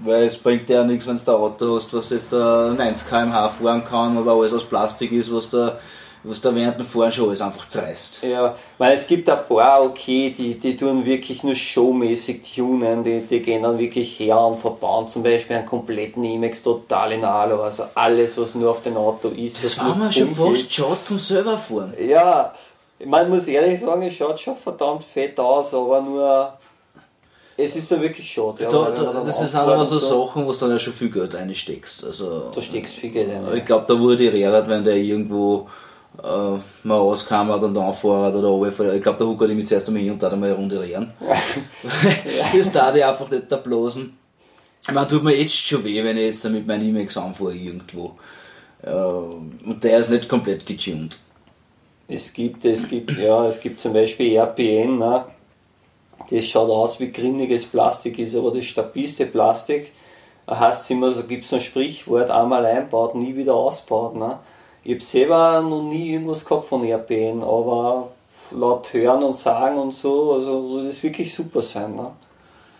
Weil 0.00 0.24
es 0.24 0.36
bringt 0.36 0.68
ja 0.68 0.84
nichts, 0.84 1.06
wenn 1.06 1.16
du 1.16 1.32
ein 1.32 1.40
Auto 1.40 1.76
hast, 1.76 1.94
was 1.94 2.10
jetzt 2.10 2.30
da 2.32 2.74
90 2.76 3.08
km/h 3.08 3.48
fahren 3.48 3.84
kann, 3.84 4.18
aber 4.18 4.32
alles 4.32 4.52
aus 4.52 4.64
Plastik 4.64 5.12
ist, 5.12 5.32
was 5.32 5.48
da, 5.48 5.78
was 6.24 6.40
da 6.40 6.54
während 6.54 6.82
Fahren 6.86 7.12
schon 7.12 7.28
alles 7.28 7.40
einfach 7.42 7.68
zerreißt. 7.68 8.22
Ja, 8.22 8.56
weil 8.78 8.94
es 8.94 9.06
gibt 9.06 9.28
ein 9.28 9.46
paar, 9.46 9.82
okay, 9.84 10.34
die, 10.36 10.58
die 10.58 10.76
tun 10.76 11.04
wirklich 11.04 11.42
nur 11.42 11.54
showmäßig 11.54 12.40
tunen, 12.54 13.04
die, 13.04 13.20
die 13.20 13.40
gehen 13.40 13.62
dann 13.62 13.78
wirklich 13.78 14.18
her 14.18 14.38
und 14.40 14.58
verbauen 14.58 15.06
zum 15.06 15.22
Beispiel 15.22 15.56
einen 15.56 15.66
kompletten 15.66 16.24
Imex 16.24 16.62
total 16.62 17.12
in 17.12 17.24
Alu, 17.24 17.60
also 17.60 17.84
alles, 17.94 18.36
was 18.38 18.54
nur 18.54 18.70
auf 18.70 18.82
dem 18.82 18.96
Auto 18.96 19.28
ist. 19.28 19.62
Das 19.62 19.78
war 19.78 19.94
mir 19.94 20.10
schon 20.10 20.34
fast 20.34 20.72
schade 20.72 20.96
zum 21.04 21.18
selber 21.18 21.58
fahren. 21.58 21.92
Ja, 22.00 22.54
man 23.04 23.28
muss 23.28 23.46
ehrlich 23.46 23.80
sagen, 23.80 24.02
es 24.02 24.14
schaut 24.14 24.40
schon 24.40 24.56
verdammt 24.56 25.04
fett 25.04 25.38
aus, 25.38 25.74
aber 25.74 26.00
nur, 26.00 26.52
es 27.56 27.76
ist 27.76 27.90
dann 27.92 28.00
wirklich 28.00 28.32
schade. 28.32 28.62
Ja, 28.62 28.68
Da, 28.70 28.90
da, 28.92 29.22
das 29.24 29.38
sind 29.40 29.54
aber 29.54 29.78
und 29.78 29.84
so 29.86 29.98
Sachen, 29.98 30.46
wo 30.46 30.52
du 30.52 30.58
dann 30.58 30.70
ja 30.70 30.78
schon 30.78 30.92
viel 30.94 31.10
Geld 31.10 31.34
reinsteckst. 31.34 32.02
Also, 32.04 32.50
Da 32.54 32.62
steckst 32.62 32.94
viel 32.94 33.10
Geld 33.10 33.28
rein. 33.28 33.56
ich 33.58 33.64
glaube, 33.64 33.84
da 33.86 33.98
wurde 34.00 34.24
geredet, 34.24 34.66
wenn 34.68 34.82
der 34.84 34.96
irgendwo 34.96 35.68
äh, 36.22 36.86
mal 36.86 36.98
auskammert 36.98 37.62
und 37.62 37.76
anfährt 37.76 38.34
oder 38.34 38.48
runterfährt. 38.48 38.94
Ich 38.94 39.02
glaube, 39.02 39.18
da 39.18 39.24
huckert 39.24 39.50
ich 39.50 39.56
mich 39.56 39.66
zuerst 39.66 39.88
einmal 39.88 40.02
hin 40.02 40.12
und 40.12 40.22
da 40.22 40.34
mal 40.36 40.46
eine 40.46 40.54
Runde 40.54 40.80
rehren. 40.80 41.12
das 42.56 42.72
darf 42.72 42.94
ich 42.94 43.04
einfach 43.04 43.30
nicht 43.30 43.50
da 43.50 43.56
bloßen. 43.56 44.16
Ich 44.86 44.92
meine, 44.92 45.08
tut 45.08 45.24
mir 45.24 45.34
jetzt 45.34 45.56
schon 45.56 45.82
weh, 45.84 46.04
wenn 46.04 46.16
ich 46.16 46.24
jetzt 46.24 46.44
mit 46.50 46.66
meinem 46.66 46.88
Imex 46.88 47.16
anfahre 47.16 47.54
irgendwo. 47.54 48.16
Äh, 48.82 48.90
und 48.90 49.82
der 49.82 49.98
ist 49.98 50.10
nicht 50.10 50.28
komplett 50.28 50.66
getuned. 50.66 51.18
Es 52.06 52.32
gibt, 52.32 52.64
es 52.66 52.86
gibt, 52.86 53.12
ja, 53.16 53.46
es 53.46 53.58
gibt 53.60 53.80
zum 53.80 53.94
Beispiel 53.94 54.36
RPN, 54.36 54.98
ne? 54.98 55.24
das 56.30 56.44
schaut 56.46 56.68
aus 56.68 57.00
wie 57.00 57.10
grinniges 57.10 57.64
Plastik, 57.64 58.18
ist 58.18 58.36
aber 58.36 58.52
das 58.52 58.66
stabilste 58.66 59.26
Plastik. 59.26 59.92
Da 60.46 60.58
heißt 60.58 60.82
es 60.82 60.90
immer, 60.90 61.10
so 61.12 61.22
gibt 61.22 61.46
es 61.46 61.52
ein 61.54 61.60
Sprichwort, 61.60 62.30
einmal 62.30 62.66
einbaut, 62.66 63.14
nie 63.14 63.34
wieder 63.34 63.54
ausbaut. 63.54 64.14
Ne? 64.16 64.38
Ich 64.84 64.92
habe 64.92 65.02
selber 65.02 65.62
noch 65.62 65.82
nie 65.82 66.12
irgendwas 66.12 66.44
gehabt 66.44 66.66
von 66.66 66.84
RPN, 66.84 67.42
aber 67.42 68.08
laut 68.52 68.92
Hören 68.92 69.22
und 69.22 69.34
Sagen 69.34 69.78
und 69.78 69.94
so, 69.94 70.34
also 70.34 70.68
soll 70.68 70.86
das 70.86 71.02
wirklich 71.02 71.32
super 71.32 71.62
sein. 71.62 71.96
Ne? 71.96 72.10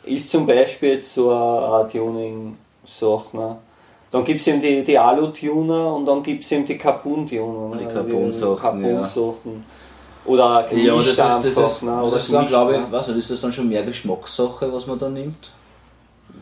Ist 0.04 0.30
zum 0.30 0.46
Beispiel 0.46 0.90
jetzt 0.90 1.14
so 1.14 1.30
eine, 1.30 1.88
Tuning-Sache. 1.90 3.36
Ne? 3.36 3.56
Dann 4.10 4.22
gibt 4.22 4.40
es 4.40 4.46
eben 4.46 4.60
die, 4.60 4.84
die 4.84 4.98
Alu-Tuner 4.98 5.94
und 5.94 6.04
dann 6.04 6.22
gibt 6.22 6.44
es 6.44 6.52
eben 6.52 6.66
die 6.66 6.76
Carbon-Tuner. 6.76 7.76
Ne? 7.76 7.86
Die 7.88 7.94
Carbon-Sachen. 7.94 9.64
Oder 10.26 10.66
Ja, 10.72 10.94
das 10.94 11.06
ist, 11.06 11.18
das 11.18 11.42
Gemischtanzsachen, 11.42 11.66
ist, 11.66 11.82
ne? 11.82 12.02
oder 12.02 12.18
dann, 12.18 12.46
glaube 12.46 12.88
ich, 12.90 13.16
ist 13.16 13.30
das 13.30 13.40
dann 13.40 13.52
schon 13.52 13.68
mehr 13.68 13.82
Geschmackssache, 13.82 14.72
was 14.72 14.86
man 14.86 14.98
da 14.98 15.08
nimmt? 15.08 15.50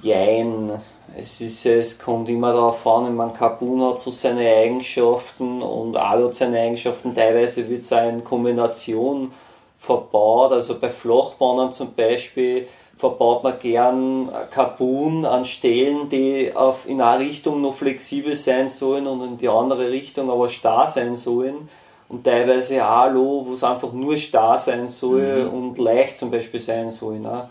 Jein. 0.03 0.72
Es, 1.16 1.40
ist, 1.40 1.66
es 1.66 1.98
kommt 1.98 2.29
immer 2.29 2.53
darauf 2.53 2.87
an, 2.87 3.07
ich 3.07 3.12
meine, 3.12 3.33
Carbon 3.33 3.83
hat 3.83 4.01
so 4.01 4.11
seine 4.11 4.48
Eigenschaften 4.48 5.61
und 5.61 5.96
Alu 5.96 6.27
hat 6.27 6.35
seine 6.35 6.59
Eigenschaften. 6.59 7.14
Teilweise 7.14 7.68
wird 7.68 7.83
es 7.83 7.92
in 7.92 8.25
Kombination 8.25 9.33
verbaut. 9.77 10.53
Also 10.53 10.79
bei 10.79 10.88
Flachbahnen 10.88 11.72
zum 11.72 11.94
Beispiel 11.94 12.66
verbaut 12.96 13.42
man 13.42 13.59
gern 13.59 14.31
Carbon 14.51 15.25
an 15.25 15.44
Stellen, 15.44 16.09
die 16.09 16.53
auf, 16.55 16.88
in 16.88 17.01
eine 17.01 17.25
Richtung 17.25 17.61
noch 17.61 17.75
flexibel 17.75 18.35
sein 18.35 18.68
sollen 18.68 19.07
und 19.07 19.22
in 19.25 19.38
die 19.38 19.48
andere 19.48 19.90
Richtung 19.90 20.31
aber 20.31 20.48
starr 20.48 20.87
sein 20.87 21.16
sollen. 21.16 21.68
Und 22.09 22.25
teilweise 22.25 22.85
Alu, 22.85 23.46
wo 23.46 23.55
es 23.55 23.64
einfach 23.64 23.92
nur 23.92 24.16
starr 24.18 24.59
sein 24.59 24.87
soll 24.87 25.44
mhm. 25.44 25.51
und 25.51 25.79
leicht 25.79 26.18
zum 26.18 26.31
Beispiel 26.31 26.61
sein 26.61 26.90
soll. 26.90 27.18
Ne? 27.18 27.48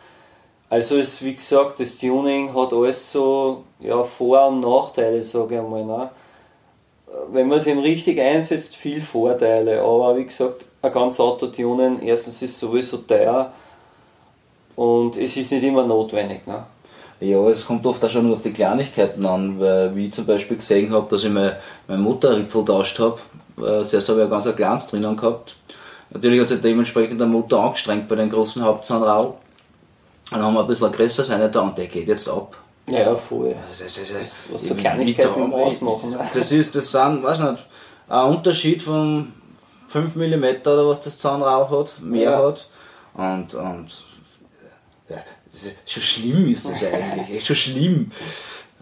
Also 0.71 0.95
es, 0.95 1.21
wie 1.21 1.35
gesagt, 1.35 1.81
das 1.81 1.97
Tuning 1.97 2.55
hat 2.55 2.71
alles 2.71 3.11
so 3.11 3.65
ja, 3.81 4.01
Vor- 4.05 4.47
und 4.47 4.61
Nachteile, 4.61 5.21
sage 5.21 5.55
ich 5.55 5.59
einmal. 5.59 5.83
Ne? 5.83 6.09
Wenn 7.33 7.49
man 7.49 7.57
es 7.57 7.67
eben 7.67 7.81
richtig 7.81 8.21
einsetzt, 8.21 8.77
viel 8.77 9.01
Vorteile. 9.01 9.81
Aber 9.81 10.15
wie 10.15 10.23
gesagt, 10.23 10.63
ein 10.81 10.93
ganz 10.93 11.19
Auto 11.19 11.47
tunen, 11.47 12.01
erstens 12.01 12.41
ist 12.41 12.51
es 12.51 12.59
sowieso 12.61 12.99
teuer 12.99 13.51
und 14.77 15.17
es 15.17 15.35
ist 15.35 15.51
nicht 15.51 15.65
immer 15.65 15.85
notwendig. 15.85 16.47
Ne? 16.47 16.63
Ja, 17.19 17.49
es 17.49 17.65
kommt 17.65 17.85
oft 17.85 18.05
auch 18.05 18.09
schon 18.09 18.27
nur 18.27 18.37
auf 18.37 18.41
die 18.41 18.53
Kleinigkeiten 18.53 19.25
an, 19.25 19.59
weil 19.59 19.93
wie 19.93 20.05
ich 20.05 20.13
zum 20.13 20.25
Beispiel 20.25 20.55
gesehen 20.55 20.93
habe, 20.93 21.05
dass 21.09 21.25
ich 21.25 21.31
mein, 21.31 21.51
Motorritzel 22.01 22.63
tauscht 22.63 22.97
habe. 22.97 23.19
Zuerst 23.57 24.07
habe 24.07 24.19
ich 24.19 24.23
ein 24.23 24.31
ganz 24.31 24.47
ein 24.47 24.55
kleines 24.55 24.87
drinnen 24.87 25.17
gehabt. 25.17 25.53
Natürlich 26.11 26.39
hat 26.39 26.47
sich 26.47 26.61
dementsprechend 26.61 27.19
der 27.19 27.27
Motor 27.27 27.65
angestrengt 27.65 28.07
bei 28.07 28.15
den 28.15 28.29
großen 28.29 28.63
Hauptzahnrau. 28.63 29.37
Dann 30.31 30.41
haben 30.41 30.53
wir 30.53 30.61
ein 30.61 30.67
bisschen 30.67 30.87
ein 30.87 30.93
größeres 30.93 31.29
eine 31.29 31.49
da 31.49 31.59
und 31.59 31.77
der 31.77 31.87
geht 31.87 32.07
jetzt 32.07 32.27
ab. 32.27 32.55
Ja, 32.87 33.15
voll. 33.15 33.55
Das, 33.79 33.97
ist, 33.97 34.13
das, 34.13 34.45
was 34.51 34.63
so 34.63 34.75
Kleinigkeiten 34.75 35.53
ausmachen. 35.53 36.11
Ne? 36.11 36.27
Das 36.33 36.51
ist, 36.51 36.73
das 36.73 36.91
sind, 36.91 37.23
weiß 37.23 37.39
nicht, 37.39 37.65
ein 38.07 38.25
Unterschied 38.25 38.81
von 38.81 39.33
5 39.89 40.15
mm 40.15 40.43
oder 40.61 40.87
was 40.87 41.01
das 41.01 41.19
Zahnrau 41.19 41.69
hat, 41.69 42.01
mehr 42.01 42.31
ja. 42.31 42.43
hat. 42.43 42.69
Und, 43.13 43.53
und 43.53 44.03
schon 45.85 46.03
schlimm 46.03 46.51
ist 46.51 46.69
das 46.69 46.83
eigentlich, 46.85 47.37
echt 47.37 47.47
schon 47.47 47.55
schlimm. 47.55 48.11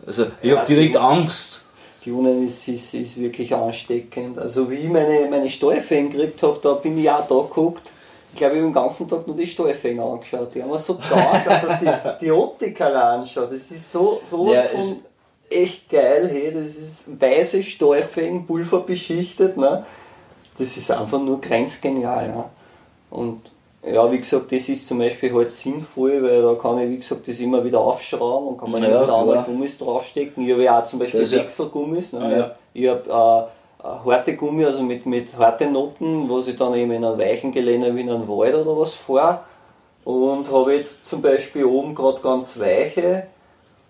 Also 0.06 0.28
ich 0.42 0.52
ja, 0.52 0.58
habe 0.58 0.68
direkt 0.68 0.98
Angst. 0.98 1.66
Die 2.06 2.12
Unen 2.12 2.48
ist, 2.48 2.68
ist, 2.68 2.94
ist 2.94 3.20
wirklich 3.20 3.54
ansteckend. 3.54 4.38
Also 4.38 4.70
wie 4.70 4.76
ich 4.76 4.90
meine, 4.90 5.28
meine 5.30 5.50
Steuerfänger 5.50 6.10
gekriegt 6.12 6.44
habe, 6.44 6.60
da 6.62 6.74
bin 6.74 6.98
ich 6.98 7.10
auch 7.10 7.28
da 7.28 7.36
geguckt. 7.36 7.92
Ich 8.32 8.38
glaube, 8.38 8.54
ich 8.54 8.60
habe 8.60 8.70
den 8.70 8.74
ganzen 8.74 9.10
Tag 9.10 9.28
nur 9.28 9.36
die 9.36 9.48
Steuerfänger 9.48 10.04
angeschaut. 10.04 10.54
Die 10.54 10.62
haben 10.62 10.70
mir 10.70 10.78
so 10.78 10.94
taugt, 10.94 11.48
also 11.48 11.68
die, 11.82 12.26
die 12.26 12.32
Optik 12.32 12.80
allein 12.80 13.22
anschaut. 13.22 13.52
Das 13.52 13.72
ist 13.72 13.92
so, 13.92 14.22
so 14.24 14.54
ja, 14.54 14.62
von 14.64 14.84
echt 15.50 15.90
geil. 15.90 16.30
Hey. 16.32 16.54
Das 16.54 16.76
ist 16.76 17.20
weiße 17.20 17.64
Steuerfänger, 17.64 18.44
pulverbeschichtet. 18.46 19.58
Ne? 19.58 19.86
Das 20.58 20.78
ist 20.78 20.92
einfach 20.92 21.20
nur 21.20 21.42
grenzgenial. 21.42 22.28
Ne? 22.30 22.46
Und 23.10 23.42
ja, 23.84 24.12
wie 24.12 24.18
gesagt, 24.18 24.52
das 24.52 24.68
ist 24.70 24.88
zum 24.88 25.00
Beispiel 25.00 25.34
halt 25.34 25.52
sinnvoll, 25.52 26.22
weil 26.22 26.42
da 26.42 26.54
kann 26.56 26.80
ich, 26.80 26.90
wie 26.90 26.98
gesagt, 26.98 27.28
das 27.28 27.40
immer 27.40 27.64
wieder 27.64 27.80
aufschrauben 27.80 28.50
und 28.50 28.58
kann 28.58 28.72
man 28.72 28.84
ja, 28.84 28.90
immer 28.90 29.04
wieder 29.04 29.16
andere 29.16 29.44
Gummis 29.44 29.78
draufstecken. 29.78 30.46
Ich 30.46 30.52
habe 30.52 30.64
ja 30.64 30.80
auch 30.80 30.84
zum 30.84 31.00
Beispiel 31.00 31.30
Wechselgummis. 31.32 32.14
Ne? 32.14 32.38
Ja. 32.38 32.56
Ich 32.74 32.88
habe 32.88 33.48
äh, 33.48 33.59
harte 33.84 34.36
Gummi, 34.36 34.66
also 34.66 34.84
mit, 34.84 35.06
mit 35.06 35.38
harten 35.38 35.72
Noten, 35.72 36.30
was 36.30 36.48
ich 36.48 36.56
dann 36.56 36.74
eben 36.74 36.92
in 36.92 37.06
einem 37.06 37.18
weichen 37.18 37.52
Gelände 37.52 37.96
wie 37.96 38.02
in 38.02 38.10
einem 38.10 38.28
Wald 38.28 38.56
oder 38.56 38.78
was 38.78 38.94
fahre. 38.94 39.42
Und 40.04 40.52
habe 40.52 40.76
jetzt 40.76 41.06
zum 41.06 41.22
Beispiel 41.22 41.66
oben 41.66 41.94
gerade 41.94 42.22
ganz 42.22 42.60
weiche, 42.60 43.28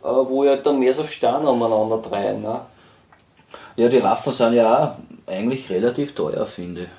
äh, 0.03 0.07
wo 0.07 0.43
ich 0.43 0.49
halt 0.49 0.65
dann 0.65 0.79
mehr 0.79 0.93
so 0.93 1.05
Stein 1.05 1.45
aneinander 1.45 1.97
drehen. 1.97 2.41
Ne? 2.41 2.61
Ja, 3.75 3.87
die 3.87 3.99
Raffen 3.99 4.33
sind 4.33 4.53
ja 4.53 4.83
auch 4.83 5.31
eigentlich 5.31 5.69
relativ 5.69 6.13
teuer, 6.13 6.45
finde 6.45 6.81
ich. 6.81 6.89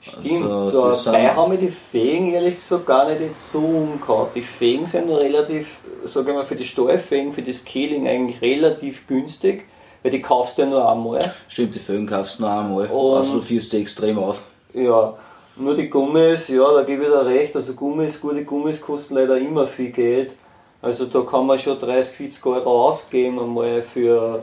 Stimmt, 0.00 0.44
also, 0.44 0.94
so, 0.94 1.04
dabei 1.06 1.34
haben 1.34 1.50
wir 1.50 1.58
die 1.58 1.72
Fegen 1.72 2.28
ehrlich 2.28 2.56
gesagt 2.56 2.86
gar 2.86 3.08
nicht 3.08 3.36
so 3.36 3.58
umgehauen. 3.58 4.28
Die 4.34 4.42
Fegen 4.42 4.86
sind 4.86 5.10
relativ, 5.10 5.80
sage 6.04 6.30
ich 6.30 6.36
mal, 6.36 6.46
für 6.46 6.54
die 6.54 6.64
Steuerfegen, 6.64 7.32
für 7.32 7.42
das 7.42 7.58
Scaling 7.58 8.06
eigentlich 8.06 8.40
relativ 8.40 9.06
günstig, 9.08 9.64
weil 10.02 10.10
die 10.10 10.20
kaufst 10.20 10.58
du 10.58 10.62
ja 10.62 10.68
nur 10.68 10.90
einmal. 10.90 11.34
Stimmt, 11.48 11.74
die 11.74 11.78
Fegen 11.78 12.06
kaufst 12.06 12.38
du 12.38 12.42
nur 12.42 12.52
einmal, 12.52 12.86
Und, 12.86 13.16
also 13.18 13.40
führst 13.40 13.72
du 13.72 13.78
extrem 13.78 14.18
auf. 14.18 14.42
Ja, 14.72 15.14
nur 15.56 15.74
die 15.74 15.88
Gummis, 15.88 16.48
ja, 16.48 16.72
da 16.72 16.82
gebe 16.82 17.04
ich 17.04 17.08
dir 17.08 17.26
recht, 17.26 17.56
also 17.56 17.74
Gummis, 17.74 18.20
gute 18.20 18.44
Gummis 18.44 18.80
kosten 18.80 19.14
leider 19.14 19.36
immer 19.38 19.66
viel 19.66 19.90
Geld. 19.90 20.32
Also 20.80 21.06
da 21.06 21.22
kann 21.22 21.46
man 21.46 21.58
schon 21.58 21.78
30, 21.78 22.16
40 22.16 22.46
Euro 22.46 22.86
ausgeben 22.86 23.40
einmal 23.40 23.82
für 23.82 24.42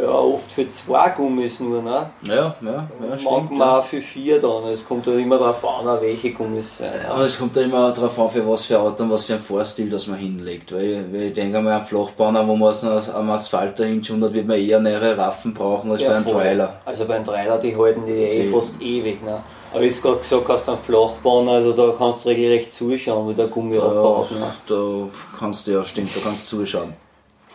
ja, 0.00 0.10
oft 0.10 0.52
für 0.52 0.66
zwei 0.68 1.10
Gummis 1.10 1.60
nur, 1.60 1.82
ne? 1.82 2.10
Ja, 2.22 2.34
ja, 2.34 2.54
ja 2.60 3.18
stimmt. 3.18 3.50
Manchmal 3.50 3.76
ja. 3.76 3.82
für 3.82 4.00
vier 4.00 4.40
dann. 4.40 4.64
Es 4.64 4.86
kommt 4.86 5.06
halt 5.06 5.18
immer 5.18 5.38
darauf 5.38 5.64
an, 5.64 6.00
welche 6.00 6.32
Gummis 6.32 6.78
sind. 6.78 6.90
Ja, 7.02 7.12
aber 7.12 7.24
es 7.24 7.38
kommt 7.38 7.56
ja 7.56 7.62
immer 7.62 7.92
darauf 7.92 8.18
an, 8.18 8.30
für 8.30 8.48
was 8.48 8.66
für 8.66 8.78
Auto 8.78 9.04
und 9.04 9.10
was 9.10 9.24
für 9.24 9.34
ein 9.34 9.40
Fahrstil 9.40 9.90
das 9.90 10.06
man 10.06 10.18
hinlegt. 10.18 10.72
Weil, 10.72 11.06
weil 11.12 11.22
ich 11.22 11.34
denke 11.34 11.60
mal, 11.60 11.78
ein 11.78 11.84
Flachbahner, 11.84 12.46
wo 12.46 12.56
man 12.56 12.72
es 12.72 12.84
am 12.84 13.30
Asphalt 13.30 13.78
dahin 13.78 14.02
hat, 14.02 14.32
wird 14.32 14.46
man 14.46 14.58
eher 14.58 14.80
nähere 14.80 15.16
Raffen 15.16 15.54
brauchen 15.54 15.90
als 15.90 16.02
ja, 16.02 16.08
bei 16.08 16.16
einem 16.16 16.24
voll. 16.24 16.34
Trailer. 16.34 16.80
Also 16.84 17.04
bei 17.06 17.16
einem 17.16 17.24
Trailer, 17.24 17.58
die 17.58 17.76
halten 17.76 18.04
die, 18.06 18.12
eh 18.12 18.42
die 18.42 18.48
eh 18.48 18.52
fast 18.52 18.80
ewig, 18.80 19.22
ne? 19.22 19.42
Aber 19.72 19.82
ich 19.82 20.00
gerade 20.00 20.18
gesagt 20.18 20.48
hast, 20.48 20.68
ein 20.68 20.78
Flachbahn, 20.78 21.48
also 21.48 21.72
da 21.72 21.92
kannst 21.96 22.24
du 22.24 22.30
regelrecht 22.30 22.72
zuschauen, 22.72 23.28
wie 23.28 23.34
der 23.34 23.48
Gummi 23.48 23.76
da, 23.76 23.82
abbaut. 23.82 24.30
Ne? 24.30 24.50
Da 24.66 25.08
kannst 25.38 25.66
du, 25.66 25.72
ja, 25.72 25.84
stimmt, 25.84 26.16
da 26.16 26.20
kannst 26.22 26.50
du 26.50 26.58
zuschauen. 26.58 26.94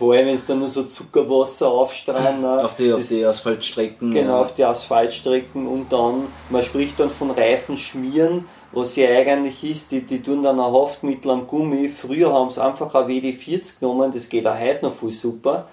Vor 0.02 0.16
allem, 0.16 0.26
wenn 0.30 0.36
es 0.36 0.48
dann 0.48 0.58
nur 0.58 0.68
so 0.68 0.82
Zuckerwasser 0.82 1.68
aufstrahlen. 1.68 2.42
Ne? 2.42 2.66
Auf 2.66 2.76
die, 2.76 2.92
auf 2.92 3.08
die 3.08 3.24
Asphaltstrecken. 3.24 4.10
Genau, 4.10 4.38
ja. 4.38 4.42
auf 4.42 4.56
die 4.56 4.64
Asphaltstrecken 4.64 5.68
und 5.68 5.94
dann, 5.94 6.26
man 6.50 6.64
spricht 6.64 7.00
dann 7.00 7.12
von 7.12 7.30
Reifen 7.30 7.78
schmieren, 7.78 8.46
was 8.72 8.96
ja 8.96 9.10
eigentlich 9.10 9.64
ist, 9.64 9.92
die, 9.92 10.02
die 10.02 10.24
tun 10.24 10.42
dann 10.42 10.60
ein 10.60 10.74
Haftmittel 10.74 11.30
am 11.30 11.46
Gummi. 11.46 11.88
Früher 11.88 12.34
haben 12.34 12.50
sie 12.50 12.64
einfach 12.64 12.96
ein 12.96 13.08
WD-40 13.10 13.80
genommen, 13.80 14.12
das 14.12 14.28
geht 14.28 14.48
auch 14.48 14.60
heute 14.60 14.86
noch 14.86 14.96
viel 14.96 15.12
super. 15.12 15.68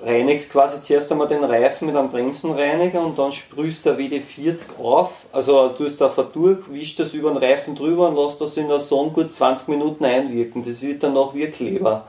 Reinigst 0.00 0.50
quasi 0.50 0.80
zuerst 0.80 1.12
einmal 1.12 1.28
den 1.28 1.44
Reifen 1.44 1.86
mit 1.86 1.96
einem 1.96 2.10
Bremsenreiniger 2.10 3.06
und 3.06 3.16
dann 3.16 3.30
sprühst 3.30 3.86
der 3.86 4.00
WD-40 4.00 4.80
auf, 4.82 5.26
also 5.30 5.68
tust 5.68 6.00
da 6.00 6.08
durch, 6.08 6.58
wischst 6.72 6.98
das 6.98 7.14
über 7.14 7.30
den 7.30 7.36
Reifen 7.36 7.76
drüber 7.76 8.08
und 8.08 8.16
lässt 8.16 8.40
das 8.40 8.56
in 8.56 8.66
der 8.66 8.80
Sonne 8.80 9.12
gut 9.12 9.32
20 9.32 9.68
Minuten 9.68 10.04
einwirken. 10.04 10.64
Das 10.66 10.82
wird 10.82 11.04
dann 11.04 11.16
auch 11.16 11.36
wie 11.36 11.46
Kleber. 11.46 12.04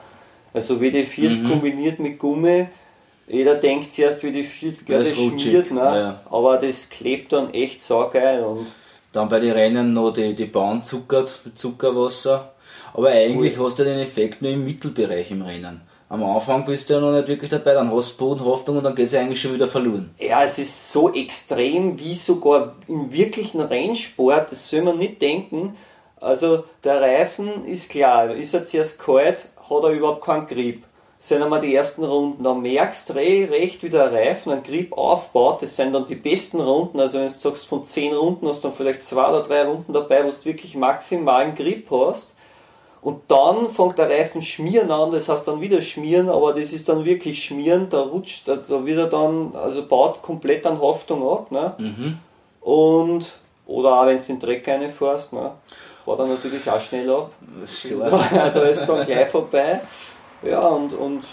Also 0.53 0.75
WD-40 0.75 1.41
mhm. 1.41 1.49
kombiniert 1.49 1.99
mit 1.99 2.19
Gummi, 2.19 2.67
jeder 3.27 3.55
denkt 3.55 3.91
zuerst 3.91 4.21
WD-40, 4.21 4.91
ja, 4.91 4.99
das 4.99 5.15
schmiert, 5.15 5.71
ne? 5.71 5.79
Ja. 5.79 6.21
aber 6.29 6.57
das 6.57 6.89
klebt 6.89 7.31
dann 7.31 7.53
echt 7.53 7.81
saugeil. 7.81 8.43
Und 8.43 8.67
dann 9.13 9.29
bei 9.29 9.39
den 9.39 9.51
Rennen 9.51 9.93
noch 9.93 10.11
die, 10.11 10.33
die 10.33 10.45
Bahn 10.45 10.83
zuckert 10.83 11.41
mit 11.45 11.57
Zuckerwasser. 11.57 12.53
Aber 12.93 13.09
eigentlich 13.09 13.57
cool. 13.57 13.67
hast 13.67 13.79
du 13.79 13.83
den 13.83 13.99
Effekt 13.99 14.41
nur 14.41 14.51
im 14.51 14.65
Mittelbereich 14.65 15.31
im 15.31 15.41
Rennen. 15.41 15.81
Am 16.09 16.23
Anfang 16.23 16.65
bist 16.65 16.89
du 16.89 16.95
ja 16.95 16.99
noch 16.99 17.11
nicht 17.11 17.27
wirklich 17.27 17.49
dabei, 17.49 17.73
dann 17.73 17.91
hast 17.91 18.19
du 18.19 18.25
Bodenhaftung 18.25 18.77
und 18.77 18.83
dann 18.83 18.93
geht 18.93 19.07
es 19.07 19.15
eigentlich 19.15 19.41
schon 19.41 19.53
wieder 19.53 19.67
verloren. 19.67 20.13
Ja, 20.19 20.43
es 20.43 20.59
ist 20.59 20.91
so 20.91 21.11
extrem 21.11 21.97
wie 21.97 22.13
sogar 22.13 22.75
im 22.87 23.11
wirklichen 23.11 23.61
Rennsport, 23.61 24.51
das 24.51 24.69
soll 24.69 24.83
man 24.83 24.99
nicht 24.99 25.21
denken. 25.21 25.75
Also 26.21 26.65
der 26.83 27.01
Reifen 27.01 27.65
ist 27.65 27.89
klar, 27.89 28.31
ist 28.35 28.53
er 28.53 28.63
zuerst 28.63 28.99
kalt, 28.99 29.47
hat 29.69 29.83
er 29.83 29.89
überhaupt 29.89 30.23
keinen 30.23 30.47
Grip. 30.47 30.83
sind 31.17 31.41
einmal 31.41 31.61
die 31.61 31.73
ersten 31.73 32.03
Runden, 32.03 32.43
dann 32.43 32.61
merkst 32.61 33.09
du 33.09 33.13
recht, 33.13 33.81
wie 33.81 33.89
der 33.89 34.11
Reifen 34.11 34.51
einen 34.51 34.63
Grip 34.63 34.91
aufbaut. 34.91 35.61
Das 35.61 35.75
sind 35.75 35.93
dann 35.93 36.05
die 36.05 36.15
besten 36.15 36.59
Runden. 36.59 36.99
Also 36.99 37.17
wenn 37.17 37.27
du 37.27 37.31
sagst, 37.31 37.65
von 37.65 37.83
10 37.83 38.13
Runden 38.13 38.47
hast 38.47 38.63
du 38.63 38.67
dann 38.67 38.77
vielleicht 38.77 39.03
zwei 39.03 39.29
oder 39.29 39.43
drei 39.43 39.63
Runden 39.63 39.93
dabei, 39.93 40.25
wo 40.25 40.29
du 40.29 40.45
wirklich 40.45 40.75
maximalen 40.75 41.55
Grip 41.55 41.89
hast. 41.89 42.33
Und 43.03 43.23
dann 43.27 43.69
fängt 43.69 43.97
der 43.97 44.09
Reifen 44.09 44.41
schmieren 44.41 44.89
an, 44.89 45.11
das 45.11 45.27
heißt 45.27 45.45
dann 45.45 45.59
wieder 45.59 45.81
schmieren, 45.81 46.29
aber 46.29 46.53
das 46.53 46.71
ist 46.71 46.87
dann 46.87 47.03
wirklich 47.03 47.43
schmieren, 47.43 47.89
da 47.89 48.01
rutscht, 48.01 48.47
da, 48.47 48.55
da 48.55 48.85
wird 48.85 48.97
er 48.97 49.07
dann, 49.07 49.53
also 49.55 49.85
baut 49.85 50.21
komplett 50.21 50.65
an 50.65 50.81
Haftung 50.81 51.29
ab. 51.29 51.51
Ne? 51.51 51.73
Mhm. 51.77 52.19
Und, 52.61 53.33
oder 53.67 53.99
auch 53.99 54.05
wenn 54.05 54.15
du 54.15 54.23
den 54.23 54.39
Dreck 54.39 54.65
reinfährst. 54.65 55.33
Ne? 55.33 55.51
War 56.05 56.17
dann 56.17 56.29
natürlich 56.29 56.69
auch 56.69 56.79
schnell 56.79 57.09
ab. 57.09 57.31
da 58.53 58.61
ist 58.63 58.85
dann 58.85 59.05
gleich 59.05 59.29
vorbei. 59.29 59.81
Ja, 60.41 60.67
und, 60.67 60.93
und 60.93 61.23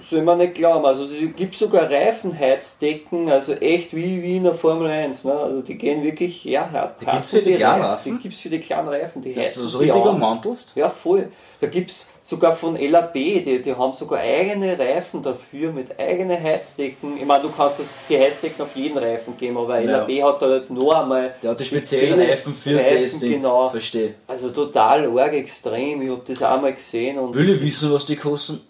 soll 0.00 0.22
man 0.22 0.38
nicht 0.38 0.54
glauben. 0.54 0.84
Also 0.84 1.04
es 1.04 1.34
gibt 1.36 1.54
sogar 1.54 1.90
Reifenheizdecken, 1.90 3.30
also 3.30 3.52
echt 3.54 3.94
wie, 3.94 4.22
wie 4.22 4.36
in 4.36 4.44
der 4.44 4.54
Formel 4.54 4.88
1. 4.88 5.24
Ne? 5.24 5.32
Also 5.32 5.62
die 5.62 5.78
gehen 5.78 6.02
wirklich, 6.02 6.44
ja, 6.44 6.68
hart. 6.70 7.00
Die 7.00 7.06
gibt 7.06 7.24
es 7.24 7.30
für 7.30 7.42
die, 7.42 7.54
kleinen 7.54 7.82
Reifen? 7.82 8.16
Die 8.16 8.22
gibt 8.22 8.34
es 8.34 8.40
für 8.40 8.48
die 8.48 8.60
kleinen 8.60 8.88
Reifen. 8.88 9.22
Die 9.22 9.36
heizen 9.36 9.62
du 9.62 9.68
so 9.68 9.78
richtig 9.78 10.04
ummantelst? 10.04 10.72
Ja, 10.74 10.88
voll. 10.88 11.28
Da 11.60 11.66
gibt 11.66 11.90
es 11.90 12.08
sogar 12.26 12.52
von 12.56 12.76
LAB, 12.76 13.12
die, 13.14 13.62
die 13.62 13.74
haben 13.74 13.92
sogar 13.92 14.18
eigene 14.18 14.76
Reifen 14.76 15.22
dafür 15.22 15.70
mit 15.70 15.96
eigenen 15.98 16.42
Heizdecken. 16.42 17.16
Ich 17.18 17.24
meine, 17.24 17.44
du 17.44 17.50
kannst 17.50 17.78
das, 17.78 17.86
die 18.08 18.18
Heizdecken 18.18 18.62
auf 18.62 18.74
jeden 18.74 18.98
Reifen 18.98 19.36
geben, 19.36 19.56
aber 19.56 19.78
ja. 19.78 19.98
LAB 19.98 20.22
hat 20.24 20.42
da 20.42 20.46
halt 20.46 20.68
nur 20.68 21.00
einmal. 21.00 21.34
Der 21.40 21.52
hat 21.52 21.60
die 21.60 21.64
speziellen 21.64 22.18
Reifen 22.18 22.52
für 22.52 22.76
Reifen, 22.76 23.04
das 23.04 23.18
Ding. 23.20 23.32
Genau. 23.32 23.68
Verstehe. 23.68 24.14
Also 24.26 24.50
total 24.50 25.06
arg 25.16 25.34
extrem. 25.34 26.02
Ich 26.02 26.10
habe 26.10 26.22
das 26.26 26.42
auch 26.42 26.60
mal 26.60 26.72
gesehen. 26.72 27.16
Und 27.18 27.32
Will 27.32 27.48
ich 27.48 27.62
wissen, 27.62 27.92
was 27.92 28.04
die 28.06 28.16
kosten? 28.16 28.60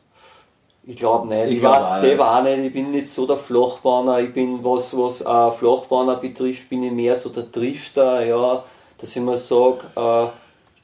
Ich 0.85 0.97
glaube 0.97 1.27
nicht. 1.27 1.47
Ich, 1.47 1.57
ich 1.57 1.63
weiß 1.63 2.01
selber 2.01 2.37
auch 2.37 2.43
nicht. 2.43 2.59
Ich 2.59 2.73
bin 2.75 2.91
nicht 2.91 3.09
so 3.09 3.27
der 3.27 3.39
Flachbahner. 3.39 4.21
Ich 4.21 4.35
bin, 4.35 4.63
was, 4.63 4.95
was 4.97 5.23
äh, 5.23 5.51
Flachbahner 5.51 6.17
betrifft, 6.17 6.69
bin 6.69 6.83
ich 6.83 6.93
mehr 6.93 7.17
so 7.17 7.31
der 7.31 7.45
Drifter. 7.45 8.23
Ja, 8.25 8.65
dass 8.99 9.17
ich 9.17 9.23
mir 9.23 9.37
sage, 9.37 9.79
äh, 9.97 10.27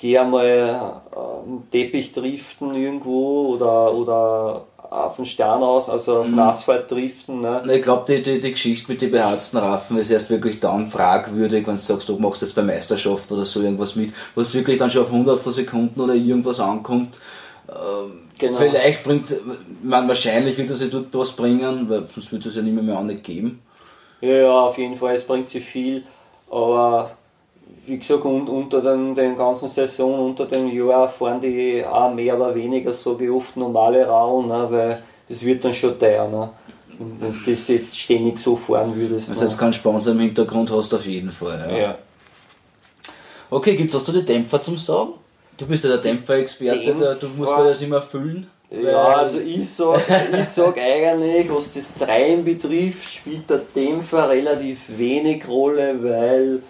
gehe 0.02 0.20
einmal 0.20 1.00
einen 1.46 1.70
Teppich 1.70 2.12
driften 2.12 2.74
irgendwo 2.74 3.54
oder, 3.54 3.94
oder 3.94 4.64
auf 4.90 5.14
den 5.14 5.24
Stern 5.24 5.62
aus, 5.62 5.88
also 5.88 6.18
auf 6.18 6.26
den 6.26 6.34
mhm. 6.34 6.40
Asphalt 6.40 6.90
driften. 6.90 7.40
Ne? 7.40 7.62
Ich 7.72 7.82
glaube, 7.82 8.12
die, 8.12 8.20
die, 8.20 8.40
die 8.40 8.50
Geschichte 8.50 8.90
mit 8.90 9.00
den 9.00 9.12
beherzten 9.12 9.58
Raffen 9.58 9.96
ist 9.98 10.10
erst 10.10 10.28
wirklich 10.28 10.58
dann 10.58 10.88
fragwürdig, 10.88 11.68
wenn 11.68 11.76
du 11.76 11.80
sagst, 11.80 12.08
du 12.08 12.18
machst 12.18 12.42
jetzt 12.42 12.56
bei 12.56 12.62
Meisterschaft 12.62 13.30
oder 13.30 13.46
so 13.46 13.62
irgendwas 13.62 13.94
mit, 13.94 14.12
wo 14.34 14.40
es 14.40 14.52
wirklich 14.52 14.76
dann 14.76 14.90
schon 14.90 15.04
auf 15.04 15.12
hundertstel 15.12 15.52
Sekunden 15.52 16.00
oder 16.00 16.14
irgendwas 16.14 16.58
ankommt. 16.58 17.20
Ähm, 17.68 18.28
genau. 18.36 18.58
Vielleicht 18.58 19.04
bringt 19.04 19.32
man 19.84 20.08
wahrscheinlich 20.08 20.58
wird 20.58 20.68
es 20.68 20.80
ja 20.80 20.88
dort 20.88 21.06
was 21.12 21.30
bringen, 21.30 21.88
weil 21.88 22.08
sonst 22.12 22.32
würde 22.32 22.48
es 22.48 22.56
ja 22.56 22.62
nicht 22.62 22.74
mehr, 22.74 22.82
mehr 22.82 22.98
auch 22.98 23.04
nicht 23.04 23.22
geben. 23.22 23.62
Ja, 24.20 24.32
ja, 24.32 24.52
auf 24.52 24.76
jeden 24.78 24.96
Fall, 24.96 25.14
es 25.14 25.22
bringt 25.22 25.48
sich 25.48 25.64
viel, 25.64 26.02
aber 26.50 27.12
wie 27.86 27.98
gesagt, 27.98 28.24
und 28.24 28.48
unter 28.48 28.80
den, 28.80 29.14
den 29.14 29.36
ganzen 29.36 29.68
Saison, 29.68 30.26
unter 30.26 30.46
dem 30.46 30.70
Jahr 30.70 31.08
fahren 31.08 31.40
die 31.40 31.84
auch 31.84 32.12
mehr 32.12 32.36
oder 32.36 32.54
weniger 32.54 32.92
so 32.92 33.18
wie 33.18 33.30
oft 33.30 33.56
normale 33.56 34.06
Rauen, 34.06 34.46
ne, 34.46 34.66
weil 34.70 35.02
das 35.28 35.44
wird 35.44 35.64
dann 35.64 35.74
schon 35.74 35.98
teuer. 35.98 36.28
Ne? 36.28 36.50
Wenn 36.98 37.30
du 37.32 37.50
das 37.50 37.68
jetzt 37.68 37.98
ständig 37.98 38.38
so 38.38 38.54
fahren 38.54 38.94
würdest. 38.94 39.30
Also 39.30 39.44
jetzt 39.44 39.58
keinen 39.58 39.72
Sponsor 39.72 40.12
im 40.12 40.20
Hintergrund 40.20 40.70
hast 40.70 40.92
auf 40.94 41.06
jeden 41.06 41.30
Fall. 41.30 41.68
Ja. 41.70 41.78
ja. 41.78 41.98
Okay, 43.50 43.76
gibt's 43.76 43.94
hast 43.94 44.08
du 44.08 44.12
die 44.12 44.24
Dämpfer 44.24 44.60
zum 44.60 44.78
Sagen? 44.78 45.14
Du 45.58 45.66
bist 45.66 45.84
ja 45.84 45.90
der 45.90 45.98
Dämpfer-Experte, 45.98 46.86
Dämpfer. 46.86 47.14
du 47.14 47.28
musst 47.28 47.56
mir 47.56 47.64
das 47.64 47.82
immer 47.82 47.96
erfüllen. 47.96 48.46
Ja, 48.70 49.16
also 49.16 49.38
ich 49.38 49.68
sag, 49.68 50.00
ich 50.38 50.46
sag 50.46 50.78
eigentlich, 50.78 51.50
was 51.54 51.74
das 51.74 51.94
Dreien 51.94 52.42
betrifft, 52.44 53.12
spielt 53.12 53.50
der 53.50 53.58
Dämpfer 53.58 54.30
relativ 54.30 54.78
wenig 54.96 55.46
Rolle, 55.46 56.02
weil 56.02 56.62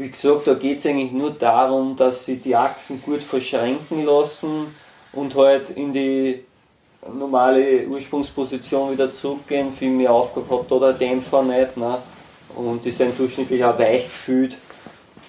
wie 0.00 0.08
gesagt, 0.08 0.46
da 0.46 0.54
geht 0.54 0.78
es 0.78 0.86
eigentlich 0.86 1.12
nur 1.12 1.30
darum, 1.30 1.94
dass 1.94 2.24
sie 2.24 2.36
die 2.36 2.56
Achsen 2.56 3.02
gut 3.02 3.20
verschränken 3.20 4.06
lassen 4.06 4.74
und 5.12 5.34
halt 5.34 5.70
in 5.70 5.92
die 5.92 6.42
normale 7.18 7.86
Ursprungsposition 7.86 8.92
wieder 8.92 9.12
zurückgehen. 9.12 9.72
Viel 9.72 9.90
mehr 9.90 10.12
Aufgabe 10.12 10.58
hat 10.58 10.70
da 10.70 10.78
der 10.78 10.92
Dämpfer 10.94 11.42
nicht. 11.42 11.76
Ne? 11.76 11.98
Und 12.56 12.84
die 12.84 12.90
sind 12.90 13.18
durchschnittlich 13.18 13.62
auch 13.62 13.78
weich 13.78 14.04
gefühlt, 14.04 14.56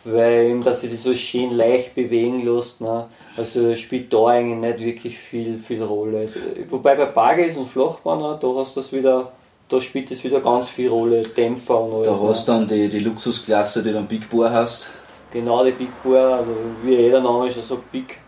weil 0.05 0.45
eben, 0.45 0.63
dass 0.63 0.81
sie 0.81 0.87
die 0.87 0.95
so 0.95 1.13
schön 1.13 1.51
leicht 1.51 1.93
bewegen 1.93 2.45
lässt. 2.45 2.79
Ne? 2.79 3.07
Also 3.35 3.75
spielt 3.75 4.13
da 4.13 4.27
eigentlich 4.27 4.57
nicht 4.57 4.85
wirklich 4.85 5.17
viel, 5.17 5.59
viel 5.59 5.83
Rolle. 5.83 6.29
Wobei 6.69 6.95
bei 6.95 7.05
Bargis 7.05 7.57
und 7.57 7.69
Flachbahner, 7.69 8.39
da 8.41 8.47
hast 8.55 8.75
du 8.75 8.81
das 8.81 8.93
wieder 8.93 9.31
da 9.71 9.79
spielt 9.79 10.11
es 10.11 10.23
wieder 10.23 10.41
ganz 10.41 10.69
viel 10.69 10.89
Rolle, 10.89 11.23
Dämpfer 11.23 11.79
und 11.79 11.93
alles. 12.05 12.07
Da 12.07 12.27
hast 12.27 12.47
du 12.47 12.51
dann 12.51 12.67
die, 12.67 12.89
die 12.89 12.99
Luxusklasse, 12.99 13.81
die 13.81 13.93
dann 13.93 14.05
Big 14.05 14.29
Bore 14.29 14.51
hast. 14.51 14.89
Genau, 15.31 15.63
die 15.63 15.71
Big 15.71 16.03
Bore, 16.03 16.35
also 16.35 16.51
wie 16.83 16.95
jeder 16.95 17.21
Name 17.21 17.49
schon 17.49 17.63
sagt, 17.63 17.91
Big. 17.91 18.19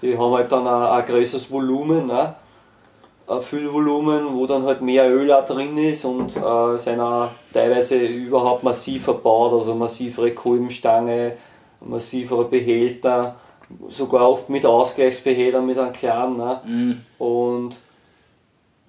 Die 0.00 0.16
haben 0.16 0.32
halt 0.32 0.52
dann 0.52 0.66
ein, 0.66 1.00
ein 1.00 1.04
größeres 1.04 1.50
Volumen, 1.50 2.06
ne? 2.06 2.34
ein 3.26 3.40
Füllvolumen, 3.40 4.34
wo 4.34 4.46
dann 4.46 4.64
halt 4.64 4.82
mehr 4.82 5.10
Öl 5.10 5.32
auch 5.32 5.46
drin 5.46 5.76
ist 5.78 6.04
und 6.04 6.36
äh, 6.36 6.78
sind 6.78 7.00
auch 7.00 7.30
teilweise 7.52 7.96
überhaupt 7.96 8.62
massiv 8.62 9.04
verbaut, 9.04 9.52
also 9.54 9.74
massivere 9.74 10.30
Kolbenstange, 10.32 11.32
massivere 11.80 12.44
Behälter, 12.44 13.36
sogar 13.88 14.28
oft 14.28 14.50
mit 14.50 14.66
Ausgleichsbehältern 14.66 15.66
mit 15.66 15.78
einem 15.78 15.92
kleinen. 15.92 16.36
Ne? 16.36 16.60
Mm. 16.64 17.22
Und 17.22 17.76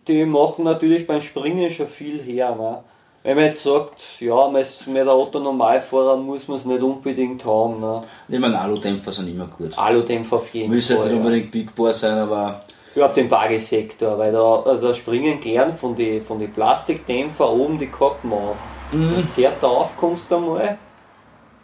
die 0.07 0.25
machen 0.25 0.65
natürlich 0.65 1.07
beim 1.07 1.21
Springen 1.21 1.71
schon 1.71 1.87
viel 1.87 2.21
her. 2.21 2.55
Ne? 2.55 2.83
Wenn 3.23 3.37
man 3.37 3.45
jetzt 3.45 3.63
sagt, 3.63 4.19
ja, 4.19 4.47
mit 4.49 4.67
der 4.87 5.15
Otto 5.15 5.39
Normalfahrer 5.39 6.15
muss 6.17 6.47
man 6.47 6.57
es 6.57 6.65
nicht 6.65 6.83
unbedingt 6.83 7.43
haben. 7.43 7.79
Ne? 7.79 8.03
Ich 8.27 8.39
meine, 8.39 8.59
Aludämpfer 8.59 9.11
sind 9.11 9.29
immer 9.29 9.47
gut. 9.47 9.77
Aludämpfer 9.77 10.35
auf 10.35 10.53
jeden 10.53 10.69
Müsste 10.69 10.93
Fall. 10.93 11.03
Müsste 11.03 11.15
jetzt 11.15 11.23
nicht 11.23 11.25
unbedingt 11.25 11.51
Big 11.51 11.73
Bore 11.73 11.93
sein, 11.93 12.17
aber. 12.17 12.61
Ja, 12.93 13.07
den 13.09 13.27
Bagesektor, 13.27 14.17
weil 14.17 14.31
da, 14.31 14.77
da 14.79 14.93
springen 14.93 15.39
gern 15.39 15.75
von 15.75 15.95
den 15.95 16.21
von 16.21 16.39
die 16.39 16.47
Plastikdämpfer 16.47 17.51
oben 17.51 17.77
die 17.77 17.87
Kappen 17.87 18.31
auf. 18.31 18.57
Mhm. 18.91 19.15
Wenn 19.15 19.43
du 19.43 19.51
da 19.59 19.67
aufkommst 19.67 20.31
einmal, 20.31 20.77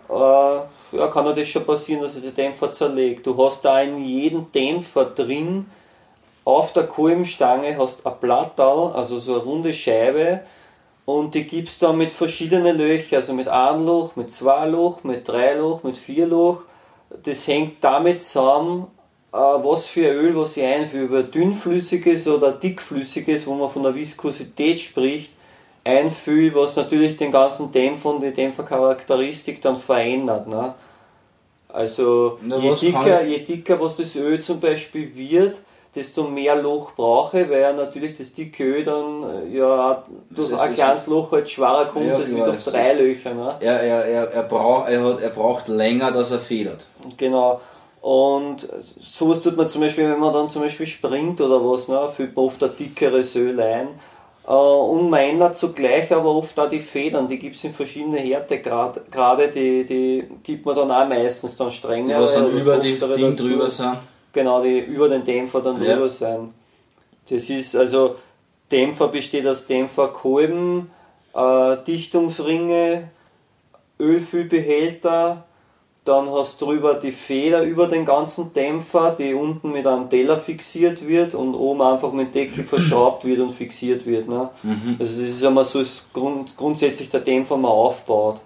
äh, 0.09 0.97
ja, 0.97 1.07
kann 1.09 1.25
das 1.33 1.47
schon 1.47 1.63
passieren, 1.63 2.01
dass 2.01 2.15
er 2.15 2.21
die 2.21 2.31
Dämpfer 2.31 2.71
zerlegt. 2.71 3.25
Du 3.25 3.45
hast 3.45 3.63
da 3.63 3.81
in 3.81 4.03
jedem 4.03 4.51
Dämpfer 4.51 5.05
drin 5.05 5.67
auf 6.43 6.73
der 6.73 6.87
Kolbenstange 6.87 7.77
hast 7.77 8.03
du 8.03 8.09
ein 8.09 8.15
Blattal, 8.19 8.93
also 8.93 9.17
so 9.19 9.35
eine 9.35 9.43
runde 9.43 9.73
Scheibe, 9.73 10.41
und 11.05 11.35
die 11.35 11.45
gibst 11.45 11.81
dann 11.81 11.97
mit 11.97 12.11
verschiedenen 12.11 12.77
Löchern, 12.77 13.19
also 13.19 13.33
mit 13.33 13.47
einem 13.47 13.85
Loch, 13.85 14.15
mit 14.15 14.31
zwei 14.31 14.65
Loch, 14.65 15.03
mit 15.03 15.27
drei 15.27 15.55
Loch, 15.55 15.83
mit 15.83 15.97
vier 15.97 16.27
Loch. 16.27 16.61
Das 17.23 17.47
hängt 17.47 17.83
damit 17.83 18.23
zusammen, 18.23 18.87
äh, 19.33 19.37
was 19.37 19.87
für 19.87 20.07
Öl, 20.07 20.35
was 20.35 20.57
ich 20.57 20.63
einführe, 20.63 21.05
über 21.05 21.23
dünnflüssiges 21.23 22.27
oder 22.27 22.51
dickflüssiges, 22.51 23.47
wo 23.47 23.55
man 23.55 23.69
von 23.69 23.83
der 23.83 23.95
Viskosität 23.95 24.79
spricht, 24.79 25.31
einfühle, 25.83 26.55
was 26.55 26.75
natürlich 26.75 27.17
den 27.17 27.31
ganzen 27.31 27.71
Dämpfer 27.71 28.11
und 28.11 28.23
die 28.23 28.31
Dämpfercharakteristik 28.31 29.61
dann 29.61 29.77
verändert. 29.77 30.47
Ne? 30.47 30.75
Also 31.67 32.37
Na, 32.41 32.57
je, 32.57 32.75
dicker, 32.75 33.23
je 33.23 33.39
dicker 33.39 33.79
was 33.79 33.97
das 33.97 34.15
Öl 34.15 34.39
zum 34.39 34.59
Beispiel 34.59 35.13
wird, 35.15 35.61
desto 35.95 36.23
mehr 36.23 36.55
Loch 36.55 36.93
brauche, 36.95 37.49
weil 37.49 37.73
natürlich 37.73 38.17
das 38.17 38.33
dicke 38.33 38.63
Öl 38.63 38.83
dann 38.83 39.23
äh, 39.23 39.57
ja 39.57 40.03
durch 40.29 40.57
ein 40.57 40.73
kleines 40.73 41.07
Loch 41.07 41.31
halt 41.31 41.49
schwerer 41.49 41.85
kommt 41.85 42.05
ja, 42.05 42.15
als 42.15 42.29
wie 42.33 42.39
durch 42.39 42.63
drei 42.63 42.93
Löcher. 42.93 43.33
Ne? 43.33 43.55
Er, 43.59 43.81
er, 43.81 44.05
er, 44.05 44.31
er, 44.31 44.43
braucht, 44.43 44.89
er, 44.89 45.03
hat, 45.03 45.21
er 45.21 45.29
braucht 45.29 45.67
länger, 45.67 46.11
dass 46.11 46.31
er 46.31 46.39
federt. 46.39 46.87
Genau. 47.17 47.59
Und 47.99 48.67
sowas 48.99 49.41
tut 49.41 49.57
man 49.57 49.69
zum 49.69 49.81
Beispiel, 49.81 50.09
wenn 50.09 50.19
man 50.19 50.33
dann 50.33 50.49
zum 50.49 50.63
Beispiel 50.63 50.87
springt 50.87 51.39
oder 51.39 51.63
was, 51.63 51.87
ne, 51.87 52.09
füllt 52.15 52.35
man 52.35 52.45
oft 52.45 52.63
ein 52.63 52.75
dickeres 52.75 53.35
Öl 53.35 53.59
ein. 53.59 53.89
Äh, 54.47 54.51
und 54.51 55.09
man 55.09 55.19
ändert 55.19 55.57
zugleich 55.57 56.11
aber 56.11 56.33
oft 56.35 56.59
auch 56.59 56.69
die 56.69 56.79
Federn, 56.79 57.27
die 57.27 57.37
gibt 57.37 57.57
es 57.57 57.63
in 57.63 57.73
verschiedene 57.73 58.17
Härtegrade, 58.17 59.51
die, 59.53 59.85
die 59.85 60.23
gibt 60.41 60.65
man 60.65 60.75
dann 60.75 60.89
auch 60.89 61.07
meistens 61.07 61.57
dann 61.57 61.69
strenger. 61.69 62.17
Die 62.17 62.23
was 62.23 62.33
dann 62.33 62.49
über 62.49 62.77
die 62.77 62.97
Ding 62.97 63.35
drüber 63.35 63.69
sind. 63.69 63.97
Genau, 64.33 64.63
die 64.63 64.79
über 64.79 65.09
den 65.09 65.23
Dämpfer 65.23 65.61
dann 65.61 65.77
drüber 65.77 66.01
ja. 66.01 66.09
sein. 66.09 66.53
Das 67.29 67.49
ist 67.49 67.75
also, 67.75 68.15
Dämpfer 68.71 69.09
besteht 69.09 69.45
aus 69.45 69.67
Dämpferkolben, 69.67 70.89
äh, 71.33 71.77
Dichtungsringe, 71.85 73.09
Ölfüllbehälter, 73.99 75.45
dann 76.03 76.31
hast 76.31 76.59
du 76.59 76.65
drüber 76.65 76.95
die 76.95 77.11
Feder 77.11 77.61
über 77.61 77.85
den 77.87 78.05
ganzen 78.05 78.53
Dämpfer, 78.53 79.15
die 79.17 79.35
unten 79.35 79.71
mit 79.71 79.85
einem 79.85 80.09
Teller 80.09 80.37
fixiert 80.37 81.07
wird 81.07 81.35
und 81.35 81.53
oben 81.53 81.81
einfach 81.81 82.11
mit 82.11 82.33
Deckel 82.33 82.63
verschraubt 82.63 83.23
wird 83.23 83.39
und 83.39 83.51
fixiert 83.51 84.05
wird. 84.07 84.27
Ne? 84.27 84.49
Mhm. 84.63 84.97
Also 84.99 85.21
das 85.21 85.29
ist 85.29 85.45
einmal 85.45 85.65
so 85.65 85.79
ist 85.79 86.11
grund, 86.11 86.57
grundsätzlich 86.57 87.09
der 87.09 87.19
Dämpfer 87.19 87.55
mal 87.55 87.69
aufbaut. 87.69 88.41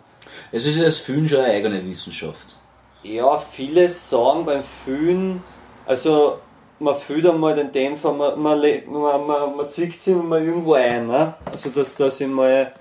Es 0.52 0.66
ist 0.66 0.78
ja 0.78 0.84
das 0.84 0.98
Föhn 0.98 1.28
schon 1.30 1.40
eine 1.40 1.54
eigene 1.54 1.86
Wissenschaft. 1.86 2.58
Ja, 3.04 3.38
viele 3.38 3.88
sagen 3.88 4.46
beim 4.46 4.64
Föhn, 4.64 5.42
also 5.86 6.40
man 6.80 6.96
füllt 6.96 7.26
einmal 7.26 7.56
den 7.56 7.72
Dämpfer, 7.72 8.12
man, 8.12 8.40
man, 8.42 8.62
man, 8.88 9.28
man, 9.28 9.56
man 9.56 9.70
zwickt 9.70 10.02
sie 10.02 10.14
mal 10.14 10.44
irgendwo 10.44 10.74
ein. 10.74 11.08
Ne? 11.08 11.34
Also 11.52 11.70
dass, 11.70 11.96
dass 11.96 12.20
ich 12.22 12.28
mal 12.28 12.72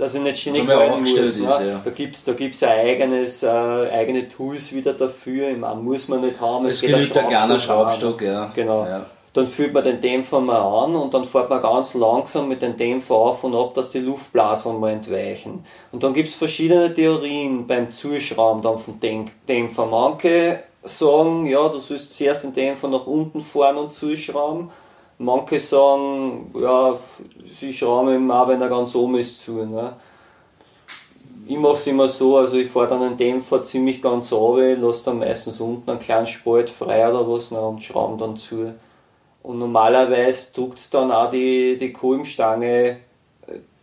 dass 0.00 0.14
ich 0.14 0.22
nicht 0.22 0.38
ständig 0.38 0.66
so 0.66 0.72
rein 0.72 1.00
muss. 1.00 1.12
Ist, 1.12 1.38
ne? 1.38 1.44
ja. 1.44 1.80
Da 1.84 1.90
gibt 1.90 2.16
es 2.16 2.24
da 2.24 2.32
gibt's 2.32 2.62
ein 2.62 2.70
eigenes, 2.70 3.42
äh, 3.42 3.48
eigene 3.48 4.28
Tools 4.28 4.72
wieder 4.72 4.94
dafür, 4.94 5.54
man 5.56 5.84
muss 5.84 6.08
man 6.08 6.22
nicht 6.22 6.40
haben. 6.40 6.66
Es, 6.66 6.74
es 6.74 6.80
genügt 6.80 7.16
ein 7.16 7.26
kleiner 7.28 7.60
Schraubstock, 7.60 8.22
ja. 8.22 8.50
Genau. 8.54 8.84
Ja. 8.86 9.06
Dann 9.32 9.46
füllt 9.46 9.72
man 9.72 9.84
den 9.84 10.00
Dämpfer 10.00 10.40
mal 10.40 10.84
an 10.84 10.96
und 10.96 11.14
dann 11.14 11.24
fährt 11.24 11.50
man 11.50 11.62
ganz 11.62 11.94
langsam 11.94 12.48
mit 12.48 12.62
dem 12.62 12.76
Dämpfer 12.76 13.14
auf 13.14 13.44
und 13.44 13.54
ab, 13.54 13.74
dass 13.74 13.90
die 13.90 14.00
Luftblasen 14.00 14.80
mal 14.80 14.90
entweichen. 14.90 15.64
Und 15.92 16.02
dann 16.02 16.12
gibt 16.14 16.30
es 16.30 16.34
verschiedene 16.34 16.92
Theorien 16.92 17.66
beim 17.66 17.92
Zuschrauben 17.92 18.60
dann 18.60 18.78
vom 18.78 18.98
Dämpfer. 18.98 19.86
Manche 19.86 20.64
sagen, 20.82 21.46
ja, 21.46 21.68
du 21.68 21.78
sollst 21.78 22.16
zuerst 22.16 22.44
den 22.44 22.54
Dämpfer 22.54 22.88
nach 22.88 23.06
unten 23.06 23.40
fahren 23.40 23.76
und 23.76 23.92
zuschrauben. 23.92 24.70
Manche 25.18 25.60
sagen, 25.60 26.50
ja, 26.58 26.96
sie 27.44 27.72
schrauben 27.72 28.14
ihm 28.14 28.30
auch, 28.30 28.48
wenn 28.48 28.60
er 28.60 28.68
ganz 28.68 28.94
oben 28.94 29.16
ist, 29.16 29.38
zu. 29.40 29.66
Ne? 29.66 29.92
Ich 31.46 31.58
mache 31.58 31.74
es 31.74 31.86
immer 31.86 32.08
so, 32.08 32.38
also 32.38 32.56
ich 32.56 32.70
fahre 32.70 32.88
dann 32.88 33.00
den 33.00 33.16
Dämpfer 33.16 33.62
ziemlich 33.62 34.00
ganz 34.00 34.32
runter, 34.32 34.76
lasse 34.76 35.04
dann 35.06 35.18
meistens 35.18 35.60
unten 35.60 35.90
einen 35.90 35.98
kleinen 35.98 36.26
Spalt 36.26 36.70
frei 36.70 37.08
oder 37.08 37.28
was 37.28 37.50
ne, 37.50 37.60
und 37.60 37.82
schraube 37.82 38.16
dann 38.18 38.36
zu. 38.36 38.72
Und 39.42 39.58
normalerweise 39.58 40.52
druckt 40.54 40.78
es 40.78 40.90
dann 40.90 41.10
auch 41.10 41.30
die, 41.30 41.76
die 41.76 41.92
Kolbenstange 41.92 42.98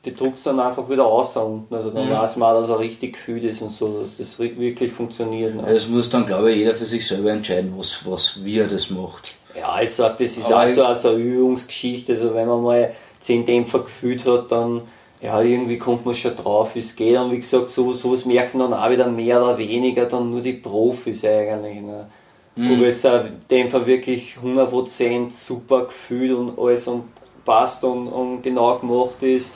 die 0.08 0.16
druckt 0.16 0.38
es 0.38 0.44
dann 0.44 0.60
einfach 0.60 0.90
wieder 0.90 1.06
aus 1.06 1.36
unten. 1.36 1.74
Also 1.76 1.92
dann 1.92 2.08
mhm. 2.08 2.14
weiß 2.14 2.38
man 2.38 2.56
auch, 2.56 2.62
dass 2.62 2.70
er 2.70 2.80
richtig 2.80 3.14
gefühlt 3.14 3.44
ist 3.44 3.62
und 3.62 3.72
so, 3.72 4.00
dass 4.00 4.18
das 4.18 4.40
wirklich 4.40 4.92
funktioniert. 4.92 5.56
Ne? 5.56 5.64
Das 5.68 5.88
muss 5.90 6.10
dann, 6.10 6.26
glaube 6.26 6.52
ich, 6.52 6.60
jeder 6.60 6.74
für 6.74 6.86
sich 6.86 7.06
selber 7.06 7.32
entscheiden, 7.32 7.74
was, 7.76 8.06
was 8.06 8.44
wie 8.44 8.60
er 8.60 8.68
das 8.68 8.90
macht. 8.90 9.34
Ja, 9.58 9.82
ich 9.82 9.92
sag, 9.92 10.18
das 10.18 10.38
ist 10.38 10.46
Aber 10.46 10.64
auch 10.64 10.68
so 10.68 10.86
also 10.86 11.10
eine 11.10 11.20
Übungsgeschichte. 11.20 12.14
Also 12.14 12.34
wenn 12.34 12.48
man 12.48 12.64
mal 12.64 12.92
10 13.20 13.46
Dämpfer 13.46 13.80
gefühlt 13.80 14.26
hat, 14.26 14.52
dann 14.52 14.82
ja, 15.22 15.42
irgendwie 15.42 15.78
kommt 15.78 16.06
man 16.06 16.16
schon 16.16 16.36
drauf, 16.36 16.76
wie 16.76 16.80
es 16.80 16.96
geht. 16.96 17.18
Und 17.18 17.32
wie 17.32 17.38
gesagt, 17.38 17.70
so, 17.70 17.94
sowas 17.94 18.26
merken 18.26 18.60
dann 18.60 18.74
auch 18.74 18.90
wieder 18.90 19.08
mehr 19.08 19.44
oder 19.44 19.58
weniger 19.58 20.06
dann 20.06 20.30
nur 20.30 20.42
die 20.42 20.54
Profis 20.54 21.26
eigentlich. 21.26 21.82
Ne? 21.82 22.08
Mhm. 22.56 22.74
Ob 22.74 22.80
jetzt 22.80 23.04
der 23.04 23.30
Dämpfer 23.50 23.86
wirklich 23.86 24.36
100% 24.42 25.32
super 25.32 25.86
gefühlt 25.86 26.34
und 26.34 26.58
alles 26.58 26.88
und 26.88 27.04
passt 27.44 27.84
und, 27.84 28.08
und 28.08 28.44
genau 28.44 28.78
gemacht 28.78 29.22
ist. 29.22 29.54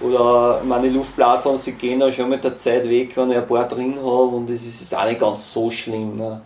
Oder 0.00 0.62
meine 0.64 0.88
Luftblasen, 0.88 1.56
sie 1.58 1.72
gehen 1.72 2.02
auch 2.02 2.12
schon 2.12 2.28
mit 2.28 2.42
der 2.42 2.56
Zeit 2.56 2.88
weg, 2.88 3.16
wenn 3.16 3.30
ich 3.30 3.36
ein 3.36 3.46
paar 3.46 3.68
drin 3.68 3.96
habe 3.96 4.36
und 4.36 4.48
das 4.48 4.62
ist 4.64 4.80
jetzt 4.80 4.96
auch 4.96 5.04
nicht 5.04 5.20
ganz 5.20 5.52
so 5.52 5.70
schlimm. 5.70 6.16
Ne? 6.16 6.40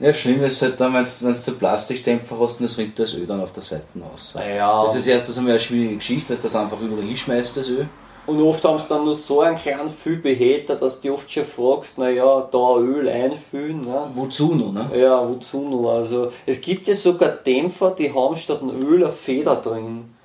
Ja, 0.00 0.12
schlimm 0.12 0.42
ist 0.42 0.60
halt 0.62 0.80
dann, 0.80 0.92
wenn 0.94 1.02
du 1.02 1.34
so 1.34 1.52
Plastikdämpfer 1.52 2.38
hast 2.38 2.60
und 2.60 2.66
das 2.66 2.76
rinnt 2.76 2.98
das 2.98 3.14
Öl 3.14 3.26
dann 3.26 3.40
auf 3.40 3.52
der 3.52 3.62
Seite 3.62 3.84
raus. 4.00 4.34
Ja. 4.36 4.84
Das 4.84 4.94
ist 4.94 5.06
erst 5.06 5.36
einmal 5.36 5.52
eine 5.52 5.60
schwierige 5.60 5.96
Geschichte, 5.96 6.30
weil 6.30 6.36
du 6.36 6.42
das 6.42 6.56
einfach 6.56 6.80
überall 6.80 7.02
hinschmeißt, 7.02 7.56
das 7.56 7.68
Öl. 7.68 7.88
Und 8.26 8.42
oft 8.42 8.64
haben 8.64 8.78
sie 8.78 8.86
dann 8.88 9.04
nur 9.04 9.14
so 9.14 9.40
einen 9.40 9.56
kleinen 9.56 9.88
Füllbehälter, 9.88 10.74
dass 10.74 11.00
du 11.00 11.14
oft 11.14 11.30
schon 11.32 11.44
fragst, 11.44 11.96
naja, 11.96 12.48
da 12.50 12.76
Öl 12.78 13.08
einfüllen. 13.08 13.82
Ne? 13.82 14.10
Wozu 14.14 14.54
noch, 14.54 14.72
ne? 14.72 14.90
Ja, 14.98 15.26
wozu 15.26 15.60
noch? 15.68 15.90
Also, 15.90 16.32
es 16.44 16.60
gibt 16.60 16.88
ja 16.88 16.94
sogar 16.94 17.30
Dämpfer, 17.30 17.92
die 17.92 18.12
haben 18.12 18.34
statt 18.34 18.62
ein 18.62 18.82
Öl 18.82 19.04
eine 19.04 19.12
Feder 19.12 19.56
drin. 19.56 20.15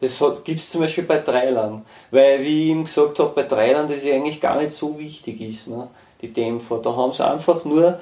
Das 0.00 0.22
gibt 0.44 0.60
es 0.60 0.70
zum 0.70 0.82
Beispiel 0.82 1.04
bei 1.04 1.18
Treilern. 1.18 1.84
Weil, 2.10 2.40
wie 2.40 2.64
ich 2.64 2.70
ihm 2.70 2.84
gesagt 2.84 3.18
habe, 3.18 3.32
bei 3.34 3.42
Treilern 3.42 3.88
das 3.88 4.04
ja 4.04 4.14
eigentlich 4.14 4.40
gar 4.40 4.60
nicht 4.60 4.72
so 4.72 4.98
wichtig 4.98 5.40
ist, 5.40 5.68
ne? 5.68 5.88
die 6.22 6.32
Dämpfer. 6.32 6.78
Da 6.78 6.94
haben 6.94 7.12
sie 7.12 7.26
einfach 7.26 7.64
nur 7.64 7.98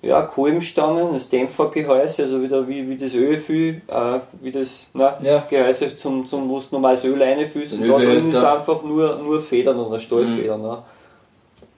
ja, 0.00 0.22
Kolbenstangen, 0.22 1.12
das 1.12 1.28
Dämpfergehäuse, 1.28 2.22
also 2.22 2.40
wieder 2.40 2.66
wie, 2.68 2.88
wie 2.88 2.96
das 2.96 3.14
Ölfühl, 3.14 3.82
äh, 3.88 4.18
wie 4.40 4.52
das 4.52 4.90
na, 4.94 5.18
ja. 5.20 5.44
Gehäuse, 5.48 5.96
zum, 5.96 6.24
zum, 6.26 6.48
wo 6.48 6.60
du 6.60 6.66
normales 6.72 7.04
Öl 7.04 7.20
reinfühlst. 7.20 7.72
Und 7.72 7.88
da 7.88 7.98
drin 7.98 8.28
ist 8.28 8.36
einfach 8.36 8.82
nur, 8.82 9.16
nur 9.16 9.42
Federn 9.42 9.78
oder 9.78 9.98
Stahlfedern. 9.98 10.60
Mhm. 10.60 10.66
Ne? 10.66 10.78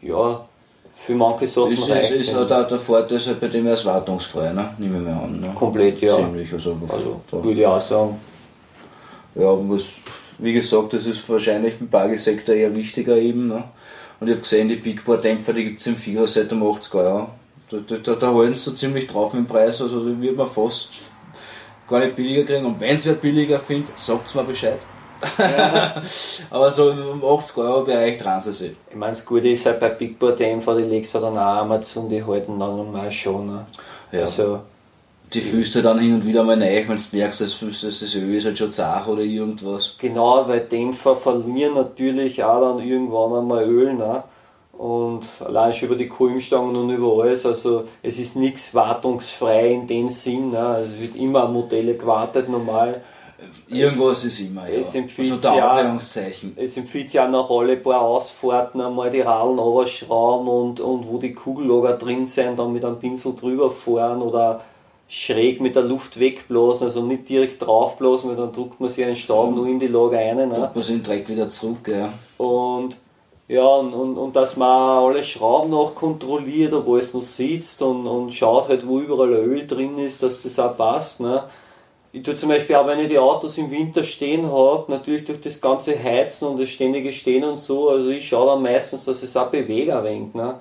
Ja, 0.02 0.44
für 0.92 1.14
manche 1.14 1.46
Sachen 1.46 1.72
ist, 1.72 1.90
reicht 1.90 2.10
ist, 2.10 2.28
ist 2.28 2.36
auch 2.36 2.46
der, 2.46 2.64
der 2.64 2.78
Vorteil 2.78 3.16
ist 3.16 3.26
halt 3.26 3.40
bei 3.40 3.48
dem 3.48 3.66
er 3.66 3.72
ist 3.72 3.86
wartungsfrei, 3.86 4.52
ne? 4.52 4.74
nehme 4.76 4.98
ich 4.98 5.04
mir 5.04 5.12
an. 5.12 5.40
Ne? 5.40 5.52
Komplett, 5.54 6.00
ja. 6.02 6.16
Ziemlich, 6.16 6.52
also, 6.52 6.76
also 6.88 7.44
würde 7.44 7.60
ich 7.60 7.66
auch 7.66 7.80
sagen. 7.80 8.20
Ja, 9.40 9.56
was, 9.70 9.94
wie 10.38 10.52
gesagt, 10.52 10.92
das 10.92 11.06
ist 11.06 11.26
wahrscheinlich 11.28 11.74
im 11.80 11.88
Bargesektor 11.88 12.54
eher 12.54 12.74
wichtiger 12.76 13.16
eben. 13.16 13.48
Ne? 13.48 13.64
Und 14.20 14.26
ich 14.26 14.32
habe 14.32 14.42
gesehen, 14.42 14.68
die 14.68 14.76
Big 14.76 15.04
Board 15.04 15.24
Dämpfer, 15.24 15.54
die 15.54 15.64
gibt 15.64 15.80
es 15.80 15.86
im 15.86 15.96
Figo 15.96 16.26
seit 16.26 16.50
den 16.50 16.62
80er 16.62 17.02
Jahren. 17.02 17.28
Da, 17.70 17.78
da, 17.78 18.14
da 18.14 18.34
halten 18.34 18.54
sie 18.54 18.60
so 18.60 18.72
ziemlich 18.72 19.06
drauf 19.06 19.32
mit 19.32 19.44
dem 19.44 19.46
Preis, 19.46 19.80
also 19.80 20.04
da 20.04 20.20
wird 20.20 20.36
man 20.36 20.46
fast 20.46 20.90
gar 21.88 22.00
nicht 22.00 22.16
billiger 22.16 22.44
kriegen. 22.44 22.66
Und 22.66 22.80
wenn 22.80 22.94
es 22.94 23.06
wer 23.06 23.14
billiger 23.14 23.60
findet, 23.60 23.98
sagt 23.98 24.34
mir 24.34 24.44
Bescheid. 24.44 24.80
Ja. 25.38 26.02
Aber 26.50 26.70
so 26.72 26.90
im 26.90 27.24
80 27.24 27.56
Euro 27.58 27.84
Bereich 27.84 28.18
dran 28.18 28.40
sie 28.42 28.52
sich. 28.52 28.72
Ich 28.90 28.96
meine, 28.96 29.12
das 29.12 29.24
Gute 29.24 29.48
ist 29.48 29.64
halt 29.64 29.80
bei 29.80 29.88
Big 29.90 30.18
Board 30.18 30.38
Dämpfer, 30.38 30.76
die 30.76 30.84
legst 30.84 31.14
du 31.14 31.18
dann 31.18 31.38
auch 31.38 31.62
Amazon, 31.62 32.08
die 32.08 32.22
halten 32.24 32.58
dann 32.58 32.76
normal 32.76 33.10
schon. 33.10 33.46
Ne? 33.46 33.66
Ja. 34.12 34.20
Also, 34.20 34.60
die 35.32 35.40
fühlst 35.40 35.74
du 35.74 35.82
dann 35.82 35.98
hin 35.98 36.14
und 36.14 36.26
wieder 36.26 36.42
mal 36.42 36.56
neu, 36.56 36.84
wenn 36.88 36.96
du 36.96 37.16
merkst, 37.16 37.40
dass 37.40 37.60
das 37.60 38.14
Öl 38.14 38.34
ist 38.34 38.46
halt 38.46 38.58
schon 38.58 38.72
zart 38.72 39.06
oder 39.08 39.22
irgendwas. 39.22 39.94
Genau, 39.98 40.48
weil 40.48 40.60
Dämpfer 40.60 41.14
verlieren 41.14 41.74
natürlich 41.74 42.42
auch 42.42 42.60
dann 42.60 42.86
irgendwann 42.86 43.38
einmal 43.38 43.64
Öl. 43.64 43.94
Ne? 43.94 44.24
und 44.80 45.26
allein 45.44 45.74
schon 45.74 45.88
über 45.88 45.96
die 45.96 46.08
Kulmstangen 46.08 46.74
und 46.74 46.88
über 46.88 47.22
alles. 47.22 47.44
Also 47.44 47.84
es 48.02 48.18
ist 48.18 48.36
nichts 48.36 48.74
wartungsfrei 48.74 49.72
in 49.72 49.86
dem 49.86 50.08
Sinn. 50.08 50.52
Ne? 50.52 50.58
Also 50.58 50.92
es 50.94 51.00
wird 51.00 51.16
immer 51.16 51.44
an 51.44 51.52
Modelle 51.52 51.94
gewartet 51.96 52.48
normal. 52.48 53.02
Irgendwas 53.68 54.24
es, 54.24 54.24
ist 54.24 54.40
immer, 54.40 54.68
ja. 54.68 54.78
Es 54.78 54.94
empfiehlt 54.94 55.32
also 55.32 55.48
ja, 55.48 55.98
es 56.56 56.76
empfiehlt 56.76 57.12
ja 57.12 57.28
nach 57.28 57.48
alle 57.48 57.76
paar 57.76 58.00
Ausfahrten 58.00 58.80
einmal 58.80 59.10
die 59.10 59.20
Radeln 59.20 59.58
runterschrauben 59.58 60.48
und, 60.48 60.80
und 60.80 61.06
wo 61.06 61.18
die 61.18 61.34
Kugellager 61.34 61.94
drin 61.94 62.26
sind, 62.26 62.58
dann 62.58 62.72
mit 62.72 62.84
einem 62.84 62.98
Pinsel 62.98 63.34
drüber 63.34 63.70
fahren 63.70 64.20
oder 64.20 64.62
schräg 65.10 65.60
mit 65.60 65.74
der 65.74 65.82
Luft 65.82 66.20
wegblasen, 66.20 66.86
also 66.86 67.02
nicht 67.02 67.28
direkt 67.28 67.60
draufblasen, 67.60 68.30
weil 68.30 68.36
dann 68.36 68.52
druckt 68.52 68.78
man 68.78 68.88
sich 68.88 69.04
einen 69.04 69.16
Staub 69.16 69.50
mhm. 69.50 69.56
nur 69.56 69.66
in 69.66 69.80
die 69.80 69.88
Lager 69.88 70.18
ein. 70.18 70.36
Ne? 70.36 70.48
Druckt 70.48 70.76
man 70.76 70.84
sich 70.84 70.94
den 70.94 71.02
Dreck 71.02 71.28
wieder 71.28 71.48
zurück, 71.48 71.88
ja. 71.88 72.12
Und 72.38 72.96
ja, 73.48 73.64
und, 73.64 73.92
und, 73.92 74.16
und 74.16 74.36
dass 74.36 74.56
man 74.56 75.04
alle 75.04 75.24
Schrauben 75.24 75.70
noch 75.70 75.96
kontrolliert, 75.96 76.72
wo 76.86 76.96
es 76.96 77.12
noch 77.12 77.22
sitzt 77.22 77.82
und, 77.82 78.06
und 78.06 78.32
schaut 78.32 78.68
halt, 78.68 78.86
wo 78.86 79.00
überall 79.00 79.32
Öl 79.32 79.66
drin 79.66 79.98
ist, 79.98 80.22
dass 80.22 80.44
das 80.44 80.56
auch 80.60 80.76
passt. 80.76 81.18
Ne? 81.18 81.42
Ich 82.12 82.22
tue 82.22 82.36
zum 82.36 82.48
Beispiel 82.48 82.76
auch, 82.76 82.86
wenn 82.86 83.00
ich 83.00 83.08
die 83.08 83.18
Autos 83.18 83.58
im 83.58 83.72
Winter 83.72 84.04
stehen 84.04 84.46
habe, 84.46 84.92
natürlich 84.92 85.24
durch 85.24 85.40
das 85.40 85.60
ganze 85.60 86.00
Heizen 86.00 86.46
und 86.46 86.60
das 86.60 86.68
ständige 86.68 87.12
Stehen 87.12 87.42
und 87.42 87.58
so, 87.58 87.88
also 87.90 88.10
ich 88.10 88.28
schaue 88.28 88.46
dann 88.46 88.62
meistens, 88.62 89.06
dass 89.06 89.24
es 89.24 89.36
auch 89.36 89.48
bewege 89.48 89.98
ein 89.98 90.04
wenig. 90.04 90.34
Ne? 90.34 90.54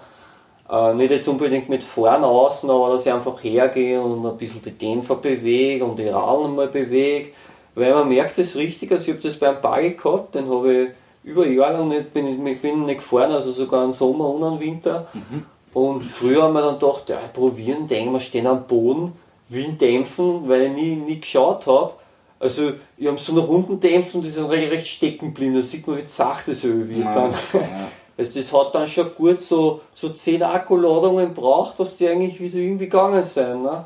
Äh, 0.69 0.93
nicht 0.93 1.09
jetzt 1.09 1.27
unbedingt 1.27 1.67
mit 1.67 1.83
vorn 1.83 2.23
außen, 2.23 2.69
aber 2.69 2.91
dass 2.91 3.05
ich 3.05 3.11
einfach 3.11 3.43
hergehe 3.43 3.99
und 3.99 4.25
ein 4.25 4.37
bisschen 4.37 4.61
die 4.61 4.71
Dämpfer 4.71 5.15
bewege 5.15 5.83
und 5.83 5.97
die 5.97 6.07
Rallen 6.07 6.55
mal 6.55 6.67
bewege, 6.67 7.29
weil 7.73 7.93
man 7.93 8.07
merkt 8.07 8.37
das 8.37 8.55
richtig, 8.55 8.91
also 8.91 9.11
ich 9.11 9.17
habe 9.17 9.27
das 9.27 9.39
beim 9.39 9.59
Baggy 9.61 9.91
gehabt, 9.91 10.35
den 10.35 10.47
habe 10.47 10.73
ich 10.73 10.89
über 11.23 11.47
Jahre 11.47 11.79
lang 11.79 11.87
nicht, 11.87 12.13
bin 12.13 12.45
ich 12.45 12.61
bin 12.61 12.85
nicht 12.85 12.97
gefahren, 12.97 13.31
also 13.31 13.51
sogar 13.51 13.83
im 13.83 13.91
Sommer 13.91 14.29
und 14.29 14.43
im 14.43 14.59
Winter. 14.59 15.07
Mhm. 15.13 15.45
Und 15.73 16.03
früher 16.03 16.43
haben 16.43 16.53
wir 16.53 16.61
dann 16.61 16.79
gedacht, 16.79 17.09
ja, 17.09 17.17
probieren, 17.33 17.87
denken 17.87 18.13
wir, 18.13 18.19
stehen 18.19 18.47
am 18.47 18.65
Boden, 18.65 19.13
Wind 19.49 19.81
dämpfen, 19.81 20.47
weil 20.47 20.63
ich 20.63 20.71
nie, 20.71 20.95
nie 20.95 21.19
geschaut 21.19 21.65
habe. 21.67 21.93
Also, 22.39 22.71
ich 22.97 23.07
habe 23.07 23.17
so 23.17 23.33
einen 23.33 23.41
runden 23.41 23.79
Dämpfen, 23.79 24.21
die 24.21 24.29
sind 24.29 24.49
recht, 24.49 24.71
recht 24.71 24.87
stecken 24.87 25.27
geblieben, 25.27 25.55
da 25.55 25.61
sieht 25.61 25.85
man, 25.85 25.97
wie 25.97 26.05
zart 26.05 26.47
das 26.47 26.63
Öl 26.63 26.87
wird. 26.87 26.99
Ja, 26.99 27.13
dann. 27.13 27.31
Ja. 27.53 27.87
Also, 28.19 28.37
das 28.37 28.51
hat 28.51 28.75
dann 28.75 28.85
schon 28.85 29.15
gut 29.15 29.41
so, 29.41 29.79
so 29.93 30.09
10 30.09 30.43
Akkuladungen 30.43 31.33
braucht, 31.33 31.79
dass 31.79 31.95
die 31.95 32.05
eigentlich 32.05 32.37
wieder 32.37 32.57
irgendwie 32.57 32.85
gegangen 32.85 33.23
sind. 33.23 33.63
Ne? 33.63 33.85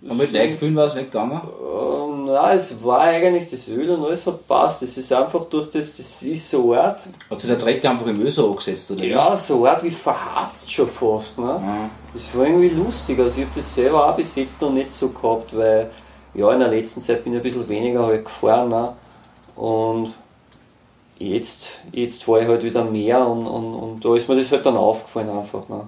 Und 0.00 0.16
mit 0.16 0.32
Neigfüllen 0.32 0.74
war 0.74 0.86
es 0.86 0.94
nicht 0.94 1.10
gegangen? 1.10 1.38
Ähm, 1.60 2.24
nein, 2.24 2.56
es 2.56 2.82
war 2.82 3.00
eigentlich 3.00 3.50
das 3.50 3.68
Öl 3.68 3.90
und 3.90 4.02
alles 4.02 4.26
hat 4.26 4.48
passt. 4.48 4.82
Es 4.82 4.96
ist 4.96 5.12
einfach 5.12 5.44
durch 5.44 5.70
das, 5.70 5.94
das 5.94 6.22
ist 6.22 6.48
so 6.48 6.72
Art. 6.72 7.02
Hat 7.28 7.40
sich 7.40 7.50
der 7.50 7.58
Dreck 7.58 7.84
einfach 7.84 8.06
im 8.06 8.18
Öl 8.22 8.30
so 8.30 8.48
angesetzt, 8.48 8.90
oder? 8.92 9.04
Ja, 9.04 9.36
so 9.36 9.66
Art 9.66 9.84
wie 9.84 9.90
verharzt 9.90 10.72
schon 10.72 10.88
fast. 10.88 11.38
Ne? 11.38 11.46
Ja. 11.46 11.90
Das 12.14 12.34
war 12.34 12.46
irgendwie 12.46 12.70
lustig. 12.70 13.18
Also 13.18 13.42
ich 13.42 13.46
habe 13.46 13.56
das 13.56 13.74
selber 13.74 14.08
auch 14.08 14.16
bis 14.16 14.36
jetzt 14.36 14.62
noch 14.62 14.70
nicht 14.70 14.90
so 14.90 15.10
gehabt, 15.10 15.54
weil 15.54 15.90
ja, 16.32 16.50
in 16.50 16.60
der 16.60 16.68
letzten 16.68 17.02
Zeit 17.02 17.24
bin 17.24 17.34
ich 17.34 17.40
ein 17.40 17.42
bisschen 17.42 17.68
weniger 17.68 18.06
halt 18.06 18.24
gefahren. 18.24 18.70
Ne? 18.70 18.92
Und 19.54 20.14
jetzt, 21.18 21.80
jetzt 21.92 22.24
fahre 22.24 22.42
ich 22.42 22.48
halt 22.48 22.62
wieder 22.62 22.84
mehr 22.84 23.26
und, 23.26 23.46
und, 23.46 23.74
und 23.74 24.04
da 24.04 24.14
ist 24.14 24.28
mir 24.28 24.36
das 24.36 24.52
halt 24.52 24.64
dann 24.64 24.76
aufgefallen 24.76 25.30
einfach. 25.30 25.68
Ne? 25.68 25.80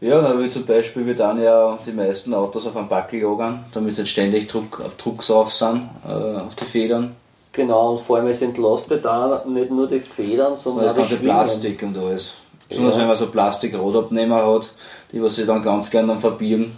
Ja, 0.00 0.22
dann 0.22 0.42
wie 0.42 0.48
zum 0.48 0.64
Beispiel 0.64 1.04
wir 1.04 1.14
dann 1.14 1.42
ja 1.42 1.78
die 1.84 1.92
meisten 1.92 2.32
Autos 2.32 2.66
auf 2.66 2.76
einem 2.76 2.88
Backel 2.88 3.20
jagen, 3.20 3.64
damit 3.74 3.94
sie 3.94 4.06
ständig 4.06 4.48
Druck 4.48 4.80
auf 4.80 4.96
Druck 4.96 5.20
drauf 5.26 5.52
sind, 5.52 5.90
äh, 6.08 6.40
auf 6.40 6.54
die 6.54 6.64
Federn. 6.64 7.16
Genau, 7.52 7.92
und 7.92 8.00
vor 8.00 8.16
allem 8.16 8.28
es 8.28 8.40
entlastet 8.42 9.06
auch 9.06 9.44
nicht 9.44 9.70
nur 9.70 9.88
die 9.88 10.00
Federn, 10.00 10.56
sondern 10.56 10.84
auch 10.84 10.88
das 10.94 10.96
ganze 10.96 11.16
Plastik 11.16 11.82
und 11.82 11.98
alles. 11.98 12.34
Besonders 12.68 12.94
ja. 12.94 13.00
wenn 13.00 13.08
man 13.08 13.16
so 13.16 13.26
Plastik-Rotabnehmer 13.26 14.46
hat, 14.46 14.72
die 15.12 15.20
was 15.20 15.34
sie 15.34 15.44
dann 15.44 15.62
ganz 15.62 15.90
gerne 15.90 16.08
dann 16.08 16.20
verbiegen. 16.20 16.76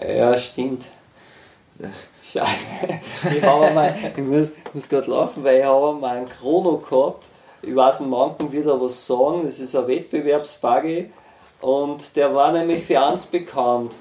Ja, 0.00 0.36
stimmt. 0.36 0.86
Schau, 2.22 2.44
ich, 3.30 3.42
habe 3.42 3.70
mal, 3.72 3.94
ich 4.16 4.22
muss, 4.22 4.52
muss 4.72 4.88
gerade 4.88 5.10
lachen, 5.10 5.44
weil 5.44 5.60
ich 5.60 5.64
habe 5.64 5.92
mal 5.94 6.16
einen 6.16 6.28
Chrono 6.28 6.78
gehabt. 6.78 7.24
Ich 7.62 7.74
weiß, 7.74 8.00
manchen 8.00 8.52
wird 8.52 8.66
er 8.66 8.80
was 8.80 9.06
sagen, 9.06 9.42
das 9.44 9.58
ist 9.58 9.74
ein 9.74 9.86
Wettbewerbsbuggy 9.86 11.10
und 11.60 12.16
der 12.16 12.34
war 12.34 12.52
nämlich 12.52 12.84
für 12.84 13.00
eins 13.00 13.26
bekannt. 13.26 13.92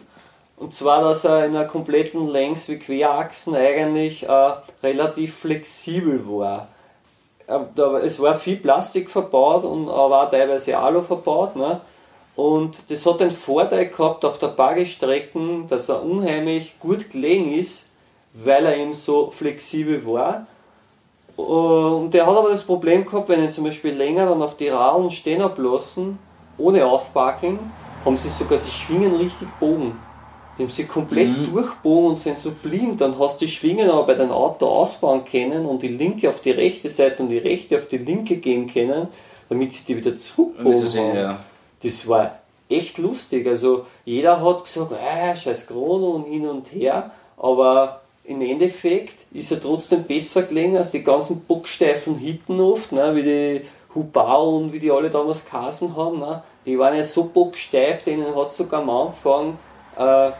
Und 0.57 0.73
zwar, 0.73 1.01
dass 1.01 1.25
er 1.25 1.45
in 1.45 1.55
einer 1.55 1.65
kompletten 1.65 2.27
Längs- 2.27 2.69
wie 2.69 2.79
Querachsen 2.79 3.55
eigentlich 3.55 4.27
äh, 4.27 4.53
relativ 4.83 5.35
flexibel 5.39 6.21
war. 6.27 6.69
Äh, 7.47 7.59
es 8.03 8.19
war 8.19 8.35
viel 8.35 8.57
Plastik 8.57 9.09
verbaut 9.09 9.65
und 9.65 9.89
auch 9.89 10.29
teilweise 10.29 10.77
Alu 10.77 11.01
verbaut. 11.01 11.55
Ne? 11.55 11.81
Und 12.35 12.79
das 12.89 13.05
hat 13.05 13.21
den 13.21 13.31
Vorteil 13.31 13.87
gehabt 13.87 14.25
auf 14.25 14.39
der 14.39 14.47
Baggerstrecken, 14.47 15.67
dass 15.67 15.89
er 15.89 16.03
unheimlich 16.03 16.77
gut 16.79 17.09
gelegen 17.09 17.53
ist, 17.53 17.85
weil 18.33 18.65
er 18.65 18.77
eben 18.77 18.93
so 18.93 19.31
flexibel 19.31 20.05
war. 20.05 20.45
Und 21.37 22.13
der 22.13 22.25
hat 22.25 22.35
aber 22.35 22.49
das 22.49 22.63
Problem 22.63 23.05
gehabt, 23.05 23.29
wenn 23.29 23.43
ich 23.43 23.51
zum 23.51 23.63
Beispiel 23.63 23.93
länger 23.93 24.25
dann 24.25 24.41
auf 24.41 24.57
die 24.57 24.69
Radeln 24.69 25.11
stehen 25.11 25.41
habe 25.41 25.61
lassen, 25.61 26.19
ohne 26.57 26.85
Aufbackeln, 26.85 27.59
haben 28.03 28.17
sie 28.17 28.29
sogar 28.29 28.59
die 28.59 28.71
Schwingen 28.71 29.15
richtig 29.15 29.47
bogen. 29.59 29.99
Die 30.57 30.63
haben 30.63 30.69
sie 30.69 30.85
komplett 30.85 31.37
mhm. 31.37 31.51
durchbogen 31.51 32.09
und 32.09 32.15
sind 32.15 32.37
so 32.37 32.51
blind. 32.51 33.01
Dann 33.01 33.19
hast 33.19 33.41
du 33.41 33.45
die 33.45 33.51
Schwingen 33.51 33.89
aber 33.89 34.03
bei 34.03 34.13
deinem 34.13 34.31
Auto 34.31 34.67
ausbauen 34.67 35.25
können 35.25 35.65
und 35.65 35.81
die 35.81 35.89
linke 35.89 36.29
auf 36.29 36.39
die 36.39 36.51
rechte 36.51 36.89
Seite 36.89 37.23
und 37.23 37.29
die 37.29 37.37
rechte 37.37 37.77
auf 37.77 37.87
die 37.87 37.97
linke 37.97 38.37
gehen 38.37 38.71
können, 38.71 39.07
damit 39.49 39.73
sie 39.73 39.85
die 39.85 39.97
wieder 39.97 40.15
zurückbogen 40.15 40.87
haben. 40.87 41.15
Ja. 41.17 41.39
Das 41.85 42.07
war 42.07 42.39
echt 42.67 42.97
lustig. 42.97 43.45
Also 43.47 43.85
jeder 44.05 44.41
hat 44.41 44.63
gesagt, 44.63 44.91
äh, 44.91 45.37
scheiß 45.37 45.67
Chrono 45.67 46.09
und 46.11 46.23
hin 46.23 46.47
und 46.47 46.73
her, 46.73 47.11
aber 47.37 48.01
im 48.23 48.41
Endeffekt 48.41 49.31
ist 49.31 49.51
er 49.51 49.61
trotzdem 49.61 50.03
besser 50.03 50.41
gelegen 50.41 50.75
als 50.75 50.89
die 50.89 51.03
ganzen 51.03 51.41
bocksteifen 51.41 52.15
Hitten 52.15 52.59
oft, 52.59 52.91
ne, 52.91 53.15
wie 53.15 53.21
die 53.21 53.61
Hubau 53.93 54.57
und 54.57 54.73
wie 54.73 54.79
die 54.79 54.91
alle 54.91 55.11
damals 55.11 55.45
Kassen 55.45 55.95
haben, 55.95 56.19
ne? 56.19 56.41
die 56.65 56.79
waren 56.79 56.97
ja 56.97 57.03
so 57.03 57.25
bocksteif, 57.25 58.03
denen 58.03 58.35
hat 58.35 58.51
sogar 58.51 58.81
am 58.81 58.89
Anfang 58.89 59.59
äh, 59.95 60.31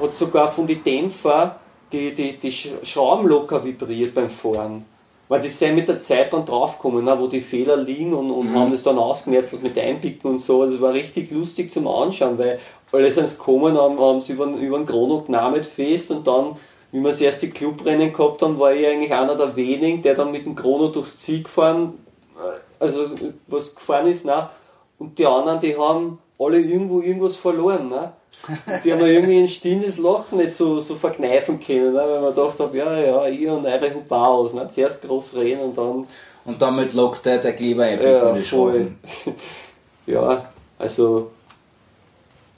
hat 0.00 0.14
sogar 0.14 0.52
von 0.52 0.68
den 0.68 0.84
Dämpfer 0.84 1.58
die, 1.90 2.14
die, 2.14 2.36
die 2.38 2.52
Schrauben 2.52 3.26
locker 3.26 3.64
vibriert 3.64 4.14
beim 4.14 4.30
Fahren. 4.30 4.86
Weil 5.30 5.40
die 5.40 5.48
sind 5.48 5.76
mit 5.76 5.86
der 5.86 6.00
Zeit 6.00 6.32
dann 6.32 6.44
draufgekommen, 6.44 7.04
ne, 7.04 7.16
wo 7.16 7.28
die 7.28 7.40
Fehler 7.40 7.76
liegen 7.76 8.12
und, 8.14 8.32
und 8.32 8.50
mhm. 8.50 8.56
haben 8.56 8.72
das 8.72 8.82
dann 8.82 8.98
ausgemerzelt 8.98 9.62
mit 9.62 9.78
Einpicken 9.78 10.28
und 10.28 10.38
so. 10.38 10.66
Das 10.66 10.80
war 10.80 10.92
richtig 10.92 11.30
lustig 11.30 11.70
zum 11.70 11.86
Anschauen, 11.86 12.36
weil 12.36 12.58
alle 12.90 13.08
sind 13.12 13.30
gekommen, 13.30 13.78
haben, 13.78 13.96
haben 14.00 14.20
sie 14.20 14.32
über, 14.32 14.46
über 14.46 14.78
den 14.78 14.86
Chrono 14.86 15.20
genammt 15.20 15.64
fest 15.64 16.10
und 16.10 16.26
dann, 16.26 16.56
wie 16.90 16.98
wir 16.98 17.10
das 17.10 17.20
erste 17.20 17.48
Clubrennen 17.48 18.12
gehabt 18.12 18.42
haben, 18.42 18.58
war 18.58 18.74
ich 18.74 18.84
eigentlich 18.84 19.14
einer 19.14 19.36
der 19.36 19.54
wenigen, 19.54 20.02
der 20.02 20.16
dann 20.16 20.32
mit 20.32 20.46
dem 20.46 20.56
Chrono 20.56 20.88
durchs 20.88 21.18
Ziel 21.18 21.44
gefahren, 21.44 21.94
äh, 22.36 22.82
also 22.82 23.10
was 23.46 23.72
gefahren 23.76 24.08
ist, 24.08 24.26
ne? 24.26 24.50
und 24.98 25.16
die 25.16 25.26
anderen, 25.26 25.60
die 25.60 25.76
haben 25.76 26.18
alle 26.40 26.58
irgendwo 26.58 27.00
irgendwas 27.00 27.36
verloren. 27.36 27.88
Ne? 27.88 28.12
die 28.84 28.92
haben 28.92 29.00
irgendwie 29.00 29.40
ein 29.40 29.48
stilles 29.48 29.98
Lachen 29.98 30.38
nicht 30.38 30.52
so, 30.52 30.80
so 30.80 30.94
verkneifen 30.94 31.60
können, 31.60 31.92
ne? 31.92 32.00
weil 32.00 32.20
man 32.20 32.34
gedacht 32.34 32.58
hat, 32.58 32.74
ja, 32.74 32.98
ja, 32.98 33.26
ich 33.26 33.46
und 33.46 33.66
eure 33.66 33.94
Hubaus, 33.94 34.54
ne? 34.54 34.66
zuerst 34.68 35.02
groß 35.02 35.34
reden 35.34 35.60
und 35.60 35.76
dann. 35.76 36.06
Und 36.44 36.62
damit 36.62 36.94
lockt 36.94 37.26
der, 37.26 37.38
der 37.38 37.52
Kleber 37.54 37.84
ein 37.84 38.00
ja, 38.02 38.32
die 38.32 38.42
Schrauben. 38.42 38.98
ja, 40.06 40.46
also 40.78 41.30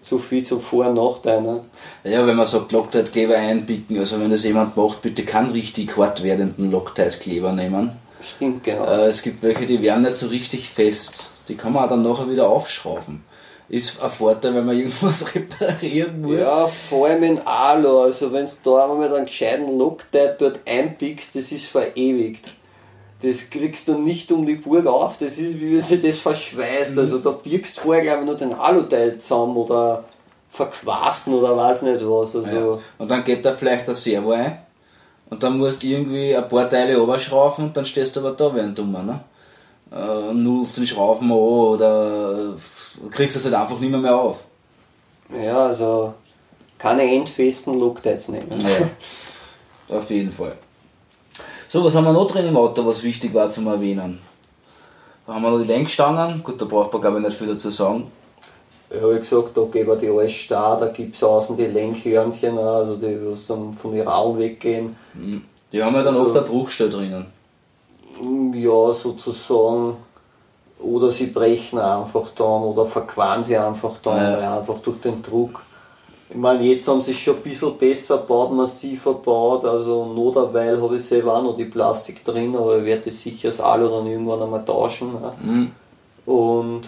so 0.02 0.18
viel 0.18 0.44
zum 0.44 0.60
Vor- 0.60 0.86
und 0.86 0.94
Nachteil. 0.94 1.42
Ne? 1.42 1.64
Ja, 2.04 2.24
wenn 2.26 2.36
man 2.36 2.46
sagt 2.46 2.70
Loctite-Kleber 2.70 3.36
einbicken, 3.36 3.98
also 3.98 4.20
wenn 4.20 4.30
das 4.30 4.44
jemand 4.44 4.76
macht, 4.76 5.02
bitte 5.02 5.24
keinen 5.24 5.50
richtig 5.50 5.96
hart 5.96 6.22
werdenden 6.22 6.70
Loctite-Kleber 6.70 7.52
nehmen. 7.52 7.92
Stimmt, 8.20 8.62
genau. 8.62 8.84
Äh, 8.84 9.06
es 9.06 9.22
gibt 9.22 9.42
welche, 9.42 9.66
die 9.66 9.82
werden 9.82 10.02
nicht 10.02 10.16
so 10.16 10.28
richtig 10.28 10.68
fest. 10.68 11.32
Die 11.48 11.56
kann 11.56 11.72
man 11.72 11.88
dann 11.88 12.02
nachher 12.02 12.30
wieder 12.30 12.48
aufschrauben 12.48 13.24
ist 13.68 14.02
ein 14.02 14.10
Vorteil, 14.10 14.54
wenn 14.54 14.66
man 14.66 14.76
irgendwas 14.76 15.34
reparieren 15.34 16.20
muss. 16.20 16.38
Ja, 16.38 16.66
vor 16.66 17.06
allem 17.06 17.22
in 17.22 17.38
Alu, 17.46 18.02
also 18.02 18.32
wenn 18.32 18.44
du 18.44 18.52
da 18.64 18.84
einmal 18.84 18.98
mit 18.98 19.12
einem 19.12 19.26
gescheiten 19.26 19.78
Loctite 19.78 20.36
dort 20.38 20.60
einpickst, 20.66 21.34
das 21.34 21.52
ist 21.52 21.66
verewigt. 21.66 22.52
Das 23.22 23.50
kriegst 23.50 23.86
du 23.86 23.98
nicht 23.98 24.32
um 24.32 24.44
die 24.44 24.56
Burg 24.56 24.86
auf, 24.86 25.16
das 25.16 25.38
ist 25.38 25.60
wie 25.60 25.74
wenn 25.74 25.82
sich 25.82 26.02
das 26.02 26.18
verschweißt. 26.18 26.94
Mhm. 26.94 26.98
Also 26.98 27.18
da 27.18 27.30
birgst 27.30 27.78
du 27.78 27.82
vorher, 27.82 28.02
glaube 28.02 28.20
ich, 28.20 28.26
nur 28.26 28.36
den 28.36 28.52
Aluteil 28.52 29.18
zusammen 29.18 29.56
oder 29.56 30.04
verquasten 30.50 31.32
oder 31.32 31.56
weiß 31.56 31.82
nicht 31.82 32.00
was. 32.02 32.36
Also 32.36 32.74
ja. 32.74 32.78
Und 32.98 33.10
dann 33.10 33.24
geht 33.24 33.44
da 33.44 33.52
vielleicht 33.52 33.88
der 33.88 33.94
Servo 33.94 34.32
ein 34.32 34.58
und 35.30 35.42
dann 35.42 35.56
musst 35.56 35.82
du 35.82 35.86
irgendwie 35.86 36.36
ein 36.36 36.46
paar 36.48 36.68
Teile 36.68 37.02
oberschrauben 37.02 37.66
und 37.66 37.76
dann 37.76 37.86
stehst 37.86 38.16
du 38.16 38.20
aber 38.20 38.32
da 38.32 38.54
wie 38.54 38.60
ein 38.60 38.74
Dummer, 38.74 39.02
ne? 39.02 39.20
Äh, 39.90 40.34
nullst 40.34 40.76
den 40.76 40.86
Schrauben 40.86 41.30
an 41.30 41.38
oder 41.38 42.54
kriegst 43.10 43.36
es 43.36 43.44
halt 43.44 43.54
einfach 43.54 43.78
nicht 43.78 43.90
mehr, 43.90 44.00
mehr 44.00 44.16
auf. 44.16 44.44
Ja, 45.32 45.66
also 45.66 46.14
keine 46.78 47.02
endfesten 47.02 47.78
Loctites 47.78 48.28
nehmen. 48.28 48.60
Ja, 49.88 49.96
auf 49.96 50.10
jeden 50.10 50.30
Fall. 50.30 50.56
So, 51.68 51.82
was 51.84 51.94
haben 51.94 52.04
wir 52.04 52.12
noch 52.12 52.26
drin 52.26 52.46
im 52.46 52.56
Auto, 52.56 52.84
was 52.84 53.02
wichtig 53.02 53.32
war 53.32 53.48
zum 53.48 53.66
Erwähnen? 53.66 54.18
Da 55.26 55.34
haben 55.34 55.42
wir 55.42 55.50
noch 55.50 55.60
die 55.60 55.68
Lenkstangen, 55.68 56.42
gut, 56.42 56.60
da 56.60 56.64
braucht 56.64 56.92
man 56.92 57.00
glaube 57.00 57.18
ich 57.18 57.26
nicht 57.26 57.38
viel 57.38 57.46
dazu 57.46 57.70
sagen. 57.70 58.10
Ja, 58.92 59.10
wie 59.10 59.18
gesagt, 59.18 59.56
da 59.56 59.62
geben 59.62 59.88
wir 59.88 59.96
die 59.96 60.10
alles 60.10 60.32
starr, 60.32 60.78
da 60.78 60.88
gibt 60.88 61.16
es 61.16 61.22
außen 61.22 61.56
die 61.56 61.66
Lenkhörnchen, 61.66 62.58
also 62.58 62.96
die, 62.96 63.18
was 63.24 63.46
dann 63.46 63.72
von 63.72 63.94
den 63.94 64.06
Raum 64.06 64.38
weggehen. 64.38 64.96
Hm. 65.14 65.42
Die 65.72 65.82
haben 65.82 65.94
ja 65.94 66.02
dann 66.02 66.14
also, 66.14 66.26
oft 66.26 66.36
eine 66.36 66.46
Bruchstelle 66.46 66.90
drinnen. 66.90 67.26
Ja, 68.54 68.92
sozusagen 68.92 69.96
oder 70.82 71.10
sie 71.10 71.26
brechen 71.26 71.78
einfach 71.78 72.30
dann 72.36 72.62
oder 72.62 72.84
verquaren 72.86 73.42
sie 73.42 73.56
einfach 73.56 73.98
dann, 74.02 74.40
ja. 74.40 74.58
einfach 74.58 74.78
durch 74.78 75.00
den 75.00 75.22
Druck. 75.22 75.62
Ich 76.28 76.36
meine, 76.36 76.62
jetzt 76.64 76.88
haben 76.88 77.02
sie 77.02 77.10
es 77.10 77.18
schon 77.18 77.36
ein 77.36 77.42
bisschen 77.42 77.76
besser 77.76 78.18
gebaut, 78.18 78.52
massiver 78.52 79.12
gebaut, 79.12 79.64
also 79.66 80.06
nur 80.06 80.32
derweil 80.32 80.80
habe 80.80 80.96
ich 80.96 81.04
selber 81.04 81.36
auch 81.36 81.42
noch 81.42 81.56
die 81.56 81.66
Plastik 81.66 82.24
drin, 82.24 82.56
aber 82.56 82.78
ich 82.78 82.84
werde 82.84 83.10
sicher 83.10 83.48
das 83.48 83.60
Alu 83.60 83.88
dann 83.88 84.06
irgendwann 84.06 84.42
einmal 84.42 84.64
tauschen. 84.64 85.12
Ne? 85.12 85.32
Mhm. 85.42 85.72
Und 86.24 86.82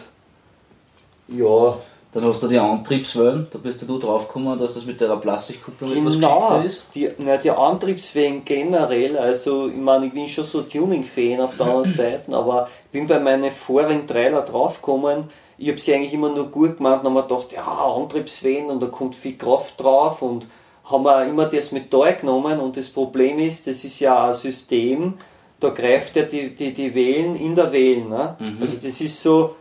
ja, 1.28 1.76
dann 2.14 2.24
hast 2.26 2.44
du 2.44 2.46
die 2.46 2.58
Antriebswellen, 2.60 3.48
da 3.50 3.58
bist 3.58 3.82
du 3.82 3.98
drauf 3.98 4.28
gekommen, 4.28 4.56
dass 4.56 4.74
das 4.74 4.86
mit 4.86 5.00
der 5.00 5.16
Plastikkupplung 5.16 5.92
genau, 5.92 6.58
etwas 6.60 6.64
ist. 6.64 6.84
Die, 6.94 7.10
na, 7.18 7.36
die 7.38 7.50
Antriebswellen 7.50 8.44
generell, 8.44 9.18
also 9.18 9.66
ich 9.66 9.76
meine, 9.76 10.06
ich 10.06 10.12
bin 10.12 10.28
schon 10.28 10.44
so 10.44 10.62
Tuning-Fan 10.62 11.40
auf 11.40 11.56
der 11.56 11.66
anderen 11.66 11.84
Seite, 11.92 12.32
aber 12.32 12.68
ich 12.84 12.90
bin 12.92 13.08
bei 13.08 13.18
meinen 13.18 13.50
vorigen 13.50 14.06
Trailer 14.06 14.42
draufgekommen, 14.42 15.24
ich 15.58 15.68
habe 15.68 15.80
sie 15.80 15.92
eigentlich 15.92 16.14
immer 16.14 16.28
nur 16.28 16.46
gut 16.52 16.76
gemacht 16.76 17.00
und 17.00 17.10
habe 17.10 17.14
mir 17.14 17.22
gedacht, 17.22 17.52
ja, 17.52 17.64
Antriebswellen 17.64 18.70
und 18.70 18.80
da 18.80 18.86
kommt 18.86 19.16
viel 19.16 19.36
Kraft 19.36 19.80
drauf 19.82 20.22
und 20.22 20.46
haben 20.84 21.04
wir 21.04 21.24
immer 21.24 21.46
das 21.46 21.72
Metall 21.72 22.14
genommen 22.14 22.60
und 22.60 22.76
das 22.76 22.90
Problem 22.90 23.40
ist, 23.40 23.66
das 23.66 23.82
ist 23.82 23.98
ja 23.98 24.28
ein 24.28 24.34
System, 24.34 25.14
da 25.58 25.70
greift 25.70 26.14
ja 26.14 26.22
die, 26.22 26.54
die, 26.54 26.72
die 26.72 26.94
Wellen 26.94 27.34
in 27.34 27.56
der 27.56 27.72
Wellen. 27.72 28.08
Ne? 28.08 28.36
Mhm. 28.38 28.58
Also 28.60 28.76
das 28.76 29.00
ist 29.00 29.20
so, 29.20 29.56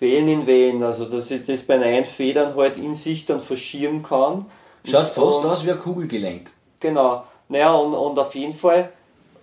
Wellen 0.00 0.28
in 0.28 0.46
Wellen, 0.46 0.82
also 0.82 1.04
dass 1.04 1.30
ich 1.30 1.44
das 1.44 1.62
bei 1.62 1.80
Einfedern 1.80 2.56
halt 2.56 2.76
in 2.76 2.94
sich 2.94 3.26
dann 3.26 3.40
verschieben 3.40 4.02
kann. 4.02 4.46
Schaut 4.84 5.08
fast 5.08 5.44
aus 5.44 5.64
wie 5.64 5.70
ein 5.70 5.78
Kugelgelenk. 5.78 6.50
Genau. 6.80 7.24
Naja, 7.48 7.74
und, 7.74 7.94
und 7.94 8.18
auf 8.18 8.34
jeden 8.34 8.54
Fall 8.54 8.90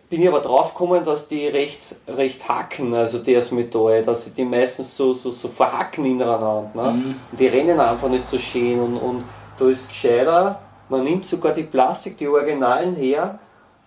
bin 0.10 0.22
ich 0.22 0.28
aber 0.28 0.40
drauf 0.40 0.74
gekommen, 0.74 1.04
dass 1.06 1.28
die 1.28 1.48
recht, 1.48 1.82
recht 2.08 2.48
hacken, 2.48 2.94
also 2.94 3.20
das 3.20 3.52
Metall, 3.52 4.02
dass 4.04 4.26
sie 4.26 4.32
die 4.32 4.46
meistens 4.46 4.96
so, 4.96 5.14
so, 5.14 5.32
so 5.32 5.48
verhacken 5.48 6.06
ineinander. 6.06 6.72
Ne? 6.74 6.92
Mhm. 6.92 7.16
Und 7.32 7.40
die 7.40 7.48
rennen 7.48 7.80
einfach 7.80 8.10
nicht 8.10 8.26
so 8.26 8.38
schön 8.38 8.80
und, 8.80 8.98
und 8.98 9.26
da 9.58 9.68
ist 9.68 9.90
gescheiter, 9.90 10.60
man 10.90 11.04
nimmt 11.04 11.26
sogar 11.26 11.54
die 11.54 11.64
Plastik, 11.64 12.18
die 12.18 12.28
Originalen 12.28 12.96
her, 12.96 13.40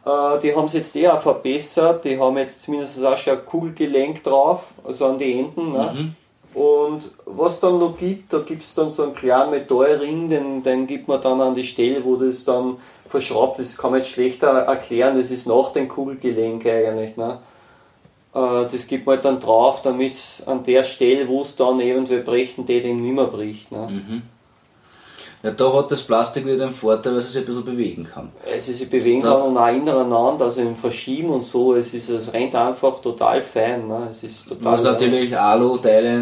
äh, 0.05 0.39
die 0.41 0.55
haben 0.55 0.66
es 0.66 0.75
jetzt 0.75 0.95
eher 0.95 1.16
verbessert, 1.16 2.05
die 2.05 2.18
haben 2.18 2.37
jetzt 2.37 2.62
zumindest 2.62 3.03
auch 3.05 3.16
schon 3.16 3.39
ein 3.39 3.47
Kugelgelenk 3.47 4.23
drauf, 4.23 4.64
also 4.85 5.07
an 5.07 5.18
die 5.18 5.39
Enden. 5.39 5.71
Ne? 5.71 5.93
Mhm. 5.95 6.16
Und 6.53 7.12
was 7.26 7.61
dann 7.61 7.78
noch 7.78 7.96
gibt, 7.96 8.32
da 8.32 8.40
gibt 8.40 8.62
es 8.62 8.74
dann 8.74 8.90
so 8.90 9.05
einen 9.05 9.14
kleinen 9.14 9.51
Metallring, 9.51 10.28
den, 10.28 10.62
den 10.62 10.86
gibt 10.86 11.07
man 11.07 11.22
dann 11.22 11.40
an 11.40 11.55
die 11.55 11.64
Stelle, 11.64 12.05
wo 12.05 12.16
das 12.16 12.44
dann 12.44 12.76
verschraubt 13.07 13.59
ist. 13.61 13.74
Das 13.74 13.78
kann 13.78 13.92
man 13.92 14.01
jetzt 14.01 14.11
schlechter 14.11 14.48
erklären, 14.48 15.16
das 15.16 15.30
ist 15.30 15.46
nach 15.46 15.72
dem 15.72 15.88
Kugelgelenk 15.88 16.66
eigentlich. 16.66 17.16
Ne? 17.16 17.38
Äh, 18.34 18.66
das 18.70 18.86
gibt 18.88 19.07
man 19.07 19.16
halt 19.16 19.24
dann 19.24 19.40
drauf, 19.40 19.82
damit 19.82 20.16
an 20.46 20.64
der 20.64 20.82
Stelle, 20.82 21.28
wo 21.28 21.42
es 21.42 21.55
dann 21.55 21.78
eventuell 21.78 22.22
brechen 22.22 22.66
eben 22.66 23.01
nicht 23.01 23.14
mehr 23.14 23.26
bricht. 23.26 23.70
Ne? 23.70 23.88
Mhm. 23.88 24.22
Ja, 25.43 25.53
da 25.53 25.72
hat 25.72 25.91
das 25.91 26.03
Plastik 26.03 26.45
wieder 26.45 26.66
den 26.66 26.70
Vorteil, 26.70 27.12
weil 27.12 27.20
es 27.20 27.32
sich 27.32 27.41
ein 27.41 27.47
bisschen 27.47 27.64
bewegen 27.64 28.05
kann. 28.05 28.30
Es 28.45 28.66
sich 28.66 28.91
bewegen 28.91 29.22
kann 29.22 29.41
und 29.41 29.57
auch 29.57 29.68
ineinander, 29.68 30.45
also 30.45 30.61
im 30.61 30.76
Verschieben 30.76 31.30
und 31.30 31.45
so, 31.45 31.74
es, 31.74 31.95
ist, 31.95 32.11
es 32.11 32.30
rennt 32.30 32.55
einfach 32.55 33.01
total 33.01 33.41
fein. 33.41 33.88
Ne? 33.88 34.09
Es 34.11 34.22
ist 34.22 34.47
total 34.47 34.64
Was 34.64 34.82
natürlich 34.82 35.38
Alu-Teile 35.38 36.20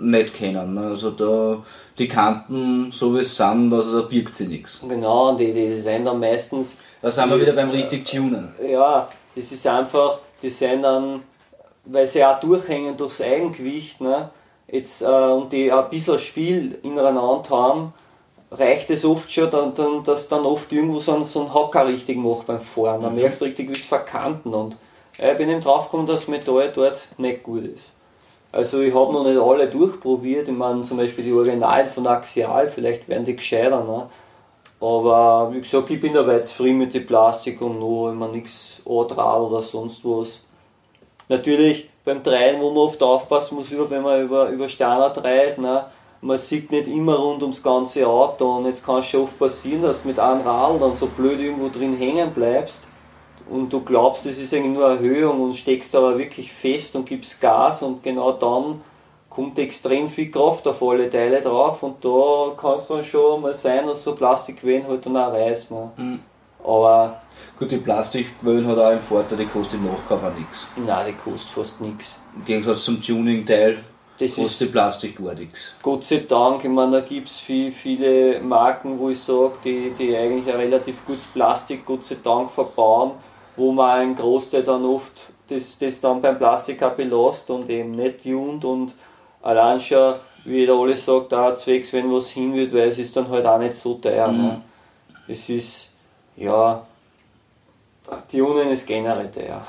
nicht 0.00 0.34
kennen. 0.34 0.74
Ne? 0.74 0.80
Also 0.82 1.10
da 1.10 1.58
die 1.98 2.06
Kanten, 2.06 2.92
so 2.92 3.14
wie 3.14 3.20
es 3.20 3.36
sind, 3.36 3.72
also 3.72 4.00
da 4.00 4.06
birgt 4.06 4.36
sie 4.36 4.46
nichts. 4.46 4.80
Genau, 4.88 5.34
die, 5.34 5.52
die 5.52 5.78
sind 5.78 6.04
dann 6.04 6.20
meistens. 6.20 6.78
Da 7.02 7.10
sind 7.10 7.30
wir 7.30 7.40
wieder 7.40 7.52
beim 7.52 7.70
richtig 7.70 8.08
Tunen. 8.08 8.54
Ja, 8.64 9.08
das 9.34 9.50
ist 9.50 9.66
einfach, 9.66 10.18
die 10.40 10.50
sind 10.50 10.82
dann, 10.82 11.22
weil 11.84 12.06
sie 12.06 12.24
auch 12.24 12.38
durchhängen 12.38 12.96
durchs 12.96 13.20
Eigengewicht, 13.20 14.00
ne? 14.00 14.30
Jetzt, 14.68 15.02
äh, 15.02 15.06
und 15.06 15.52
die 15.52 15.70
ein 15.70 15.90
bisschen 15.90 16.18
Spiel 16.18 16.78
ineinander 16.82 17.42
haben, 17.50 17.92
reicht 18.58 18.90
es 18.90 19.04
oft 19.04 19.30
schon, 19.32 19.50
dann, 19.50 19.74
dann, 19.74 20.02
dass 20.02 20.28
dann 20.28 20.44
oft 20.44 20.72
irgendwo 20.72 21.00
so 21.00 21.14
ein, 21.14 21.24
so 21.24 21.42
ein 21.42 21.52
Hacker 21.52 21.86
richtig 21.86 22.16
macht 22.16 22.46
beim 22.46 22.60
Fahren. 22.60 23.02
Dann 23.02 23.14
mhm. 23.14 23.20
merkst 23.20 23.40
du 23.40 23.44
richtig, 23.46 23.68
wie 23.68 23.72
es 23.72 23.84
verkanten. 23.84 24.54
Und 24.54 24.76
äh, 25.18 25.32
ich 25.32 25.38
bin 25.38 25.48
eben 25.48 25.60
draufgekommen, 25.60 26.06
dass 26.06 26.28
Metall 26.28 26.70
dort 26.74 27.00
nicht 27.18 27.42
gut 27.42 27.64
ist. 27.64 27.92
Also 28.52 28.80
ich 28.80 28.94
habe 28.94 29.12
noch 29.12 29.24
nicht 29.24 29.38
alle 29.38 29.68
durchprobiert. 29.68 30.48
Ich 30.48 30.54
meine 30.54 30.82
zum 30.82 30.96
Beispiel 30.96 31.24
die 31.24 31.32
Originalen 31.32 31.88
von 31.88 32.06
Axial, 32.06 32.68
vielleicht 32.68 33.08
werden 33.08 33.24
die 33.24 33.36
gescheiter. 33.36 33.84
Ne? 33.84 34.08
Aber 34.80 35.52
wie 35.52 35.60
gesagt, 35.60 35.90
ich 35.90 36.00
bin 36.00 36.14
da 36.14 36.26
weit 36.26 36.46
zufrieden 36.46 36.78
mit 36.78 36.94
dem 36.94 37.06
Plastik 37.06 37.60
und 37.60 37.78
nur 37.78 38.12
immer 38.12 38.28
nichts 38.28 38.82
dran 38.84 39.42
oder 39.42 39.62
sonst 39.62 40.04
was. 40.04 40.40
Natürlich 41.28 41.88
beim 42.04 42.22
Dreien, 42.22 42.60
wo 42.60 42.70
man 42.70 42.78
oft 42.78 43.02
aufpassen 43.02 43.56
muss, 43.56 43.66
wenn 43.70 44.02
man 44.02 44.22
über, 44.22 44.48
über 44.48 44.68
Steiner 44.68 45.10
dreht, 45.10 45.58
ne? 45.58 45.86
Man 46.26 46.38
sieht 46.38 46.72
nicht 46.72 46.88
immer 46.88 47.14
rund 47.14 47.42
ums 47.42 47.62
ganze 47.62 48.06
Auto 48.06 48.56
und 48.56 48.66
jetzt 48.66 48.84
kann 48.84 48.98
es 48.98 49.06
schon 49.06 49.22
oft 49.22 49.38
passieren, 49.38 49.82
dass 49.82 50.02
du 50.02 50.08
mit 50.08 50.18
einem 50.18 50.40
Rad 50.40 50.82
dann 50.82 50.96
so 50.96 51.06
blöd 51.06 51.40
irgendwo 51.40 51.68
drin 51.68 51.96
hängen 51.96 52.32
bleibst 52.32 52.82
und 53.48 53.72
du 53.72 53.80
glaubst, 53.80 54.26
das 54.26 54.38
ist 54.38 54.52
eigentlich 54.52 54.72
nur 54.72 54.88
Erhöhung 54.88 55.40
und 55.40 55.54
steckst 55.54 55.94
aber 55.94 56.18
wirklich 56.18 56.52
fest 56.52 56.96
und 56.96 57.06
gibst 57.06 57.40
Gas 57.40 57.82
und 57.82 58.02
genau 58.02 58.32
dann 58.32 58.80
kommt 59.30 59.58
extrem 59.58 60.08
viel 60.08 60.30
Kraft 60.30 60.66
auf 60.66 60.82
alle 60.82 61.08
Teile 61.08 61.40
drauf 61.42 61.82
und 61.84 62.04
da 62.04 62.54
kann 62.56 62.76
es 62.76 62.88
dann 62.88 63.04
schon 63.04 63.42
mal 63.42 63.54
sein, 63.54 63.86
dass 63.86 64.02
so 64.02 64.14
Plastikwellen 64.14 64.88
halt 64.88 65.06
dann 65.06 65.16
auch 65.16 65.32
reißen. 65.32 65.76
Ne? 65.76 65.92
Mhm. 65.96 66.20
Aber 66.64 67.20
Gut, 67.56 67.70
die 67.70 67.76
Plastikwellen 67.76 68.66
hat 68.66 68.78
auch 68.78 68.88
einen 68.88 69.00
Vorteil, 69.00 69.38
die 69.38 69.46
kostet 69.46 69.78
im 69.78 69.86
Nachkauf 69.86 70.24
auch 70.24 70.34
nichts. 70.34 70.66
Nein, 70.76 71.06
die 71.06 71.30
kostet 71.30 71.50
fast 71.50 71.80
nichts. 71.80 72.20
Im 72.34 72.44
Gegensatz 72.44 72.84
zum 72.84 73.00
Tuning-Teil 73.00 73.78
das 74.18 74.34
Kostet 74.34 74.68
ist 74.68 74.72
Plastik 74.72 75.22
gar 75.22 75.34
nichts. 75.34 75.74
Gott 75.82 76.04
sei 76.04 76.24
Dank, 76.26 76.64
ich 76.64 76.70
meine, 76.70 76.92
da 76.92 77.00
gibt 77.00 77.28
es 77.28 77.38
viel, 77.38 77.70
viele 77.70 78.40
Marken, 78.40 78.98
wo 78.98 79.10
ich 79.10 79.18
sage, 79.18 79.52
die, 79.64 79.92
die 79.98 80.16
eigentlich 80.16 80.48
ein 80.52 80.58
relativ 80.58 81.04
gutes 81.04 81.26
Plastik, 81.26 81.84
Gott 81.84 82.04
sei 82.04 82.16
Dank, 82.22 82.50
verbauen, 82.50 83.12
wo 83.56 83.72
man 83.72 83.98
einen 83.98 84.14
Großteil 84.14 84.62
dann 84.62 84.84
oft 84.84 85.32
das, 85.48 85.78
das 85.78 86.00
dann 86.00 86.20
beim 86.22 86.38
Plastik 86.38 86.82
auch 86.82 86.92
belasst 86.92 87.50
und 87.50 87.68
eben 87.68 87.92
nicht 87.92 88.22
tunt 88.22 88.64
und 88.64 88.94
allein 89.42 89.80
schon, 89.80 90.16
wie 90.44 90.58
jeder 90.58 90.74
alles 90.74 91.04
sagt, 91.04 91.34
auch 91.34 91.54
zwecks, 91.54 91.92
wenn 91.92 92.12
was 92.12 92.30
hin 92.30 92.54
wird, 92.54 92.72
weil 92.72 92.88
es 92.88 92.98
ist 92.98 93.16
dann 93.16 93.28
halt 93.28 93.46
auch 93.46 93.58
nicht 93.58 93.74
so 93.74 93.94
teuer. 93.94 94.28
Mhm. 94.28 94.38
Ne? 94.38 94.62
Es 95.28 95.48
ist, 95.48 95.92
ja, 96.36 96.86
Tunen 98.30 98.70
ist 98.70 98.86
generell 98.86 99.30
teuer. 99.30 99.66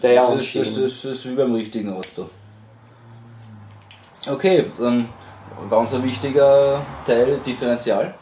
Teuer 0.00 0.28
und 0.28 0.38
Das 0.38 0.46
ist, 0.46 0.56
das, 0.56 0.76
ist, 0.76 1.04
das 1.04 1.12
ist 1.12 1.28
wie 1.28 1.34
beim 1.34 1.54
richtigen 1.54 1.92
Auto. 1.92 2.28
Okay, 4.28 4.64
dann 4.78 5.08
ein 5.62 5.70
ganz 5.70 5.94
ein 5.94 6.02
wichtiger 6.02 6.80
Teil, 7.06 7.38
Differential. 7.38 8.14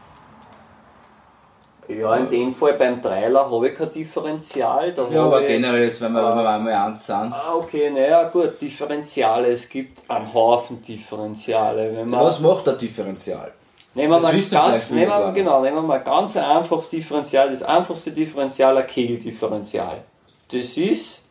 Ja, 1.88 2.16
in 2.16 2.30
dem 2.30 2.54
Fall 2.54 2.74
beim 2.74 3.00
Trailer 3.02 3.50
habe 3.50 3.68
ich 3.68 3.74
kein 3.74 3.92
Differential. 3.92 4.94
Ja, 5.10 5.22
aber 5.24 5.42
generell 5.42 5.84
jetzt, 5.84 6.00
wenn 6.00 6.12
wir, 6.12 6.28
wenn 6.28 6.38
wir 6.38 6.48
einmal 6.48 6.72
eins 6.72 7.06
sind. 7.06 7.32
Ah, 7.32 7.54
okay, 7.54 7.90
naja, 7.90 8.24
gut, 8.28 8.60
Differentiale. 8.60 9.48
Es 9.48 9.68
gibt 9.68 10.02
einen 10.08 10.32
Haufen 10.32 10.82
Differentiale. 10.82 11.94
Wenn 11.94 12.08
man, 12.08 12.20
Was 12.20 12.40
macht 12.40 12.68
ein 12.68 12.78
Differential? 12.78 13.52
nehmen 13.94 14.10
wir 14.10 14.20
das 14.20 14.50
mal 14.50 14.70
ganz, 14.70 14.90
nehmen 14.90 15.08
wir, 15.08 15.32
genau, 15.32 15.62
nehmen 15.62 15.76
wir 15.76 15.82
mal 15.82 15.98
ganz 15.98 16.36
ein 16.36 16.44
einfaches 16.44 16.90
Differential. 16.90 17.50
Das 17.50 17.62
einfachste 17.62 18.10
Differential, 18.10 18.78
ein 18.78 18.86
Kegeldifferential. 18.86 20.02
Das 20.50 20.76
ist, 20.76 21.24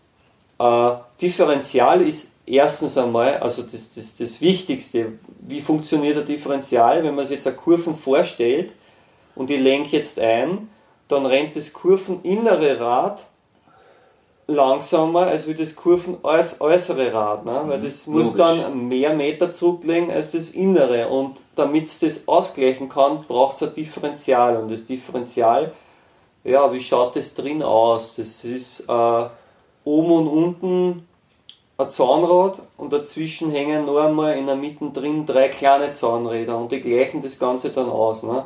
äh, 0.59 0.89
Differential 1.19 2.01
ist 2.01 2.29
erstens 2.45 2.97
einmal, 2.97 3.37
also 3.37 3.63
das, 3.63 3.93
das, 3.93 4.15
das 4.15 4.41
Wichtigste, 4.41 5.13
wie 5.39 5.61
funktioniert 5.61 6.17
ein 6.17 6.25
Differential, 6.25 7.03
wenn 7.03 7.15
man 7.15 7.25
sich 7.25 7.35
jetzt 7.35 7.47
eine 7.47 7.55
Kurven 7.55 7.95
vorstellt 7.95 8.73
und 9.35 9.49
ich 9.49 9.59
lenke 9.59 9.95
jetzt 9.97 10.19
ein, 10.19 10.69
dann 11.07 11.25
rennt 11.25 11.55
das 11.55 11.73
kurveninnere 11.73 12.79
Rad 12.79 13.23
langsamer 14.47 15.21
als 15.27 15.47
wie 15.47 15.53
das 15.53 15.75
Kurven 15.75 16.17
äuß- 16.17 16.59
äußere 16.59 17.13
Rad, 17.13 17.45
ne? 17.45 17.63
weil 17.65 17.79
das 17.79 18.07
muss 18.07 18.25
Logisch. 18.25 18.37
dann 18.37 18.87
mehr 18.87 19.13
Meter 19.13 19.51
zurücklegen 19.51 20.11
als 20.11 20.31
das 20.31 20.49
innere 20.49 21.07
und 21.07 21.39
damit 21.55 21.87
es 21.87 21.99
das 21.99 22.27
ausgleichen 22.27 22.89
kann, 22.89 23.23
braucht 23.23 23.55
es 23.55 23.63
ein 23.63 23.73
Differential 23.73 24.57
und 24.57 24.69
das 24.69 24.85
Differential, 24.85 25.71
ja, 26.43 26.71
wie 26.73 26.81
schaut 26.81 27.15
das 27.15 27.33
drin 27.33 27.63
aus? 27.63 28.17
Das 28.17 28.43
ist 28.43 28.81
äh, 28.81 29.25
oben 29.85 30.11
und 30.11 30.27
unten 30.27 31.07
ein 31.77 31.89
Zahnrad 31.89 32.59
und 32.77 32.93
dazwischen 32.93 33.51
hängen 33.51 33.85
noch 33.85 33.97
einmal 33.97 34.37
in 34.37 34.45
der 34.45 34.55
Mitte 34.55 34.89
drin 34.91 35.25
drei 35.25 35.49
kleine 35.49 35.89
Zahnräder 35.91 36.57
und 36.57 36.71
die 36.71 36.81
gleichen 36.81 37.21
das 37.21 37.39
Ganze 37.39 37.69
dann 37.69 37.89
aus. 37.89 38.23
Ne? 38.23 38.45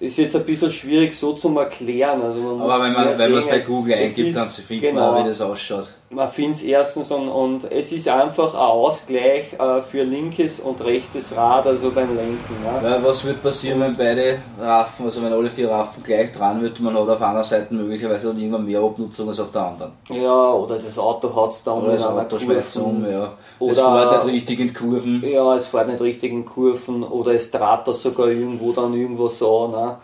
Ist 0.00 0.18
jetzt 0.18 0.34
ein 0.34 0.44
bisschen 0.44 0.70
schwierig 0.70 1.16
so 1.16 1.34
zum 1.34 1.56
erklären. 1.56 2.20
Also 2.22 2.40
man 2.40 2.60
Aber 2.62 2.82
wenn 2.84 2.92
man 2.94 3.08
es 3.08 3.46
bei 3.46 3.58
Google 3.60 3.94
eingibt, 3.94 4.28
ist- 4.28 4.36
dann 4.38 4.48
findet 4.48 4.90
genau, 4.90 5.12
man 5.12 5.20
auch, 5.20 5.24
wie 5.24 5.28
das 5.28 5.40
ausschaut. 5.40 5.92
Man 6.12 6.28
findet 6.28 6.56
es 6.56 6.62
erstens 6.62 7.12
und, 7.12 7.28
und 7.28 7.70
es 7.70 7.92
ist 7.92 8.08
einfach 8.08 8.52
ein 8.54 8.60
Ausgleich 8.60 9.52
äh, 9.52 9.80
für 9.80 10.02
linkes 10.02 10.58
und 10.58 10.82
rechtes 10.84 11.36
Rad, 11.36 11.66
also 11.68 11.90
beim 11.92 12.16
Lenken. 12.16 12.56
Ja. 12.64 12.82
Weil 12.82 13.04
was 13.04 13.24
wird 13.24 13.40
passieren, 13.40 13.80
wenn 13.80 13.96
beide 13.96 14.42
Raffen, 14.58 15.04
also 15.06 15.22
wenn 15.22 15.32
alle 15.32 15.48
vier 15.48 15.70
Raffen 15.70 16.02
gleich 16.02 16.32
dran 16.32 16.60
wird, 16.60 16.80
man 16.80 16.94
hat 16.94 17.08
auf 17.08 17.22
einer 17.22 17.44
Seite 17.44 17.72
möglicherweise 17.72 18.28
dann 18.28 18.38
irgendwann 18.40 18.66
mehr 18.66 18.80
Abnutzung 18.80 19.28
als 19.28 19.38
auf 19.38 19.52
der 19.52 19.66
anderen. 19.66 19.92
ja, 20.08 20.52
oder 20.52 20.78
das 20.80 20.98
Auto 20.98 21.34
hat 21.34 21.52
es 21.52 21.62
dann 21.62 21.80
Oder 21.80 21.92
das 21.92 22.06
Auto 22.06 22.38
schmeißt 22.40 22.76
um, 22.78 23.08
ja. 23.08 23.32
Oder- 23.60 23.70
es 23.70 23.80
fährt 23.80 24.24
nicht 24.24 24.34
richtig 24.34 24.60
in 24.60 24.74
Kurven. 24.74 25.22
Ja, 25.24 25.54
es 25.54 25.66
fährt 25.66 25.88
nicht 25.88 26.00
richtig 26.00 26.32
in 26.32 26.44
Kurven 26.44 27.04
oder 27.04 27.34
es 27.34 27.52
draht 27.52 27.86
das 27.86 28.02
sogar 28.02 28.28
irgendwo 28.28 28.72
dann 28.72 28.94
irgendwo 28.94 29.28
so. 29.28 29.68
Ne? 29.68 29.96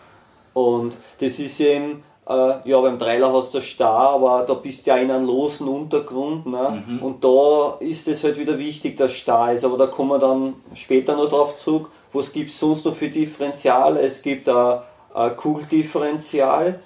Und 0.53 0.95
das 1.19 1.37
ist 1.39 1.59
eben, 1.59 2.01
äh, 2.29 2.69
ja, 2.69 2.81
beim 2.81 2.99
Trailer 2.99 3.31
hast 3.31 3.53
du 3.53 3.61
Star, 3.61 4.09
aber 4.09 4.43
da 4.45 4.53
bist 4.55 4.85
du 4.85 4.91
ja 4.91 4.97
in 4.97 5.09
einem 5.09 5.25
losen 5.25 5.67
Untergrund. 5.67 6.45
Ne? 6.45 6.83
Und 7.01 7.23
da 7.23 7.77
ist 7.79 8.07
es 8.07 8.23
halt 8.23 8.37
wieder 8.37 8.57
wichtig, 8.57 8.97
dass 8.97 9.13
Star 9.13 9.53
ist. 9.53 9.63
Aber 9.63 9.77
da 9.77 9.87
kommen 9.87 10.09
wir 10.09 10.19
dann 10.19 10.55
später 10.73 11.15
noch 11.15 11.29
drauf 11.29 11.55
zurück. 11.55 11.89
Was 12.11 12.33
gibt 12.33 12.49
es 12.49 12.59
sonst 12.59 12.85
noch 12.85 12.95
für 12.95 13.07
Differentiale? 13.07 14.01
Es 14.01 14.21
gibt 14.21 14.49
ein, 14.49 14.79
ein 15.13 15.35
Kugeldifferential, 15.37 16.79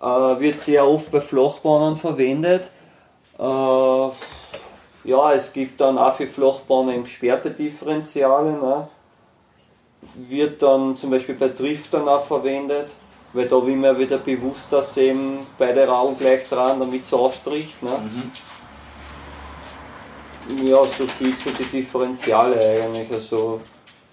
äh, 0.00 0.04
wird 0.04 0.58
sehr 0.58 0.88
oft 0.88 1.12
bei 1.12 1.20
Flachbahnen 1.20 1.96
verwendet. 1.96 2.70
Äh, 3.38 4.08
ja, 5.04 5.32
es 5.32 5.52
gibt 5.52 5.80
dann 5.80 5.96
auch 5.96 6.14
für 6.14 6.26
Flachbahnen 6.26 7.04
gesperrte 7.04 7.50
Differentiale. 7.50 8.52
Ne? 8.52 8.88
Wird 10.28 10.60
dann 10.60 10.96
zum 10.96 11.10
Beispiel 11.10 11.36
bei 11.36 11.48
Driftern 11.48 12.08
auch 12.08 12.24
verwendet, 12.24 12.90
weil 13.32 13.48
da 13.48 13.64
will 13.64 13.76
man 13.76 13.98
wieder 13.98 14.18
bewusst, 14.18 14.72
dass 14.72 14.96
eben 14.96 15.38
beide 15.58 15.86
Raum 15.86 16.16
gleich 16.16 16.48
dran, 16.48 16.78
damit 16.78 17.02
es 17.02 17.12
ausbricht. 17.12 17.82
Ne? 17.82 17.90
Ja, 20.62 20.84
so 20.84 21.06
viel 21.06 21.36
zu 21.36 21.50
den 21.50 21.70
Differentiale 21.70 22.58
eigentlich. 22.60 23.10
Also 23.10 23.60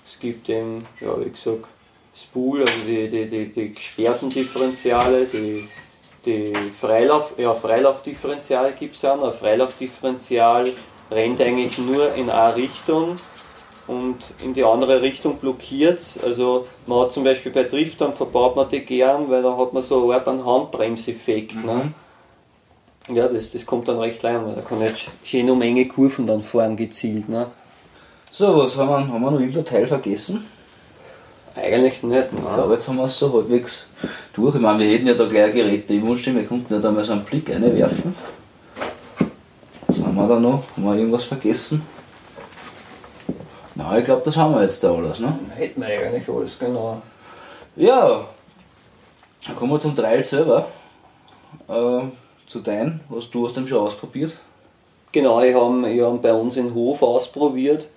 es 0.06 0.20
gibt 0.20 0.48
eben, 0.50 0.84
ja 1.02 1.20
wie 1.20 1.30
gesagt, 1.30 1.68
Spool, 2.16 2.62
also 2.62 2.82
die, 2.86 3.08
die, 3.08 3.28
die, 3.28 3.52
die 3.52 3.74
gesperrten 3.74 4.30
Differentiale, 4.30 5.26
die, 5.26 5.68
die 6.26 6.54
Freilauf, 6.80 7.34
ja, 7.38 7.54
Freilaufdifferential 7.54 8.74
gibt 8.78 8.96
es 8.96 9.06
auch. 9.06 9.24
Ein 9.24 9.34
Freilaufdifferential 9.34 10.74
rennt 11.12 11.42
eigentlich 11.42 11.78
nur 11.78 12.14
in 12.16 12.30
eine 12.30 12.56
Richtung 12.56 13.18
und 13.90 14.18
in 14.46 14.54
die 14.54 14.64
andere 14.64 15.02
Richtung 15.02 15.38
blockiert 15.38 16.00
Also 16.24 16.68
man 16.86 17.00
hat 17.02 17.12
zum 17.12 17.24
Beispiel 17.24 17.52
bei 17.52 17.64
Driftern 17.64 18.14
verbaut 18.14 18.56
man 18.56 18.70
die 18.70 18.82
gern, 18.82 19.30
weil 19.30 19.42
da 19.42 19.58
hat 19.58 19.74
man 19.74 19.82
so 19.82 20.04
eine 20.04 20.14
Art 20.20 20.28
einen 20.28 20.46
Handbremseffekt. 20.46 21.56
Ne? 21.66 21.92
Ja, 23.12 23.28
das, 23.28 23.50
das 23.50 23.66
kommt 23.66 23.88
dann 23.88 23.98
recht 23.98 24.22
leid, 24.22 24.46
weil 24.46 24.54
da 24.54 24.62
kann 24.62 24.80
ich 24.82 24.90
jetzt 24.90 25.10
schön 25.24 25.50
um 25.50 25.60
enge 25.64 25.88
Kurven 25.88 26.28
dann 26.28 26.42
fahren 26.42 26.76
gezielt. 26.76 27.28
Ne? 27.30 27.48
So, 28.32 28.58
was 28.60 28.78
haben 28.78 28.90
wir, 28.90 28.98
haben 29.00 29.22
wir 29.22 29.32
noch 29.32 29.40
irgendein 29.40 29.66
Teil 29.66 29.88
vergessen? 29.88 30.46
Eigentlich 31.56 32.04
nicht. 32.04 32.28
Ich 32.28 32.32
Ne? 32.40 32.54
glaube, 32.54 32.76
jetzt 32.76 32.88
haben 32.88 32.98
wir 32.98 33.06
es 33.06 33.18
so 33.18 33.34
halbwegs 33.34 33.88
durch. 34.34 34.54
Ich 34.54 34.62
meine, 34.62 34.80
wir 34.80 34.92
hätten 34.92 35.08
ja 35.08 35.16
da 35.16 35.26
gleich 35.26 35.52
Geräte 35.54 35.96
im 35.96 36.06
Wunsch, 36.06 36.26
wir 36.28 36.46
konnten 36.46 36.72
ja 36.72 36.80
da 36.80 36.92
mal 36.92 37.04
so 37.04 37.14
einen 37.14 37.24
Blick 37.24 37.50
reinwerfen. 37.50 38.16
Was 39.88 40.04
haben 40.04 40.16
wir 40.16 40.28
da 40.28 40.40
noch? 40.40 40.64
Haben 40.78 40.84
wir 40.86 40.96
irgendwas 40.96 41.24
vergessen? 41.24 41.82
Na, 43.80 43.98
ich 43.98 44.04
glaube, 44.04 44.24
das 44.26 44.36
haben 44.36 44.54
wir 44.56 44.64
jetzt 44.64 44.84
da 44.84 44.94
alles, 44.94 45.22
ne? 45.22 45.40
Hätten 45.56 45.80
wir 45.80 45.88
eigentlich 45.88 46.28
alles, 46.28 46.60
genau. 46.60 47.02
Ja, 47.78 48.26
dann 49.48 49.56
kommen 49.56 49.72
wir 49.72 49.80
zum 49.80 49.96
Trail 49.96 50.22
selber. 50.22 50.68
Äh, 51.70 52.02
zu 52.46 52.60
dein, 52.60 53.00
was 53.08 53.30
du 53.30 53.46
hast 53.46 53.56
den 53.56 53.66
schon 53.70 53.78
ausprobiert. 53.78 54.38
Genau, 55.14 55.42
ich 55.42 55.56
habe 55.56 55.90
ich 55.90 56.02
hab 56.02 56.22
bei 56.22 56.34
uns 56.34 56.58
in 56.58 56.74
Hof 56.74 57.02
ausprobiert. 57.02 57.88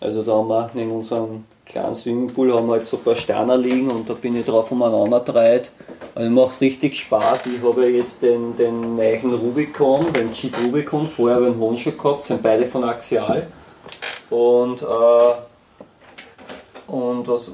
Also 0.00 0.24
da 0.24 0.32
haben 0.32 0.48
wir 0.48 0.70
neben 0.74 0.90
unserem 0.90 1.44
kleinen 1.64 1.94
Swimmingpool 1.94 2.52
haben 2.52 2.66
wir 2.66 2.72
halt 2.72 2.86
so 2.86 2.96
ein 2.96 3.04
paar 3.04 3.14
Sterne 3.14 3.56
liegen 3.56 3.92
und 3.92 4.10
da 4.10 4.14
bin 4.14 4.34
ich 4.34 4.44
drauf 4.44 4.72
umeinander 4.72 5.20
gedreht. 5.20 5.70
Also 6.16 6.30
macht 6.30 6.60
richtig 6.60 6.98
Spaß. 6.98 7.46
Ich 7.46 7.62
habe 7.62 7.84
ja 7.84 7.98
jetzt 7.98 8.22
den, 8.22 8.56
den 8.56 8.96
neuen 8.96 9.34
Rubicon, 9.34 10.12
den 10.12 10.32
Jeep 10.32 10.56
Rubicon, 10.58 11.06
vorher 11.06 11.38
den 11.38 11.60
Hon 11.60 11.78
schon 11.78 11.96
gehabt, 11.96 12.24
sind 12.24 12.42
beide 12.42 12.66
von 12.66 12.82
Axial. 12.82 13.46
Und, 14.30 14.82
äh, 14.82 15.34
und 16.86 17.28
das, 17.28 17.48
äh, 17.48 17.52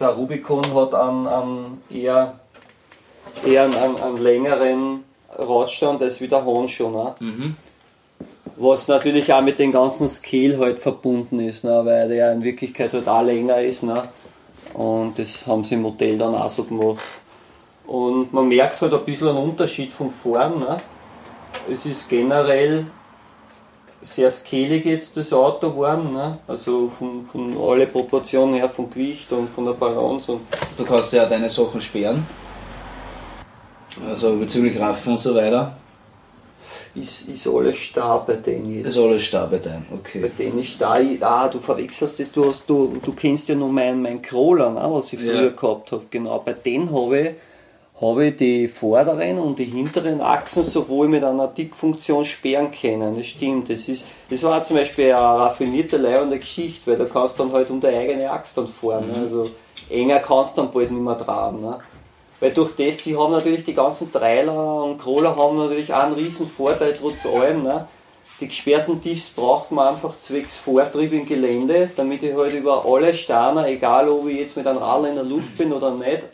der 0.00 0.08
Rubicon 0.08 0.62
hat 0.74 0.94
einen, 0.94 1.26
einen 1.26 1.82
eher, 1.90 2.38
eher 3.44 3.64
einen, 3.64 3.74
einen, 3.74 3.96
einen 3.96 4.16
längeren 4.18 5.04
Radstand 5.38 6.02
als 6.02 6.20
wie 6.20 6.28
der 6.28 6.44
Hon 6.44 6.68
schon. 6.68 6.92
Ne? 6.92 7.14
Was 8.56 8.88
natürlich 8.88 9.32
auch 9.32 9.42
mit 9.42 9.58
dem 9.58 9.72
ganzen 9.72 10.08
Scale 10.08 10.58
halt 10.58 10.78
verbunden 10.78 11.40
ist, 11.40 11.64
ne? 11.64 11.84
weil 11.84 12.08
der 12.08 12.32
in 12.32 12.42
Wirklichkeit 12.42 12.92
halt 12.92 13.08
auch 13.08 13.22
länger 13.22 13.60
ist. 13.60 13.82
Ne? 13.82 14.08
Und 14.74 15.18
das 15.18 15.46
haben 15.46 15.64
sie 15.64 15.74
im 15.74 15.82
Modell 15.82 16.16
dann 16.18 16.34
auch 16.34 16.48
so 16.48 16.64
gemacht. 16.64 17.04
Und 17.86 18.32
man 18.32 18.48
merkt 18.48 18.80
halt 18.80 18.94
ein 18.94 19.04
bisschen 19.04 19.28
einen 19.28 19.38
Unterschied 19.38 19.92
von 19.92 20.10
vorn. 20.10 20.58
Ne? 20.60 20.76
Es 21.70 21.86
ist 21.86 22.08
generell 22.08 22.86
sehr 24.06 24.30
scalig 24.30 24.84
jetzt 24.84 25.16
das 25.16 25.32
Auto 25.32 25.70
geworden, 25.70 26.12
ne? 26.12 26.38
also 26.46 26.88
von, 26.96 27.24
von 27.24 27.56
alle 27.58 27.86
Proportionen 27.86 28.54
her, 28.54 28.68
vom 28.68 28.88
Gewicht 28.88 29.30
und 29.32 29.48
von 29.50 29.64
der 29.64 29.72
Balance. 29.72 30.32
Und 30.32 30.42
Du 30.76 30.84
kannst 30.84 31.12
ja 31.12 31.26
deine 31.26 31.50
Sachen 31.50 31.80
sperren. 31.80 32.26
Also 34.08 34.36
bezüglich 34.36 34.78
Raffen 34.78 35.12
und 35.12 35.20
so 35.20 35.34
weiter. 35.34 35.76
ist, 36.94 37.28
ist 37.28 37.46
alles 37.48 37.76
starr 37.76 38.24
bei 38.26 38.34
denen 38.34 38.70
jetzt. 38.70 38.88
Ist 38.88 38.98
alles 38.98 39.30
da 39.30 39.46
bei 39.46 39.58
Bei 39.58 39.80
okay. 39.92 40.30
denen 40.38 40.58
ist 40.60 40.80
da, 40.80 40.98
ah, 41.20 41.48
du 41.48 41.58
verwechselst 41.58 42.20
das, 42.20 42.30
du, 42.32 42.48
hast, 42.48 42.68
du, 42.68 42.98
du 43.02 43.12
kennst 43.12 43.48
ja 43.48 43.54
noch 43.54 43.70
meinen 43.70 44.02
mein 44.02 44.22
Crawler, 44.22 44.70
ne, 44.70 44.82
was 44.88 45.12
ich 45.12 45.20
Ja. 45.20 45.32
früher 45.32 45.50
gehabt 45.50 45.92
habe. 45.92 46.04
Genau, 46.10 46.38
bei 46.44 46.52
denen 46.52 46.90
habe 46.94 47.18
ich 47.18 47.30
habe 48.00 48.26
ich 48.26 48.36
die 48.36 48.68
vorderen 48.68 49.38
und 49.38 49.58
die 49.58 49.64
hinteren 49.64 50.20
Achsen 50.20 50.62
sowohl 50.62 51.08
mit 51.08 51.24
einer 51.24 51.48
Dickfunktion 51.48 52.24
sperren 52.24 52.70
können. 52.70 53.16
Das 53.16 53.26
stimmt. 53.26 53.70
Das, 53.70 53.88
ist, 53.88 54.06
das 54.28 54.42
war 54.42 54.62
zum 54.62 54.76
Beispiel 54.76 55.06
eine 55.06 55.22
raffinierte, 55.22 55.96
leibende 55.96 56.38
Geschichte, 56.38 56.90
weil 56.90 56.98
da 56.98 57.06
kannst 57.06 57.38
du 57.38 57.44
dann 57.44 57.52
halt 57.52 57.70
um 57.70 57.80
deine 57.80 57.96
eigene 57.96 58.30
Achse 58.30 58.56
dann 58.56 58.68
fahren. 58.68 59.06
Ne? 59.08 59.18
Also 59.18 59.50
enger 59.88 60.18
kannst 60.18 60.56
du 60.56 60.62
dann 60.62 60.72
bald 60.72 60.90
nicht 60.90 61.02
mehr 61.02 61.16
tragen. 61.16 61.62
Ne? 61.62 61.78
Weil 62.38 62.50
durch 62.50 62.72
das, 62.76 62.98
sie 62.98 63.16
haben 63.16 63.32
natürlich 63.32 63.64
die 63.64 63.74
ganzen 63.74 64.12
Trailer 64.12 64.84
und 64.84 64.98
Crawler 64.98 65.34
haben 65.34 65.56
natürlich 65.56 65.92
auch 65.92 66.02
einen 66.02 66.14
riesen 66.14 66.46
Vorteil 66.46 66.92
trotz 66.92 67.24
allem. 67.24 67.62
Ne? 67.62 67.88
Die 68.40 68.48
gesperrten 68.48 69.00
Diffs 69.00 69.30
braucht 69.30 69.72
man 69.72 69.94
einfach 69.94 70.18
zwecks 70.18 70.54
Vortrieb 70.56 71.14
im 71.14 71.24
Gelände, 71.24 71.90
damit 71.96 72.22
ich 72.22 72.36
halt 72.36 72.52
über 72.52 72.84
alle 72.84 73.14
Steine, 73.14 73.66
egal 73.66 74.10
ob 74.10 74.28
ich 74.28 74.36
jetzt 74.36 74.58
mit 74.58 74.66
einem 74.66 74.76
Radl 74.76 75.06
in 75.06 75.14
der 75.14 75.24
Luft 75.24 75.56
bin 75.56 75.72
oder 75.72 75.92
nicht, 75.92 76.24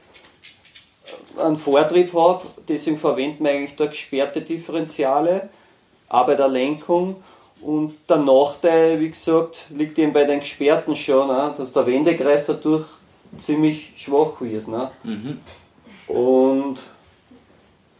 einen 1.38 1.56
Vortrieb 1.56 2.12
habe. 2.14 2.42
Deswegen 2.68 2.98
verwenden 2.98 3.44
wir 3.44 3.50
eigentlich 3.50 3.76
da 3.76 3.86
gesperrte 3.86 4.40
Differentiale, 4.40 5.48
auch 6.08 6.26
bei 6.26 6.34
der 6.34 6.48
Lenkung. 6.48 7.16
Und 7.62 7.92
der 8.08 8.16
Nachteil, 8.16 9.00
wie 9.00 9.10
gesagt, 9.10 9.66
liegt 9.70 9.98
eben 9.98 10.12
bei 10.12 10.24
den 10.24 10.40
gesperrten 10.40 10.96
schon, 10.96 11.28
ne? 11.28 11.54
dass 11.56 11.72
der 11.72 11.86
Wendekreis 11.86 12.46
dadurch 12.46 12.86
ziemlich 13.38 13.92
schwach 13.96 14.40
wird. 14.40 14.66
Ne? 14.66 14.90
Mhm. 15.04 15.38
Und 16.08 16.78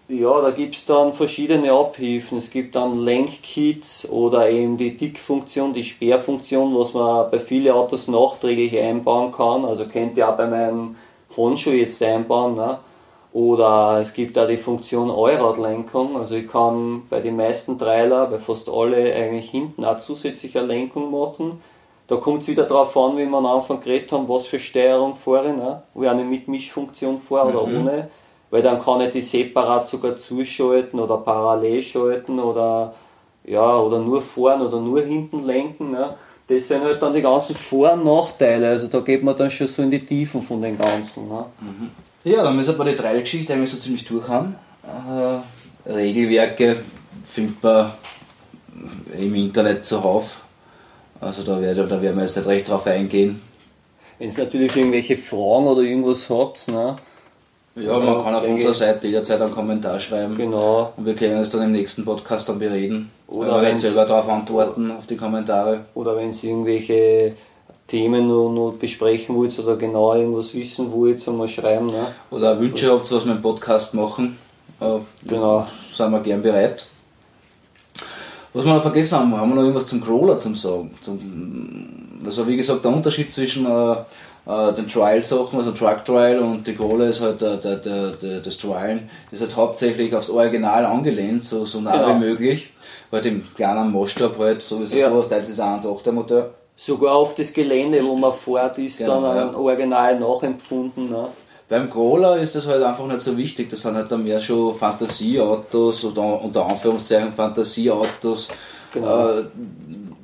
ja, 0.08 0.40
da 0.42 0.50
gibt 0.50 0.74
es 0.74 0.84
dann 0.84 1.12
verschiedene 1.12 1.72
Abhilfen. 1.72 2.38
Es 2.38 2.50
gibt 2.50 2.74
dann 2.74 2.98
Lenkkits 2.98 4.08
oder 4.10 4.50
eben 4.50 4.76
die 4.76 4.96
Dickfunktion, 4.96 5.72
die 5.72 5.84
Sperrfunktion, 5.84 6.76
was 6.76 6.92
man 6.92 7.30
bei 7.30 7.38
vielen 7.38 7.72
Autos 7.72 8.08
nachträglich 8.08 8.78
einbauen 8.78 9.32
kann. 9.32 9.64
Also 9.64 9.86
könnt 9.86 10.18
ihr 10.18 10.28
auch 10.28 10.36
bei 10.36 10.46
meinem 10.46 10.96
Honshu 11.36 11.70
jetzt 11.70 12.02
einbauen. 12.02 12.56
Ne? 12.56 12.78
Oder 13.32 13.98
es 14.00 14.12
gibt 14.12 14.38
auch 14.38 14.46
die 14.46 14.56
Funktion 14.56 15.10
Allradlenkung. 15.10 16.16
Also 16.16 16.34
ich 16.34 16.48
kann 16.48 17.02
bei 17.08 17.20
den 17.20 17.36
meisten 17.36 17.78
Trailer, 17.78 18.26
bei 18.26 18.38
fast 18.38 18.68
alle 18.68 19.14
eigentlich 19.14 19.50
hinten 19.50 19.84
auch 19.84 19.96
zusätzliche 19.96 20.60
Lenkung 20.60 21.10
machen. 21.10 21.62
Da 22.08 22.16
kommt 22.16 22.42
es 22.42 22.48
wieder 22.48 22.64
darauf 22.64 22.94
an, 22.96 23.16
wie 23.16 23.24
wir 23.24 23.38
am 23.38 23.46
Anfang 23.46 23.80
geredet 23.80 24.12
haben, 24.12 24.28
was 24.28 24.46
für 24.46 24.58
Steuerung 24.58 25.14
fahre. 25.14 25.54
Ne? 25.54 25.82
Wo 25.94 26.02
ich 26.02 26.08
eine 26.08 26.24
Mitmischfunktion 26.24 27.18
fahre 27.18 27.56
oder 27.56 27.66
mhm. 27.66 27.80
ohne 27.80 28.08
weil 28.52 28.60
dann 28.60 28.78
kann 28.78 29.00
ich 29.00 29.10
die 29.12 29.22
separat 29.22 29.86
sogar 29.86 30.14
zuschalten 30.14 31.00
oder 31.00 31.16
parallel 31.16 31.82
schalten 31.82 32.38
oder, 32.38 32.94
ja, 33.44 33.78
oder 33.78 33.98
nur 33.98 34.20
vorn 34.20 34.60
oder 34.60 34.78
nur 34.78 35.00
hinten 35.00 35.46
lenken. 35.46 35.90
Ne? 35.90 36.10
Das 36.46 36.68
sind 36.68 36.84
halt 36.84 37.02
dann 37.02 37.14
die 37.14 37.22
ganzen 37.22 37.56
Vor- 37.56 37.94
und 37.94 38.04
Nachteile, 38.04 38.68
also 38.68 38.88
da 38.88 39.00
geht 39.00 39.24
man 39.24 39.34
dann 39.34 39.50
schon 39.50 39.68
so 39.68 39.80
in 39.82 39.90
die 39.90 40.04
Tiefen 40.04 40.42
von 40.42 40.60
den 40.60 40.76
Ganzen. 40.76 41.28
Ne? 41.28 41.46
Mhm. 41.62 41.90
Ja, 42.24 42.42
dann 42.42 42.56
müssen 42.56 42.78
wir 42.78 42.84
die 42.84 42.96
Dreiergeschichte 42.96 43.52
eigentlich 43.52 43.70
so 43.70 43.78
ziemlich 43.78 44.04
durch 44.04 44.28
haben. 44.28 44.54
Äh, 44.84 45.90
Regelwerke 45.90 46.76
findet 47.26 47.62
man 47.62 47.92
im 49.18 49.34
Internet 49.34 49.84
zuhauf. 49.84 50.40
Also 51.20 51.42
da, 51.42 51.60
werde, 51.60 51.86
da 51.86 52.00
werden 52.00 52.16
wir 52.16 52.24
jetzt 52.24 52.36
nicht 52.36 52.48
recht 52.48 52.68
drauf 52.68 52.86
eingehen. 52.86 53.40
Wenn 54.18 54.28
es 54.28 54.38
natürlich 54.38 54.74
irgendwelche 54.76 55.16
Fragen 55.16 55.66
oder 55.66 55.82
irgendwas 55.82 56.28
habt, 56.30 56.68
ne, 56.68 56.96
ja, 57.74 57.98
man 57.98 58.22
kann 58.22 58.34
auf 58.34 58.46
unserer 58.46 58.74
Seite 58.74 59.06
jederzeit 59.06 59.40
einen 59.40 59.52
Kommentar 59.52 59.98
schreiben. 59.98 60.34
Genau. 60.34 60.92
Und 60.96 61.06
wir 61.06 61.14
können 61.14 61.38
es 61.38 61.48
dann 61.48 61.62
im 61.62 61.72
nächsten 61.72 62.04
Podcast 62.04 62.48
dann 62.48 62.58
bereden. 62.58 63.10
Oder 63.28 63.62
wenn 63.62 63.76
selber 63.76 64.04
darauf 64.04 64.28
antworten, 64.28 64.90
auf 64.90 65.06
die 65.06 65.16
Kommentare. 65.16 65.86
Oder 65.94 66.16
wenn 66.16 66.34
Sie 66.34 66.50
irgendwelche 66.50 67.34
Themen 67.86 68.28
noch, 68.28 68.50
noch 68.50 68.72
besprechen 68.72 69.36
wollt 69.36 69.58
oder 69.58 69.76
genau 69.76 70.14
irgendwas 70.14 70.54
wissen 70.54 70.92
wollt, 70.92 71.26
man 71.26 71.48
schreiben. 71.48 71.86
Ne? 71.86 72.06
Oder 72.30 72.58
Wünsche 72.58 72.90
habt, 72.90 73.10
was 73.10 73.24
wir 73.24 73.32
im 73.32 73.42
Podcast 73.42 73.94
machen. 73.94 74.38
Äh, 74.80 74.98
genau. 75.26 75.66
Sind 75.94 76.10
wir 76.10 76.20
gern 76.20 76.42
bereit. 76.42 76.86
Was 78.54 78.64
wir 78.64 78.74
noch 78.74 78.82
vergessen 78.82 79.18
haben, 79.18 79.36
haben 79.36 79.50
wir 79.50 79.56
noch 79.56 79.62
irgendwas 79.62 79.86
zum 79.86 80.02
Crawler 80.02 80.36
zum 80.36 80.56
sagen. 80.56 80.90
Zum, 81.00 82.20
also 82.24 82.46
wie 82.46 82.56
gesagt, 82.56 82.84
der 82.84 82.94
Unterschied 82.94 83.32
zwischen 83.32 83.66
äh, 83.66 83.96
äh, 84.46 84.72
den 84.74 84.88
Trial-Sachen, 84.88 85.58
also 85.58 85.72
Truck 85.72 86.04
Trial 86.04 86.38
und 86.40 86.66
die 86.66 86.74
Gola 86.74 87.06
ist 87.06 87.20
halt 87.20 87.40
der, 87.40 87.56
der, 87.56 87.76
der, 87.76 88.10
der, 88.10 88.40
das 88.40 88.58
Trialen 88.58 89.08
ist 89.30 89.40
halt 89.40 89.56
hauptsächlich 89.56 90.14
aufs 90.14 90.30
Original 90.30 90.84
angelehnt, 90.84 91.42
so, 91.42 91.64
so 91.64 91.80
nah 91.80 91.92
genau. 91.92 92.08
wie 92.16 92.18
möglich. 92.18 92.70
Halt 93.10 93.26
im 93.26 93.44
kleinen 93.54 93.92
Maßstab 93.92 94.38
halt, 94.38 94.62
so 94.62 94.80
wie 94.80 94.84
es 94.84 94.92
ja. 94.92 95.08
du 95.08 95.18
hast, 95.18 95.28
teils 95.28 95.48
ist 95.48 95.60
1,8er 95.60 96.12
Motor. 96.12 96.50
Sogar 96.76 97.14
auf 97.14 97.34
das 97.34 97.52
Gelände, 97.52 98.04
wo 98.04 98.16
man 98.16 98.32
fährt, 98.32 98.78
ist 98.78 98.98
genau, 98.98 99.22
dann 99.22 99.48
ein 99.48 99.52
ja. 99.52 99.58
Original 99.58 100.18
nachempfunden. 100.18 101.10
Ne? 101.10 101.28
Beim 101.68 101.90
Crawler 101.90 102.38
ist 102.38 102.54
das 102.54 102.66
halt 102.66 102.82
einfach 102.82 103.06
nicht 103.06 103.20
so 103.20 103.36
wichtig, 103.36 103.70
das 103.70 103.82
sind 103.82 103.94
halt 103.94 104.10
dann 104.10 104.24
mehr 104.24 104.40
schon 104.40 104.74
Fantasieautos 104.74 106.04
oder 106.04 106.42
unter 106.42 106.66
Anführungszeichen 106.66 107.32
Fantasieautos. 107.32 108.50
Genau. 108.92 109.28
Äh, 109.38 109.44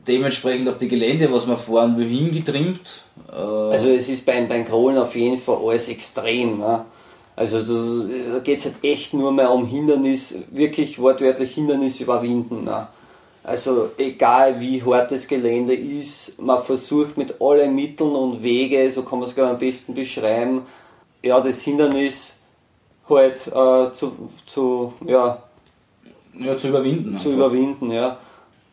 dementsprechend 0.06 0.68
auf 0.68 0.78
die 0.78 0.88
Gelände, 0.88 1.32
was 1.32 1.46
man 1.46 1.58
fahren 1.58 1.96
will, 1.96 2.08
hingetrimmt. 2.08 3.02
Äh 3.30 3.34
also 3.34 3.88
es 3.88 4.08
ist 4.08 4.26
beim, 4.26 4.48
beim 4.48 4.64
Krollen 4.64 4.98
auf 4.98 5.14
jeden 5.14 5.40
Fall 5.40 5.58
alles 5.64 5.88
extrem. 5.88 6.58
Ne? 6.58 6.84
Also 7.36 7.60
da 7.60 8.40
geht 8.40 8.58
es 8.58 8.64
halt 8.64 8.74
echt 8.82 9.14
nur 9.14 9.30
mehr 9.32 9.50
um 9.50 9.66
Hindernis, 9.66 10.34
wirklich 10.50 10.98
wortwörtlich 10.98 11.52
Hindernis 11.52 12.00
überwinden. 12.00 12.64
Ne? 12.64 12.88
Also 13.48 13.90
egal 13.96 14.60
wie 14.60 14.82
hart 14.82 15.10
das 15.10 15.26
Gelände 15.26 15.74
ist, 15.74 16.40
man 16.40 16.62
versucht 16.62 17.16
mit 17.16 17.40
allen 17.40 17.74
Mitteln 17.74 18.12
und 18.12 18.42
Wege, 18.42 18.90
so 18.90 19.02
kann 19.02 19.18
man 19.18 19.28
es 19.28 19.34
gar 19.34 19.50
am 19.50 19.58
besten 19.58 19.94
beschreiben, 19.94 20.62
ja, 21.22 21.40
das 21.40 21.62
Hindernis 21.62 22.36
halt 23.08 23.46
äh, 23.46 23.92
zu, 23.92 24.12
zu, 24.46 24.92
ja, 25.06 25.42
ja, 26.38 26.56
zu 26.56 26.68
überwinden. 26.68 27.18
Zu 27.18 27.30
einfach. 27.30 27.46
überwinden, 27.46 27.90
ja 27.90 28.18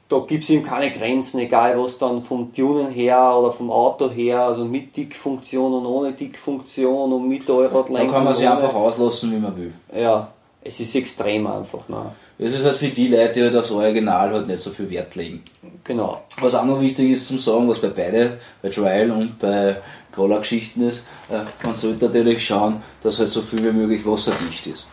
da 0.07 0.19
gibt 0.19 0.43
es 0.43 0.49
eben 0.51 0.63
keine 0.63 0.91
Grenzen, 0.91 1.39
egal 1.39 1.81
was 1.81 1.97
dann 1.97 2.21
vom 2.21 2.53
Tunen 2.53 2.91
her 2.91 3.35
oder 3.37 3.51
vom 3.51 3.71
Auto 3.71 4.09
her, 4.09 4.41
also 4.41 4.63
mit 4.63 4.95
Dickfunktion 4.95 5.73
und 5.73 5.85
ohne 5.85 6.11
Dickfunktion 6.11 7.11
und 7.11 7.27
mit 7.27 7.49
Allradlenkung. 7.49 8.07
Da 8.07 8.13
kann 8.13 8.23
man 8.23 8.33
sich 8.33 8.47
einfach 8.47 8.73
auslassen, 8.73 9.31
wie 9.31 9.39
man 9.39 9.57
will. 9.57 9.73
Ja, 9.95 10.27
es 10.67 10.79
ist 10.79 10.95
extrem 10.95 11.45
einfach. 11.45 11.87
Ne? 11.87 12.11
Es 12.39 12.53
ist 12.53 12.65
halt 12.65 12.75
für 12.75 12.89
die 12.89 13.07
Leute, 13.07 13.33
die 13.33 13.43
halt 13.43 13.55
aufs 13.55 13.69
Original 13.69 14.31
halt 14.31 14.47
nicht 14.47 14.59
so 14.59 14.71
viel 14.71 14.89
Wert 14.89 15.15
legen. 15.15 15.43
Genau. 15.83 16.23
Was 16.41 16.55
auch 16.55 16.65
noch 16.65 16.81
wichtig 16.81 17.11
ist 17.11 17.27
zum 17.27 17.37
Sagen, 17.37 17.69
was 17.69 17.79
bei 17.79 17.89
beide, 17.89 18.39
bei 18.63 18.69
Trial 18.69 19.11
und 19.11 19.37
bei 19.39 19.77
Crawler-Geschichten 20.11 20.87
ist, 20.87 21.05
äh, 21.29 21.41
man 21.63 21.75
sollte 21.75 22.05
natürlich 22.05 22.43
schauen, 22.43 22.81
dass 23.03 23.19
halt 23.19 23.29
so 23.29 23.41
viel 23.41 23.63
wie 23.63 23.71
möglich 23.71 24.03
wasserdicht 24.05 24.65
ist. 24.65 24.87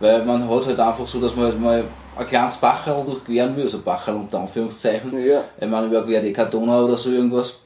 Weil 0.00 0.22
man 0.24 0.46
hat 0.48 0.66
halt 0.66 0.78
einfach 0.78 1.06
so, 1.06 1.18
dass 1.18 1.34
man 1.34 1.46
halt 1.46 1.60
mal 1.60 1.84
ein 2.16 2.26
kleines 2.26 2.58
Bacherl 2.58 3.02
durchqueren 3.04 3.56
will, 3.56 3.64
also 3.64 3.80
Bacherl 3.80 4.16
unter 4.16 4.40
Anführungszeichen. 4.40 5.12
Ja. 5.26 5.42
Ich 5.58 5.66
meine, 5.66 5.86
überquert 5.86 6.24
die 6.24 6.32
Kartona 6.32 6.82
oder 6.82 6.98
so 6.98 7.10
irgendwas. 7.10 7.58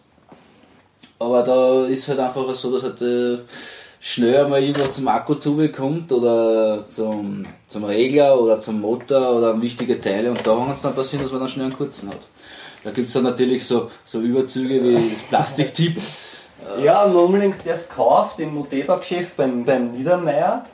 Aber 1.19 1.43
da 1.43 1.87
ist 1.87 2.07
halt 2.09 2.21
einfach 2.21 2.55
so, 2.55 2.73
dass 2.73 2.85
halt 2.85 3.03
äh, 3.03 3.39
schnell 4.07 4.47
mal 4.49 4.63
irgendwas 4.63 4.93
zum 4.93 5.09
Akku 5.09 5.35
zubekommt 5.37 6.13
oder 6.13 6.85
zum, 6.91 7.47
zum 7.67 7.85
Regler 7.85 8.39
oder 8.39 8.61
zum 8.61 8.83
Motor 8.83 9.39
oder 9.39 9.63
wichtige 9.63 9.99
Teile 9.99 10.31
und 10.31 10.47
da 10.47 10.55
kann 10.55 10.73
es 10.73 10.83
dann 10.83 10.95
passieren, 10.95 11.23
dass 11.23 11.33
man 11.33 11.41
dann 11.41 11.49
schnell 11.49 11.65
einen 11.67 11.77
kurzen 11.77 12.11
hat. 12.11 12.21
Da 12.85 12.91
gibt 12.91 13.09
es 13.09 13.15
dann 13.15 13.23
natürlich 13.23 13.65
so, 13.67 13.91
so 14.05 14.21
Überzüge 14.21 14.85
wie 14.85 14.99
Plastiktipp. 15.31 15.97
Ja, 16.83 17.05
unbedingt 17.05 17.57
das 17.65 17.89
kauft 17.89 18.39
im 18.41 18.55
Moteba-Geschäft 18.55 19.39
beim, 19.39 19.65
beim 19.65 19.93
Niedermeier 19.93 20.67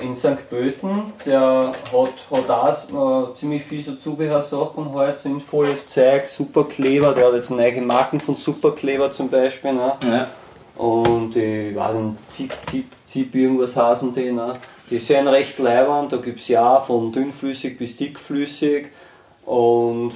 in 0.00 0.16
St. 0.16 0.50
Pölten, 0.50 1.12
der 1.24 1.72
hat, 1.92 2.38
hat 2.48 2.50
auch 2.50 3.30
äh, 3.30 3.34
ziemlich 3.36 3.62
viel 3.62 3.84
so 3.84 3.94
Zubehörsachen 3.94 4.92
halt, 4.92 5.18
sinnvolles 5.18 5.86
Zeug, 5.86 6.26
Superkleber, 6.26 7.12
der 7.12 7.26
hat 7.26 7.34
jetzt 7.34 7.50
neue 7.50 7.80
Marken 7.80 8.18
von 8.18 8.34
Superkleber 8.34 9.12
zum 9.12 9.28
Beispiel. 9.28 9.74
Ne? 9.74 9.92
Ja. 10.02 10.28
Und 10.76 11.36
ich 11.36 11.74
weiß 11.74 11.94
nicht, 11.94 12.30
Zip, 12.30 12.52
Zip, 12.68 12.86
Zip 13.06 13.34
irgendwas 13.34 13.76
heißen 13.76 14.14
die. 14.14 14.32
Ne? 14.32 14.54
Die 14.90 14.98
sind 14.98 15.28
recht 15.28 15.58
leibend, 15.58 16.12
da 16.12 16.16
gibt 16.16 16.40
es 16.40 16.48
ja 16.48 16.78
auch 16.78 16.84
von 16.84 17.12
dünnflüssig 17.12 17.78
bis 17.78 17.96
dickflüssig. 17.96 18.88
Und 19.44 20.12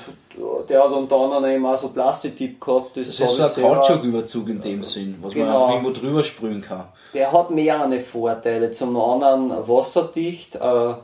der 0.68 0.84
hat 0.84 0.92
dann, 0.92 1.08
dann 1.08 1.44
eben 1.50 1.66
auch 1.66 1.78
so 1.78 1.88
Plastiktipp 1.88 2.60
gehabt. 2.60 2.96
Das, 2.96 3.16
das 3.16 3.32
ist 3.32 3.36
so 3.36 3.44
ein 3.44 3.74
Kautschuküberzug 3.74 4.48
in 4.48 4.60
dem 4.60 4.84
Sinn, 4.84 5.16
was 5.20 5.34
genau. 5.34 5.46
man 5.46 5.56
einfach 5.56 5.70
irgendwo 5.74 6.00
drüber 6.00 6.22
sprühen 6.22 6.60
kann. 6.60 6.84
Der 7.14 7.32
hat 7.32 7.50
mehrere 7.50 7.98
Vorteile. 8.00 8.70
Zum 8.72 8.96
anderen 8.96 9.50
wasserdicht, 9.66 10.56
äh, 10.56 10.94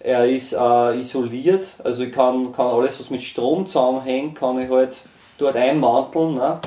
er 0.00 0.26
ist 0.26 0.54
äh, 0.54 0.98
isoliert, 0.98 1.68
also 1.84 2.02
ich 2.04 2.12
kann, 2.12 2.52
kann 2.52 2.66
alles, 2.66 2.98
was 2.98 3.10
mit 3.10 3.22
Strom 3.22 3.66
zusammenhängt, 3.66 4.34
kann 4.34 4.60
ich 4.60 4.70
halt 4.70 4.96
dort 5.36 5.56
einmanteln. 5.56 6.34
Ne? 6.34 6.58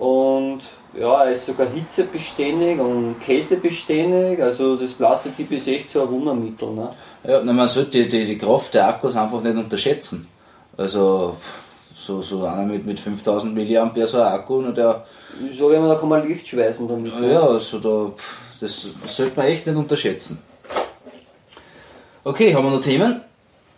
Und 0.00 0.60
ja, 0.98 1.24
er 1.24 1.32
ist 1.32 1.44
sogar 1.44 1.66
hitzebeständig 1.68 2.80
und 2.80 3.20
kältebeständig, 3.20 4.42
also 4.42 4.74
das 4.76 4.94
Plastiktipp 4.94 5.52
ist 5.52 5.68
echt 5.68 5.90
so 5.90 6.02
ein 6.02 6.10
Wundermittel. 6.10 6.70
Ne? 6.70 6.88
Ja, 7.22 7.42
man 7.42 7.68
sollte 7.68 7.90
die, 7.90 8.08
die, 8.08 8.24
die 8.24 8.38
Kraft 8.38 8.72
der 8.72 8.88
Akkus 8.88 9.14
einfach 9.14 9.42
nicht 9.42 9.56
unterschätzen. 9.56 10.26
Also 10.74 11.36
so, 11.94 12.22
so 12.22 12.46
einer 12.46 12.64
mit, 12.64 12.86
mit 12.86 12.98
5000 12.98 13.54
mAh 13.54 14.06
so 14.06 14.22
ein 14.22 14.32
Akku, 14.32 14.54
und 14.54 14.74
der. 14.74 15.04
Ich 15.46 15.58
sage 15.58 15.74
immer, 15.74 15.88
da 15.88 15.96
kann 15.96 16.08
man 16.08 16.26
Licht 16.26 16.48
schweißen 16.48 16.88
damit. 16.88 17.12
Ja, 17.20 17.42
also 17.42 17.78
da, 17.78 18.10
das 18.58 18.88
sollte 19.06 19.36
man 19.36 19.48
echt 19.48 19.66
nicht 19.66 19.76
unterschätzen. 19.76 20.42
Okay, 22.24 22.54
haben 22.54 22.64
wir 22.64 22.70
noch 22.70 22.80
Themen? 22.80 23.20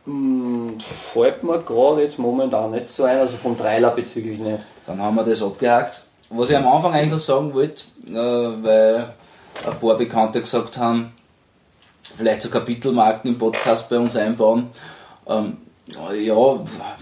Hm, 0.05 0.79
fällt 0.79 1.43
mir 1.43 1.59
gerade 1.62 2.03
jetzt 2.03 2.20
momentan 2.20 2.70
nicht 2.70 2.89
so 2.89 3.03
ein, 3.03 3.18
also 3.18 3.37
vom 3.37 3.59
Trailer 3.59 3.91
bezüglich 3.91 4.39
nicht. 4.39 4.62
Dann 4.87 5.03
haben 5.03 5.16
wir 5.16 5.25
das 5.25 5.43
abgehakt. 5.43 6.03
Was 6.35 6.51
ich 6.51 6.57
am 6.57 6.66
Anfang 6.66 6.93
eigentlich 6.95 7.12
noch 7.12 7.18
sagen 7.18 7.53
wollte, 7.53 7.83
äh, 8.09 8.14
weil 8.14 9.12
ein 9.66 9.80
paar 9.80 9.97
Bekannte 9.97 10.41
gesagt 10.41 10.78
haben, 10.78 11.12
vielleicht 12.16 12.43
so 12.43 12.49
Kapitelmarken 12.49 13.30
im 13.33 13.39
Podcast 13.39 13.89
bei 13.91 13.99
uns 13.99 14.16
einbauen. 14.16 14.68
Ähm, 15.26 15.59
ja, 15.87 16.35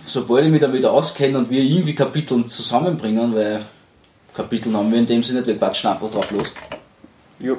sobald 0.06 0.44
ich 0.44 0.50
mich 0.50 0.60
damit 0.60 0.84
auskenne 0.84 1.38
und 1.38 1.50
wir 1.50 1.62
irgendwie 1.62 1.94
Kapitel 1.94 2.46
zusammenbringen, 2.48 3.34
weil 3.34 3.62
Kapitel 4.34 4.74
haben 4.74 4.90
wir 4.90 4.98
in 4.98 5.06
dem 5.06 5.22
Sinne 5.22 5.40
nicht, 5.40 5.48
wir 5.48 5.58
quatschen 5.58 5.90
einfach 5.90 6.10
drauf 6.10 6.30
los, 6.30 6.48
Jo. 7.38 7.58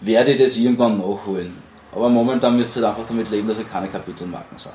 werde 0.00 0.32
ich 0.32 0.42
das 0.42 0.56
irgendwann 0.56 0.98
nachholen. 0.98 1.56
Aber 1.92 2.08
momentan 2.08 2.56
müsst 2.56 2.76
ihr 2.76 2.82
halt 2.82 2.96
einfach 2.96 3.08
damit 3.08 3.30
leben, 3.30 3.48
dass 3.48 3.58
wir 3.58 3.64
keine 3.64 3.88
Kapitelmarken 3.88 4.58
sind. 4.58 4.74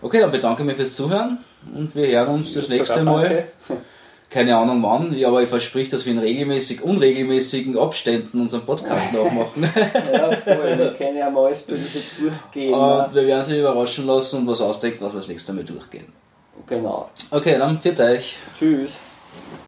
Okay, 0.00 0.20
dann 0.20 0.32
bedanke 0.32 0.62
ich 0.62 0.66
mich 0.66 0.76
fürs 0.76 0.94
Zuhören 0.94 1.38
und 1.72 1.94
wir 1.94 2.08
hören 2.08 2.34
uns 2.34 2.52
das 2.52 2.68
nächste 2.68 3.04
Mal. 3.04 3.24
danke. 3.68 3.84
Keine 4.32 4.56
Ahnung 4.56 4.82
wann, 4.82 5.14
ja, 5.14 5.28
aber 5.28 5.42
ich 5.42 5.48
versprich, 5.48 5.90
dass 5.90 6.06
wir 6.06 6.12
in 6.12 6.18
regelmäßig, 6.18 6.82
unregelmäßigen 6.82 7.78
Abständen 7.78 8.40
unseren 8.40 8.62
Podcast 8.62 9.12
nachmachen. 9.12 9.70
Ja, 10.10 10.32
voll, 10.32 10.78
wir 10.78 10.94
können 10.96 11.18
ja 11.18 11.28
mal 11.28 11.46
alles 11.46 11.60
Böse 11.62 12.00
durchgehen. 12.18 12.70
ne? 12.70 13.04
und 13.06 13.14
wir 13.14 13.26
werden 13.26 13.44
sich 13.44 13.58
überraschen 13.58 14.06
lassen 14.06 14.40
und 14.40 14.46
was 14.46 14.62
ausdenken, 14.62 15.04
was 15.04 15.12
wir 15.12 15.18
das 15.20 15.28
nächste 15.28 15.52
Mal 15.52 15.64
durchgehen. 15.64 16.06
Genau. 16.66 17.10
Okay, 17.30 17.58
dann 17.58 17.78
für 17.78 17.98
euch. 18.00 18.36
Tschüss. 18.58 18.92